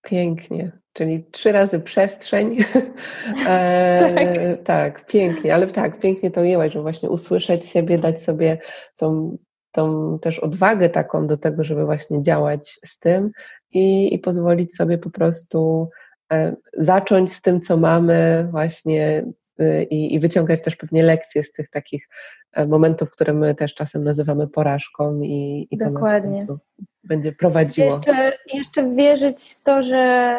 Pięknie, 0.02 0.72
czyli 0.92 1.24
trzy 1.30 1.52
razy 1.52 1.80
przestrzeń. 1.80 2.58
e, 3.48 4.12
tak. 4.14 4.64
tak, 4.64 5.06
pięknie, 5.06 5.54
ale 5.54 5.66
tak, 5.66 6.00
pięknie 6.00 6.30
to 6.30 6.40
ujęłaś, 6.40 6.72
że 6.72 6.82
właśnie 6.82 7.10
usłyszeć 7.10 7.66
siebie, 7.66 7.98
dać 7.98 8.22
sobie 8.22 8.58
tą 8.96 9.38
tą 9.72 10.18
też 10.18 10.38
odwagę 10.38 10.90
taką 10.90 11.26
do 11.26 11.36
tego, 11.36 11.64
żeby 11.64 11.84
właśnie 11.84 12.22
działać 12.22 12.78
z 12.84 12.98
tym 12.98 13.30
i, 13.70 14.14
i 14.14 14.18
pozwolić 14.18 14.76
sobie 14.76 14.98
po 14.98 15.10
prostu 15.10 15.88
e, 16.32 16.56
zacząć 16.78 17.32
z 17.32 17.42
tym, 17.42 17.60
co 17.60 17.76
mamy, 17.76 18.48
właśnie 18.50 19.24
y, 19.60 19.86
i, 19.90 20.14
i, 20.14 20.20
wyciągać 20.20 20.62
też 20.62 20.76
pewnie 20.76 21.02
lekcje 21.02 21.44
z 21.44 21.52
tych 21.52 21.70
takich 21.70 22.08
e, 22.52 22.66
momentów, 22.66 23.10
które 23.10 23.32
my 23.32 23.54
też 23.54 23.74
czasem 23.74 24.04
nazywamy 24.04 24.48
porażką 24.48 25.20
i, 25.20 25.68
i 25.70 25.78
to 25.78 25.90
Dokładnie. 25.90 26.30
nas 26.30 26.58
będzie 27.04 27.32
prowadziło. 27.32 27.86
Jeszcze, 27.86 28.32
jeszcze 28.54 28.94
wierzyć 28.94 29.54
w 29.60 29.62
to, 29.62 29.82
że, 29.82 30.36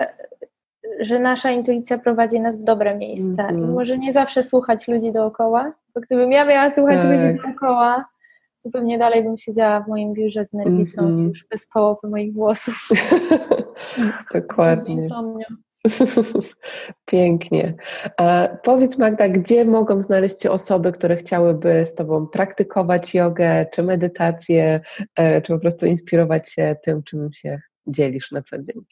że 0.99 1.19
nasza 1.19 1.51
intuicja 1.51 1.97
prowadzi 1.97 2.39
nas 2.39 2.61
w 2.61 2.63
dobre 2.63 2.97
miejsca. 2.97 3.47
Mm 3.47 3.61
-hmm. 3.61 3.73
Może 3.73 3.97
nie 3.97 4.13
zawsze 4.13 4.43
słuchać 4.43 4.87
ludzi 4.87 5.11
dookoła, 5.11 5.73
bo 5.95 6.01
gdybym 6.01 6.31
ja 6.31 6.45
miała 6.45 6.69
słuchać 6.69 7.01
tak. 7.01 7.11
ludzi 7.11 7.41
dookoła, 7.43 8.05
to 8.63 8.69
pewnie 8.69 8.97
dalej 8.97 9.23
bym 9.23 9.37
siedziała 9.37 9.79
w 9.79 9.87
moim 9.87 10.13
biurze 10.13 10.45
z 10.45 10.53
nerwicą 10.53 11.01
mm 11.01 11.17
-hmm. 11.17 11.27
już 11.27 11.47
bez 11.47 11.69
połowy 11.69 12.09
moich 12.09 12.33
włosów. 12.33 12.89
Dokładnie. 14.33 15.07
Pięknie. 17.05 17.75
Powiedz 18.63 18.97
Magda, 18.97 19.29
gdzie 19.29 19.65
mogą 19.65 20.01
znaleźć 20.01 20.41
się 20.41 20.51
osoby, 20.51 20.91
które 20.91 21.15
chciałyby 21.15 21.85
z 21.85 21.95
Tobą 21.95 22.27
praktykować 22.27 23.13
jogę, 23.13 23.65
czy 23.73 23.83
medytację, 23.83 24.81
e, 25.15 25.41
czy 25.41 25.53
po 25.53 25.59
prostu 25.59 25.85
inspirować 25.85 26.51
się 26.51 26.75
tym, 26.83 27.03
czym 27.03 27.33
się 27.33 27.61
dzielisz 27.87 28.31
na 28.31 28.41
co 28.41 28.57
dzień? 28.57 28.83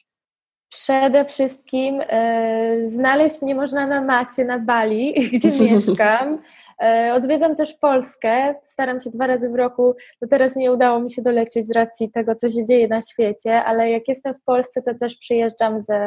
Przede 0.72 1.24
wszystkim 1.24 2.00
e, 2.08 2.76
znaleźć 2.88 3.42
mnie 3.42 3.54
można 3.54 3.86
na 3.86 4.00
macie 4.00 4.44
na 4.44 4.58
Bali, 4.58 5.14
gdzie 5.32 5.48
mieszkam. 5.64 6.38
E, 6.82 7.12
odwiedzam 7.14 7.56
też 7.56 7.72
Polskę, 7.72 8.54
staram 8.64 9.00
się 9.00 9.10
dwa 9.10 9.26
razy 9.26 9.50
w 9.50 9.54
roku, 9.54 9.94
no 10.22 10.28
teraz 10.28 10.56
nie 10.56 10.72
udało 10.72 11.00
mi 11.00 11.10
się 11.10 11.22
dolecieć 11.22 11.66
z 11.66 11.72
racji 11.72 12.10
tego, 12.10 12.34
co 12.34 12.48
się 12.48 12.64
dzieje 12.64 12.88
na 12.88 13.00
świecie, 13.00 13.64
ale 13.64 13.90
jak 13.90 14.08
jestem 14.08 14.34
w 14.34 14.44
Polsce, 14.44 14.82
to 14.82 14.94
też 14.94 15.16
przyjeżdżam 15.16 15.82
ze, 15.82 15.98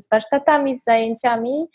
z 0.00 0.08
warsztatami, 0.08 0.78
z 0.78 0.84
zajęciami. 0.84 1.66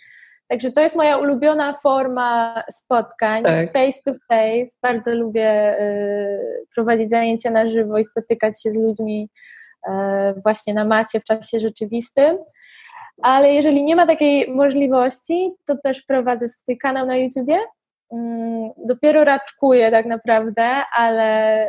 Także 0.47 0.71
to 0.71 0.81
jest 0.81 0.95
moja 0.95 1.17
ulubiona 1.17 1.73
forma 1.73 2.63
spotkań, 2.71 3.43
tak. 3.43 3.73
face 3.73 3.99
to 4.05 4.11
face. 4.27 4.77
Bardzo 4.81 5.15
lubię 5.15 5.79
y, 5.81 6.65
prowadzić 6.75 7.09
zajęcia 7.09 7.51
na 7.51 7.67
żywo 7.67 7.97
i 7.97 8.03
spotykać 8.03 8.61
się 8.63 8.71
z 8.71 8.77
ludźmi 8.77 9.29
właśnie 10.43 10.73
na 10.73 10.85
macie 10.85 11.19
w 11.19 11.23
czasie 11.23 11.59
rzeczywistym. 11.59 12.37
Ale 13.21 13.53
jeżeli 13.53 13.83
nie 13.83 13.95
ma 13.95 14.07
takiej 14.07 14.51
możliwości, 14.51 15.51
to 15.65 15.77
też 15.83 16.01
prowadzę 16.01 16.47
swój 16.47 16.77
kanał 16.77 17.05
na 17.05 17.15
YouTubie. 17.15 17.59
Mm, 18.13 18.69
dopiero 18.77 19.23
raczkuję 19.23 19.91
tak 19.91 20.05
naprawdę, 20.05 20.63
ale 20.97 21.23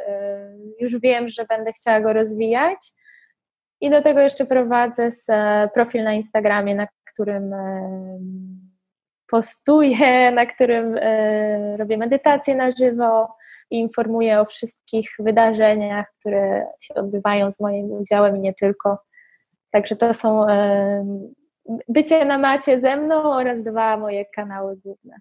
e, 0.06 0.56
już 0.80 1.00
wiem, 1.00 1.28
że 1.28 1.44
będę 1.44 1.72
chciała 1.72 2.00
go 2.00 2.12
rozwijać. 2.12 2.78
I 3.80 3.90
do 3.90 4.02
tego 4.02 4.20
jeszcze 4.20 4.46
prowadzę 4.46 5.10
e, 5.28 5.68
profil 5.74 6.04
na 6.04 6.12
Instagramie, 6.12 6.74
na 6.74 6.86
którym 7.12 7.54
postuję, 9.30 10.30
na 10.40 10.46
którym 10.46 10.98
robię 11.76 11.96
medytację 11.96 12.54
na 12.54 12.70
żywo, 12.70 13.35
i 13.70 13.78
informuję 13.78 14.40
o 14.40 14.44
wszystkich 14.44 15.10
wydarzeniach, 15.18 16.06
które 16.20 16.66
się 16.80 16.94
odbywają 16.94 17.50
z 17.50 17.60
moim 17.60 17.92
udziałem 17.92 18.36
i 18.36 18.40
nie 18.40 18.54
tylko. 18.54 18.98
Także 19.70 19.96
to 19.96 20.14
są 20.14 20.46
bycie 21.88 22.24
na 22.24 22.38
macie 22.38 22.80
ze 22.80 22.96
mną 22.96 23.32
oraz 23.32 23.62
dwa 23.62 23.96
moje 23.96 24.24
kanały 24.24 24.76
główne. 24.76 25.16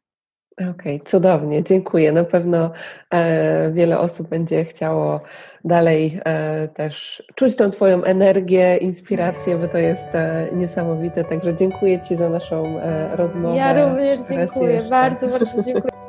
Okej, 0.57 0.95
okay, 0.95 0.99
cudownie, 1.05 1.63
dziękuję. 1.63 2.11
Na 2.11 2.23
pewno 2.23 2.71
e, 3.11 3.71
wiele 3.71 3.99
osób 3.99 4.27
będzie 4.29 4.65
chciało 4.65 5.21
dalej 5.63 6.19
e, 6.25 6.67
też 6.67 7.23
czuć 7.35 7.55
tą 7.55 7.71
Twoją 7.71 8.03
energię, 8.03 8.77
inspirację, 8.77 9.57
bo 9.57 9.67
to 9.67 9.77
jest 9.77 10.07
e, 10.13 10.49
niesamowite. 10.53 11.23
Także 11.23 11.55
dziękuję 11.55 12.01
Ci 12.01 12.15
za 12.15 12.29
naszą 12.29 12.79
e, 12.79 13.15
rozmowę. 13.15 13.57
Ja 13.57 13.73
również 13.73 14.19
dziękuję, 14.29 14.81
bardzo, 14.89 15.27
bardzo 15.27 15.63
dziękuję. 15.63 15.91